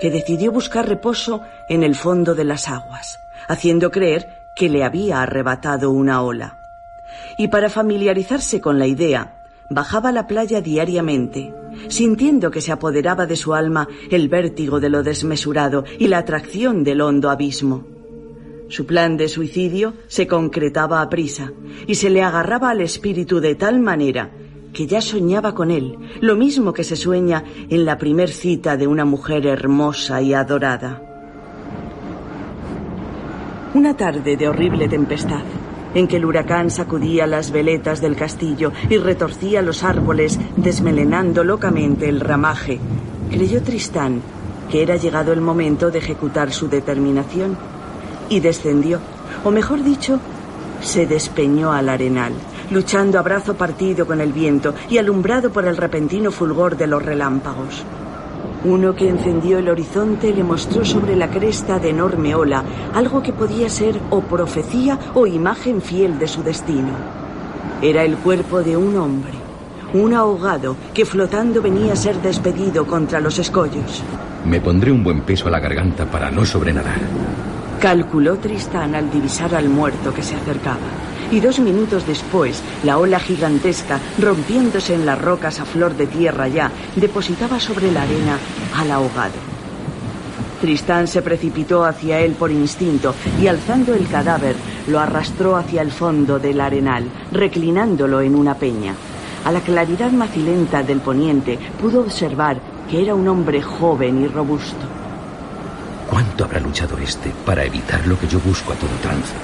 que 0.00 0.10
decidió 0.10 0.52
buscar 0.52 0.88
reposo 0.88 1.42
en 1.68 1.82
el 1.82 1.94
fondo 1.94 2.34
de 2.34 2.44
las 2.44 2.68
aguas, 2.68 3.18
haciendo 3.48 3.90
creer 3.90 4.28
que 4.54 4.68
le 4.68 4.84
había 4.84 5.22
arrebatado 5.22 5.90
una 5.90 6.22
ola. 6.22 6.58
Y 7.36 7.48
para 7.48 7.68
familiarizarse 7.68 8.60
con 8.60 8.78
la 8.78 8.86
idea, 8.86 9.34
bajaba 9.68 10.08
a 10.08 10.12
la 10.12 10.26
playa 10.26 10.60
diariamente, 10.60 11.52
sintiendo 11.88 12.50
que 12.50 12.60
se 12.60 12.72
apoderaba 12.72 13.26
de 13.26 13.36
su 13.36 13.54
alma 13.54 13.88
el 14.10 14.28
vértigo 14.28 14.80
de 14.80 14.88
lo 14.88 15.02
desmesurado 15.02 15.84
y 15.98 16.08
la 16.08 16.18
atracción 16.18 16.84
del 16.84 17.00
hondo 17.00 17.30
abismo. 17.30 17.97
Su 18.68 18.84
plan 18.84 19.16
de 19.16 19.28
suicidio 19.28 19.94
se 20.08 20.26
concretaba 20.26 21.00
a 21.00 21.08
prisa 21.08 21.52
y 21.86 21.94
se 21.94 22.10
le 22.10 22.22
agarraba 22.22 22.70
al 22.70 22.82
espíritu 22.82 23.40
de 23.40 23.54
tal 23.54 23.80
manera 23.80 24.30
que 24.74 24.86
ya 24.86 25.00
soñaba 25.00 25.54
con 25.54 25.70
él, 25.70 25.96
lo 26.20 26.36
mismo 26.36 26.74
que 26.74 26.84
se 26.84 26.94
sueña 26.94 27.42
en 27.70 27.86
la 27.86 27.96
primer 27.96 28.28
cita 28.28 28.76
de 28.76 28.86
una 28.86 29.06
mujer 29.06 29.46
hermosa 29.46 30.20
y 30.20 30.34
adorada. 30.34 31.02
Una 33.72 33.96
tarde 33.96 34.36
de 34.36 34.48
horrible 34.48 34.88
tempestad, 34.88 35.42
en 35.94 36.06
que 36.06 36.16
el 36.16 36.26
huracán 36.26 36.70
sacudía 36.70 37.26
las 37.26 37.50
veletas 37.50 38.02
del 38.02 38.16
castillo 38.16 38.72
y 38.90 38.98
retorcía 38.98 39.62
los 39.62 39.82
árboles, 39.82 40.38
desmelenando 40.56 41.42
locamente 41.42 42.08
el 42.08 42.20
ramaje, 42.20 42.78
creyó 43.30 43.62
Tristán 43.62 44.20
que 44.70 44.82
era 44.82 44.96
llegado 44.96 45.32
el 45.32 45.40
momento 45.40 45.90
de 45.90 45.98
ejecutar 45.98 46.52
su 46.52 46.68
determinación 46.68 47.56
y 48.28 48.40
descendió, 48.40 49.00
o 49.44 49.50
mejor 49.50 49.82
dicho, 49.82 50.20
se 50.80 51.06
despeñó 51.06 51.72
al 51.72 51.88
arenal, 51.88 52.32
luchando 52.70 53.18
a 53.18 53.22
brazo 53.22 53.54
partido 53.54 54.06
con 54.06 54.20
el 54.20 54.32
viento 54.32 54.74
y 54.88 54.98
alumbrado 54.98 55.50
por 55.50 55.66
el 55.66 55.76
repentino 55.76 56.30
fulgor 56.30 56.76
de 56.76 56.86
los 56.86 57.02
relámpagos. 57.02 57.84
Uno 58.64 58.94
que 58.94 59.08
encendió 59.08 59.58
el 59.58 59.68
horizonte 59.68 60.32
le 60.32 60.42
mostró 60.42 60.84
sobre 60.84 61.14
la 61.14 61.30
cresta 61.30 61.78
de 61.78 61.90
enorme 61.90 62.34
ola 62.34 62.64
algo 62.92 63.22
que 63.22 63.32
podía 63.32 63.68
ser 63.68 64.00
o 64.10 64.20
profecía 64.20 64.98
o 65.14 65.26
imagen 65.26 65.80
fiel 65.80 66.18
de 66.18 66.26
su 66.26 66.42
destino. 66.42 66.90
Era 67.80 68.02
el 68.02 68.16
cuerpo 68.16 68.62
de 68.62 68.76
un 68.76 68.96
hombre, 68.96 69.34
un 69.94 70.12
ahogado 70.12 70.76
que 70.92 71.04
flotando 71.04 71.62
venía 71.62 71.92
a 71.92 71.96
ser 71.96 72.20
despedido 72.20 72.84
contra 72.84 73.20
los 73.20 73.38
escollos. 73.38 74.02
Me 74.44 74.60
pondré 74.60 74.90
un 74.90 75.04
buen 75.04 75.20
peso 75.20 75.46
a 75.46 75.50
la 75.50 75.60
garganta 75.60 76.06
para 76.06 76.30
no 76.30 76.44
sobrenadar. 76.44 76.98
Calculó 77.80 78.38
Tristán 78.38 78.96
al 78.96 79.08
divisar 79.08 79.54
al 79.54 79.68
muerto 79.68 80.12
que 80.12 80.24
se 80.24 80.34
acercaba. 80.34 80.78
Y 81.30 81.38
dos 81.38 81.60
minutos 81.60 82.04
después, 82.08 82.60
la 82.82 82.98
ola 82.98 83.20
gigantesca, 83.20 84.00
rompiéndose 84.18 84.94
en 84.94 85.06
las 85.06 85.20
rocas 85.20 85.60
a 85.60 85.64
flor 85.64 85.96
de 85.96 86.08
tierra 86.08 86.48
ya, 86.48 86.72
depositaba 86.96 87.60
sobre 87.60 87.92
la 87.92 88.02
arena 88.02 88.36
al 88.74 88.90
ahogado. 88.90 89.34
Tristán 90.60 91.06
se 91.06 91.22
precipitó 91.22 91.84
hacia 91.84 92.18
él 92.18 92.32
por 92.32 92.50
instinto 92.50 93.14
y 93.40 93.46
alzando 93.46 93.94
el 93.94 94.08
cadáver 94.08 94.56
lo 94.88 94.98
arrastró 94.98 95.54
hacia 95.54 95.82
el 95.82 95.92
fondo 95.92 96.40
del 96.40 96.60
arenal, 96.60 97.04
reclinándolo 97.30 98.20
en 98.22 98.34
una 98.34 98.54
peña. 98.54 98.94
A 99.44 99.52
la 99.52 99.60
claridad 99.60 100.10
macilenta 100.10 100.82
del 100.82 100.98
poniente 100.98 101.56
pudo 101.80 102.00
observar 102.00 102.58
que 102.90 103.02
era 103.02 103.14
un 103.14 103.28
hombre 103.28 103.62
joven 103.62 104.24
y 104.24 104.26
robusto. 104.26 104.97
¿Cuánto 106.38 106.54
habrá 106.54 106.68
luchado 106.68 106.96
este 106.98 107.32
para 107.44 107.64
evitar 107.64 108.06
lo 108.06 108.16
que 108.16 108.28
yo 108.28 108.38
busco 108.38 108.72
a 108.72 108.76
todo 108.76 108.90
trance? 109.02 109.34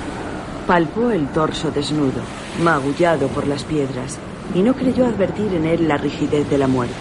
Palpó 0.65 1.11
el 1.11 1.27
torso 1.27 1.73
desnudo, 1.73 2.23
magullado 2.63 3.27
por 3.27 3.49
las 3.49 3.65
piedras, 3.65 4.17
y 4.55 4.63
no 4.63 4.75
creyó 4.75 5.05
advertir 5.05 5.53
en 5.55 5.67
él 5.67 5.89
la 5.89 5.97
rigidez 5.97 6.49
de 6.49 6.57
la 6.57 6.69
muerte. 6.69 6.95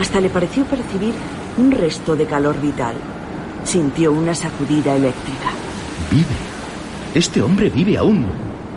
hasta 0.00 0.22
le 0.22 0.30
pareció 0.30 0.64
percibir 0.64 1.12
un 1.58 1.72
resto 1.72 2.16
de 2.16 2.24
calor 2.24 2.58
vital. 2.58 2.94
Sintió 3.64 4.12
una 4.12 4.34
sacudida 4.34 4.96
eléctrica. 4.96 5.50
Vive. 6.10 6.24
Este 7.14 7.42
hombre 7.42 7.68
vive 7.68 7.98
aún. 7.98 8.24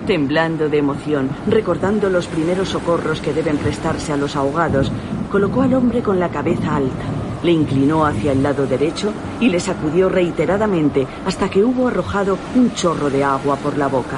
Temblando 0.05 0.67
de 0.67 0.79
emoción, 0.79 1.29
recordando 1.47 2.09
los 2.09 2.27
primeros 2.27 2.67
socorros 2.67 3.21
que 3.21 3.31
deben 3.31 3.57
prestarse 3.57 4.11
a 4.11 4.17
los 4.17 4.35
ahogados, 4.35 4.91
colocó 5.31 5.61
al 5.61 5.75
hombre 5.75 6.01
con 6.01 6.19
la 6.19 6.27
cabeza 6.27 6.75
alta, 6.75 7.05
le 7.43 7.51
inclinó 7.51 8.05
hacia 8.05 8.31
el 8.31 8.43
lado 8.43 8.65
derecho 8.67 9.13
y 9.39 9.49
le 9.49 9.59
sacudió 9.59 10.09
reiteradamente 10.09 11.07
hasta 11.25 11.49
que 11.49 11.63
hubo 11.63 11.87
arrojado 11.87 12.37
un 12.55 12.73
chorro 12.73 13.09
de 13.09 13.23
agua 13.23 13.55
por 13.57 13.77
la 13.77 13.87
boca. 13.87 14.17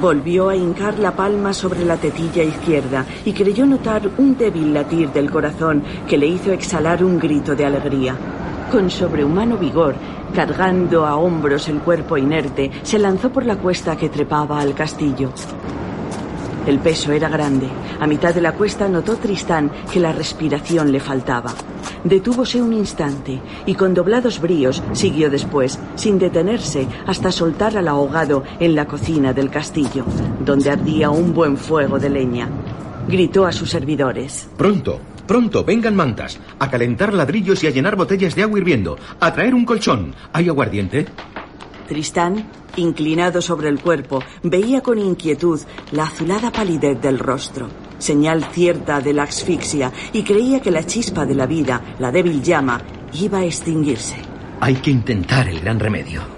Volvió 0.00 0.48
a 0.48 0.56
hincar 0.56 0.98
la 0.98 1.12
palma 1.12 1.54
sobre 1.54 1.84
la 1.84 1.96
tetilla 1.96 2.42
izquierda 2.42 3.06
y 3.24 3.32
creyó 3.32 3.64
notar 3.66 4.10
un 4.18 4.36
débil 4.36 4.74
latir 4.74 5.10
del 5.10 5.30
corazón 5.30 5.82
que 6.08 6.18
le 6.18 6.26
hizo 6.26 6.52
exhalar 6.52 7.02
un 7.02 7.18
grito 7.18 7.54
de 7.54 7.64
alegría. 7.64 8.16
Con 8.70 8.90
sobrehumano 8.90 9.56
vigor, 9.56 9.94
cargando 10.34 11.06
a 11.06 11.16
hombros 11.16 11.68
el 11.68 11.78
cuerpo 11.78 12.18
inerte, 12.18 12.70
se 12.82 12.98
lanzó 12.98 13.30
por 13.30 13.46
la 13.46 13.56
cuesta 13.56 13.96
que 13.96 14.08
trepaba 14.08 14.60
al 14.60 14.74
castillo. 14.74 15.30
El 16.66 16.80
peso 16.80 17.12
era 17.12 17.28
grande. 17.28 17.68
A 18.00 18.06
mitad 18.06 18.34
de 18.34 18.40
la 18.40 18.52
cuesta 18.52 18.88
notó 18.88 19.16
Tristán 19.16 19.70
que 19.90 20.00
la 20.00 20.12
respiración 20.12 20.90
le 20.90 20.98
faltaba. 20.98 21.54
Detúvose 22.06 22.62
un 22.62 22.72
instante 22.72 23.40
y 23.66 23.74
con 23.74 23.92
doblados 23.92 24.40
bríos 24.40 24.80
siguió 24.92 25.28
después, 25.28 25.80
sin 25.96 26.20
detenerse, 26.20 26.86
hasta 27.04 27.32
soltar 27.32 27.76
al 27.76 27.88
ahogado 27.88 28.44
en 28.60 28.76
la 28.76 28.86
cocina 28.86 29.32
del 29.32 29.50
castillo, 29.50 30.04
donde 30.38 30.70
ardía 30.70 31.10
un 31.10 31.34
buen 31.34 31.56
fuego 31.56 31.98
de 31.98 32.08
leña. 32.08 32.48
Gritó 33.08 33.44
a 33.44 33.50
sus 33.50 33.70
servidores. 33.70 34.48
Pronto, 34.56 35.00
pronto, 35.26 35.64
vengan 35.64 35.96
mantas, 35.96 36.38
a 36.60 36.70
calentar 36.70 37.12
ladrillos 37.12 37.64
y 37.64 37.66
a 37.66 37.70
llenar 37.70 37.96
botellas 37.96 38.36
de 38.36 38.44
agua 38.44 38.60
hirviendo, 38.60 38.96
a 39.18 39.32
traer 39.32 39.52
un 39.52 39.64
colchón. 39.64 40.14
¿Hay 40.32 40.48
aguardiente? 40.48 41.06
Tristán, 41.88 42.46
inclinado 42.76 43.42
sobre 43.42 43.68
el 43.68 43.80
cuerpo, 43.80 44.22
veía 44.44 44.80
con 44.80 45.00
inquietud 45.00 45.60
la 45.90 46.04
azulada 46.04 46.52
palidez 46.52 47.00
del 47.00 47.18
rostro, 47.18 47.68
señal 47.98 48.44
cierta 48.52 49.00
de 49.00 49.12
la 49.12 49.24
asfixia, 49.24 49.92
y 50.12 50.22
creía 50.22 50.60
que 50.60 50.70
la 50.70 50.84
chispa 50.84 51.26
de 51.26 51.34
la 51.34 51.46
vida, 51.46 51.80
la 51.98 52.10
débil 52.10 52.42
llama, 52.42 52.80
iba 53.12 53.38
a 53.38 53.44
extinguirse. 53.44 54.16
Hay 54.60 54.74
que 54.76 54.90
intentar 54.90 55.48
el 55.48 55.60
gran 55.60 55.78
remedio. 55.78 56.36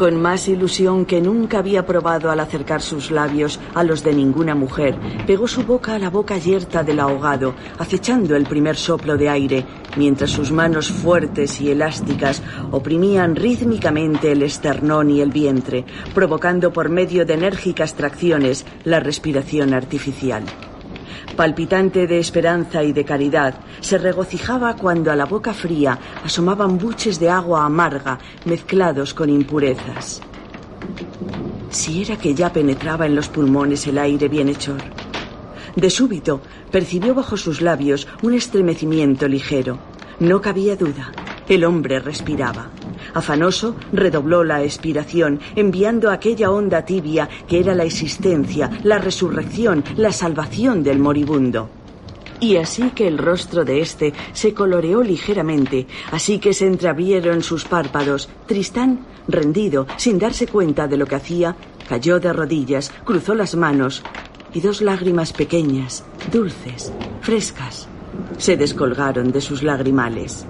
Con 0.00 0.16
más 0.16 0.48
ilusión 0.48 1.04
que 1.04 1.20
nunca 1.20 1.58
había 1.58 1.84
probado 1.84 2.30
al 2.30 2.40
acercar 2.40 2.80
sus 2.80 3.10
labios 3.10 3.60
a 3.74 3.84
los 3.84 4.02
de 4.02 4.14
ninguna 4.14 4.54
mujer, 4.54 4.94
pegó 5.26 5.46
su 5.46 5.64
boca 5.64 5.94
a 5.94 5.98
la 5.98 6.08
boca 6.08 6.38
yerta 6.38 6.82
del 6.82 7.00
ahogado, 7.00 7.54
acechando 7.78 8.34
el 8.34 8.44
primer 8.44 8.76
soplo 8.76 9.18
de 9.18 9.28
aire, 9.28 9.66
mientras 9.98 10.30
sus 10.30 10.52
manos 10.52 10.90
fuertes 10.90 11.60
y 11.60 11.70
elásticas 11.70 12.42
oprimían 12.70 13.36
rítmicamente 13.36 14.32
el 14.32 14.42
esternón 14.42 15.10
y 15.10 15.20
el 15.20 15.32
vientre, 15.32 15.84
provocando 16.14 16.72
por 16.72 16.88
medio 16.88 17.26
de 17.26 17.34
enérgicas 17.34 17.92
tracciones 17.92 18.64
la 18.84 19.00
respiración 19.00 19.74
artificial 19.74 20.44
palpitante 21.36 22.06
de 22.06 22.18
esperanza 22.18 22.82
y 22.82 22.92
de 22.92 23.04
caridad, 23.04 23.54
se 23.80 23.98
regocijaba 23.98 24.76
cuando 24.76 25.10
a 25.10 25.16
la 25.16 25.26
boca 25.26 25.54
fría 25.54 25.98
asomaban 26.24 26.78
buches 26.78 27.18
de 27.18 27.30
agua 27.30 27.64
amarga 27.64 28.18
mezclados 28.44 29.14
con 29.14 29.30
impurezas. 29.30 30.20
Si 31.70 32.02
era 32.02 32.16
que 32.16 32.34
ya 32.34 32.52
penetraba 32.52 33.06
en 33.06 33.14
los 33.14 33.28
pulmones 33.28 33.86
el 33.86 33.98
aire 33.98 34.28
bienhechor. 34.28 34.82
De 35.76 35.88
súbito 35.88 36.40
percibió 36.70 37.14
bajo 37.14 37.36
sus 37.36 37.60
labios 37.60 38.08
un 38.22 38.34
estremecimiento 38.34 39.28
ligero. 39.28 39.78
No 40.18 40.40
cabía 40.40 40.76
duda. 40.76 41.12
El 41.48 41.64
hombre 41.64 42.00
respiraba. 42.00 42.70
Afanoso, 43.14 43.76
redobló 43.92 44.44
la 44.44 44.62
expiración, 44.62 45.40
enviando 45.56 46.10
aquella 46.10 46.50
onda 46.50 46.84
tibia 46.84 47.28
que 47.48 47.60
era 47.60 47.74
la 47.74 47.84
existencia, 47.84 48.70
la 48.82 48.98
resurrección, 48.98 49.84
la 49.96 50.12
salvación 50.12 50.82
del 50.82 50.98
moribundo. 50.98 51.68
Y 52.40 52.56
así 52.56 52.90
que 52.90 53.06
el 53.06 53.18
rostro 53.18 53.64
de 53.64 53.82
éste 53.82 54.14
se 54.32 54.54
coloreó 54.54 55.02
ligeramente, 55.02 55.86
así 56.10 56.38
que 56.38 56.54
se 56.54 56.66
entreabrieron 56.66 57.42
sus 57.42 57.66
párpados, 57.66 58.30
Tristán, 58.46 59.00
rendido, 59.28 59.86
sin 59.98 60.18
darse 60.18 60.46
cuenta 60.46 60.88
de 60.88 60.96
lo 60.96 61.06
que 61.06 61.16
hacía, 61.16 61.54
cayó 61.86 62.18
de 62.18 62.32
rodillas, 62.32 62.92
cruzó 63.04 63.34
las 63.34 63.54
manos, 63.56 64.02
y 64.54 64.60
dos 64.60 64.80
lágrimas 64.80 65.32
pequeñas, 65.32 66.04
dulces, 66.32 66.92
frescas, 67.20 67.88
se 68.38 68.56
descolgaron 68.56 69.32
de 69.32 69.40
sus 69.40 69.62
lagrimales. 69.62 70.46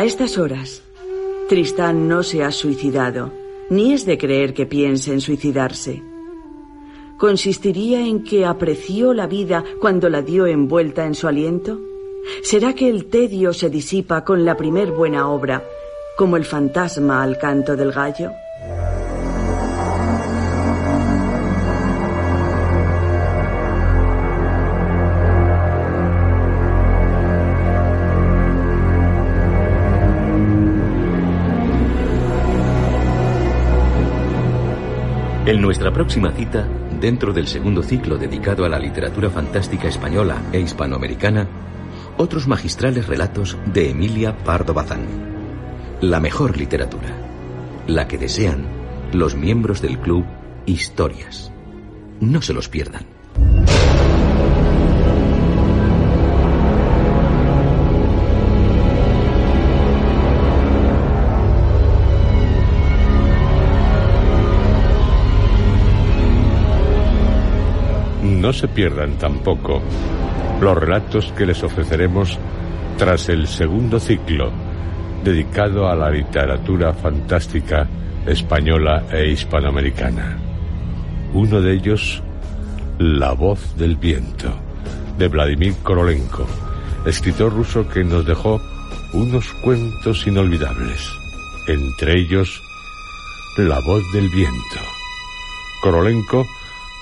A 0.00 0.04
estas 0.04 0.38
horas, 0.38 0.82
Tristán 1.50 2.08
no 2.08 2.22
se 2.22 2.42
ha 2.42 2.52
suicidado, 2.52 3.34
ni 3.68 3.92
es 3.92 4.06
de 4.06 4.16
creer 4.16 4.54
que 4.54 4.64
piense 4.64 5.12
en 5.12 5.20
suicidarse. 5.20 6.02
¿Consistiría 7.18 8.00
en 8.06 8.24
que 8.24 8.46
apreció 8.46 9.12
la 9.12 9.26
vida 9.26 9.62
cuando 9.78 10.08
la 10.08 10.22
dio 10.22 10.46
envuelta 10.46 11.04
en 11.04 11.14
su 11.14 11.28
aliento? 11.28 11.78
¿Será 12.42 12.72
que 12.72 12.88
el 12.88 13.10
tedio 13.10 13.52
se 13.52 13.68
disipa 13.68 14.24
con 14.24 14.46
la 14.46 14.56
primer 14.56 14.90
buena 14.90 15.28
obra, 15.28 15.62
como 16.16 16.38
el 16.38 16.46
fantasma 16.46 17.22
al 17.22 17.36
canto 17.36 17.76
del 17.76 17.92
gallo? 17.92 18.30
Nuestra 35.70 35.92
próxima 35.92 36.32
cita, 36.32 36.66
dentro 37.00 37.32
del 37.32 37.46
segundo 37.46 37.84
ciclo 37.84 38.18
dedicado 38.18 38.64
a 38.64 38.68
la 38.68 38.76
literatura 38.76 39.30
fantástica 39.30 39.86
española 39.86 40.42
e 40.50 40.58
hispanoamericana, 40.58 41.46
otros 42.16 42.48
magistrales 42.48 43.06
relatos 43.06 43.56
de 43.72 43.90
Emilia 43.90 44.36
Pardo 44.36 44.74
Bazán. 44.74 45.06
La 46.00 46.18
mejor 46.18 46.56
literatura, 46.56 47.16
la 47.86 48.08
que 48.08 48.18
desean 48.18 48.66
los 49.12 49.36
miembros 49.36 49.80
del 49.80 50.00
club 50.00 50.24
Historias. 50.66 51.52
No 52.18 52.42
se 52.42 52.52
los 52.52 52.68
pierdan. 52.68 53.19
No 68.40 68.54
se 68.54 68.68
pierdan 68.68 69.18
tampoco 69.18 69.82
los 70.62 70.76
relatos 70.76 71.30
que 71.36 71.44
les 71.44 71.62
ofreceremos 71.62 72.38
tras 72.96 73.28
el 73.28 73.46
segundo 73.46 74.00
ciclo 74.00 74.50
dedicado 75.22 75.90
a 75.90 75.94
la 75.94 76.08
literatura 76.08 76.94
fantástica 76.94 77.86
española 78.24 79.04
e 79.12 79.28
hispanoamericana. 79.28 80.38
Uno 81.34 81.60
de 81.60 81.74
ellos, 81.74 82.22
La 82.98 83.32
voz 83.32 83.76
del 83.76 83.96
viento, 83.96 84.50
de 85.18 85.28
Vladimir 85.28 85.74
Korolenko, 85.82 86.46
escritor 87.04 87.52
ruso 87.52 87.86
que 87.90 88.04
nos 88.04 88.24
dejó 88.24 88.58
unos 89.12 89.52
cuentos 89.62 90.26
inolvidables, 90.26 91.12
entre 91.68 92.18
ellos 92.18 92.62
La 93.58 93.80
voz 93.80 94.02
del 94.14 94.30
viento. 94.30 94.80
Korolenko 95.82 96.46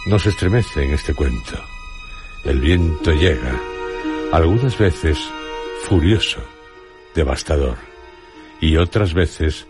nos 0.09 0.25
estremece 0.27 0.85
en 0.85 0.95
este 0.95 1.15
cuento. 1.15 1.61
El 2.45 2.61
viento 2.61 3.13
llega, 3.13 3.61
algunas 4.33 4.79
veces 4.79 5.19
furioso, 5.85 6.41
devastador, 7.15 7.77
y 8.61 8.77
otras 8.77 9.13
veces 9.13 9.67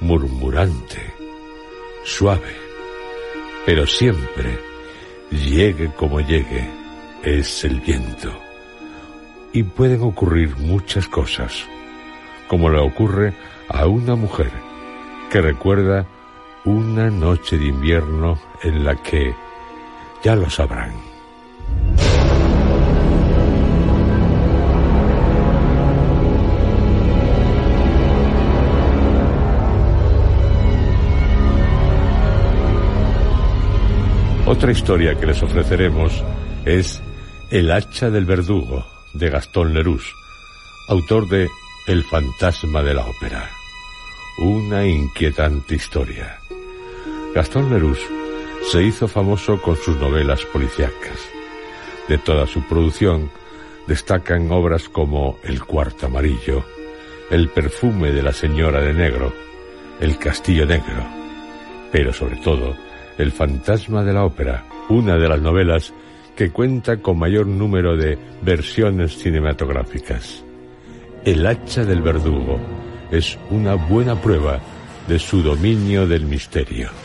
murmurante, 0.00 1.14
suave, 2.04 2.56
pero 3.64 3.86
siempre, 3.86 4.58
llegue 5.30 5.92
como 5.94 6.20
llegue, 6.20 6.68
es 7.22 7.62
el 7.64 7.80
viento. 7.80 8.32
Y 9.52 9.62
pueden 9.62 10.02
ocurrir 10.02 10.56
muchas 10.56 11.06
cosas, 11.06 11.64
como 12.48 12.68
le 12.68 12.80
ocurre 12.80 13.32
a 13.68 13.86
una 13.86 14.16
mujer 14.16 14.50
que 15.30 15.40
recuerda 15.40 16.06
una 16.64 17.10
noche 17.10 17.58
de 17.58 17.66
invierno 17.66 18.40
en 18.62 18.84
la 18.84 18.96
que 18.96 19.34
ya 20.22 20.36
lo 20.36 20.48
sabrán. 20.48 20.92
Otra 34.46 34.70
historia 34.70 35.18
que 35.18 35.26
les 35.26 35.42
ofreceremos 35.42 36.12
es 36.64 37.02
El 37.50 37.72
hacha 37.72 38.10
del 38.10 38.24
verdugo 38.24 38.86
de 39.14 39.28
Gastón 39.28 39.74
Leroux, 39.74 40.02
autor 40.88 41.28
de 41.28 41.48
El 41.88 42.04
fantasma 42.04 42.82
de 42.82 42.94
la 42.94 43.04
ópera. 43.04 43.50
Una 44.38 44.86
inquietante 44.86 45.74
historia. 45.74 46.38
Gastón 47.34 47.70
Leroux 47.70 48.21
se 48.70 48.82
hizo 48.82 49.08
famoso 49.08 49.60
con 49.60 49.76
sus 49.76 49.96
novelas 49.96 50.44
policíacas. 50.46 51.18
De 52.08 52.18
toda 52.18 52.46
su 52.46 52.62
producción 52.62 53.30
destacan 53.86 54.50
obras 54.50 54.88
como 54.88 55.38
El 55.42 55.64
cuarto 55.64 56.06
amarillo, 56.06 56.64
El 57.30 57.48
perfume 57.48 58.12
de 58.12 58.22
la 58.22 58.32
señora 58.32 58.80
de 58.80 58.94
negro, 58.94 59.32
El 60.00 60.18
castillo 60.18 60.66
negro, 60.66 61.04
pero 61.90 62.12
sobre 62.12 62.36
todo 62.36 62.76
El 63.18 63.32
fantasma 63.32 64.04
de 64.04 64.12
la 64.12 64.24
ópera, 64.24 64.64
una 64.88 65.16
de 65.16 65.28
las 65.28 65.40
novelas 65.40 65.92
que 66.36 66.50
cuenta 66.50 66.98
con 66.98 67.18
mayor 67.18 67.46
número 67.46 67.96
de 67.96 68.18
versiones 68.42 69.18
cinematográficas. 69.18 70.44
El 71.24 71.46
hacha 71.46 71.84
del 71.84 72.00
verdugo 72.00 72.58
es 73.10 73.38
una 73.50 73.74
buena 73.74 74.20
prueba 74.20 74.60
de 75.06 75.18
su 75.18 75.42
dominio 75.42 76.06
del 76.06 76.24
misterio. 76.24 77.01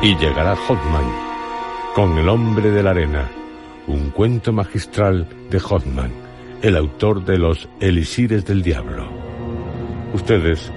Y 0.00 0.16
llegará 0.16 0.54
Hotman 0.54 1.12
con 1.92 2.16
El 2.18 2.28
hombre 2.28 2.70
de 2.70 2.84
la 2.84 2.90
arena, 2.90 3.28
un 3.88 4.10
cuento 4.10 4.52
magistral 4.52 5.26
de 5.50 5.58
Hotman, 5.58 6.12
el 6.62 6.76
autor 6.76 7.24
de 7.24 7.36
los 7.36 7.68
Elisires 7.80 8.44
del 8.44 8.62
Diablo. 8.62 9.08
Ustedes 10.14 10.70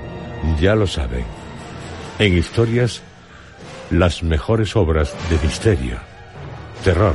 ya 0.59 0.73
lo 0.73 0.87
saben. 0.87 1.23
En 2.17 2.35
historias, 2.35 3.03
las 3.91 4.23
mejores 4.23 4.75
obras 4.75 5.15
de 5.29 5.37
misterio, 5.37 5.97
terror, 6.83 7.13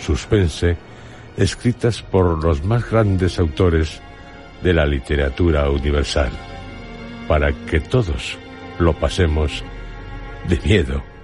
suspense, 0.00 0.76
escritas 1.36 2.02
por 2.02 2.44
los 2.44 2.62
más 2.62 2.88
grandes 2.88 3.40
autores 3.40 4.00
de 4.62 4.72
la 4.72 4.86
literatura 4.86 5.68
universal, 5.70 6.30
para 7.26 7.50
que 7.52 7.80
todos 7.80 8.38
lo 8.78 8.92
pasemos 8.92 9.64
de 10.48 10.60
miedo 10.60 11.15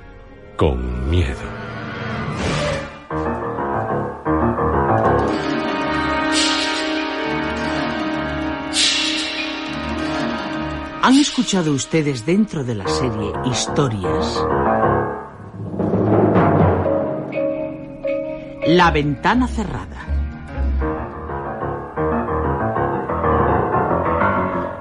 con 0.63 1.11
miedo. 1.11 1.41
¿Han 11.03 11.19
escuchado 11.19 11.73
ustedes 11.73 12.25
dentro 12.25 12.63
de 12.63 12.77
la 12.77 12.87
serie 12.87 13.33
historias? 13.45 14.41
La 18.69 18.93
ventana 18.93 19.49
cerrada. 19.49 20.07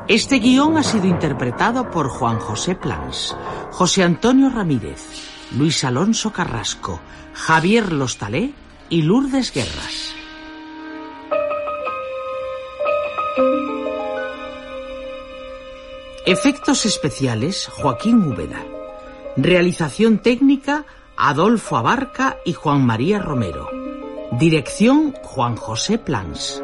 Este 0.08 0.38
guion 0.38 0.78
ha 0.78 0.84
sido 0.84 1.08
interpretado 1.08 1.90
por 1.90 2.08
Juan 2.08 2.38
José 2.38 2.76
Plans, 2.76 3.36
José 3.72 4.04
Antonio 4.04 4.52
Ramírez, 4.52 5.31
Luis 5.58 5.84
Alonso 5.84 6.32
Carrasco, 6.32 7.02
Javier 7.34 7.92
Lostalé 7.92 8.54
y 8.90 9.02
Lourdes 9.02 9.54
Guerras. 9.54 10.14
Efectos 16.26 16.86
especiales, 16.86 17.68
Joaquín 17.68 18.24
Úbeda. 18.24 18.64
Realización 19.36 20.20
técnica, 20.20 20.86
Adolfo 21.18 21.76
Abarca 21.76 22.38
y 22.46 22.54
Juan 22.54 22.86
María 22.86 23.20
Romero. 23.20 23.68
Dirección, 24.40 25.14
Juan 25.24 25.58
José 25.58 25.98
Plans. 25.98 26.64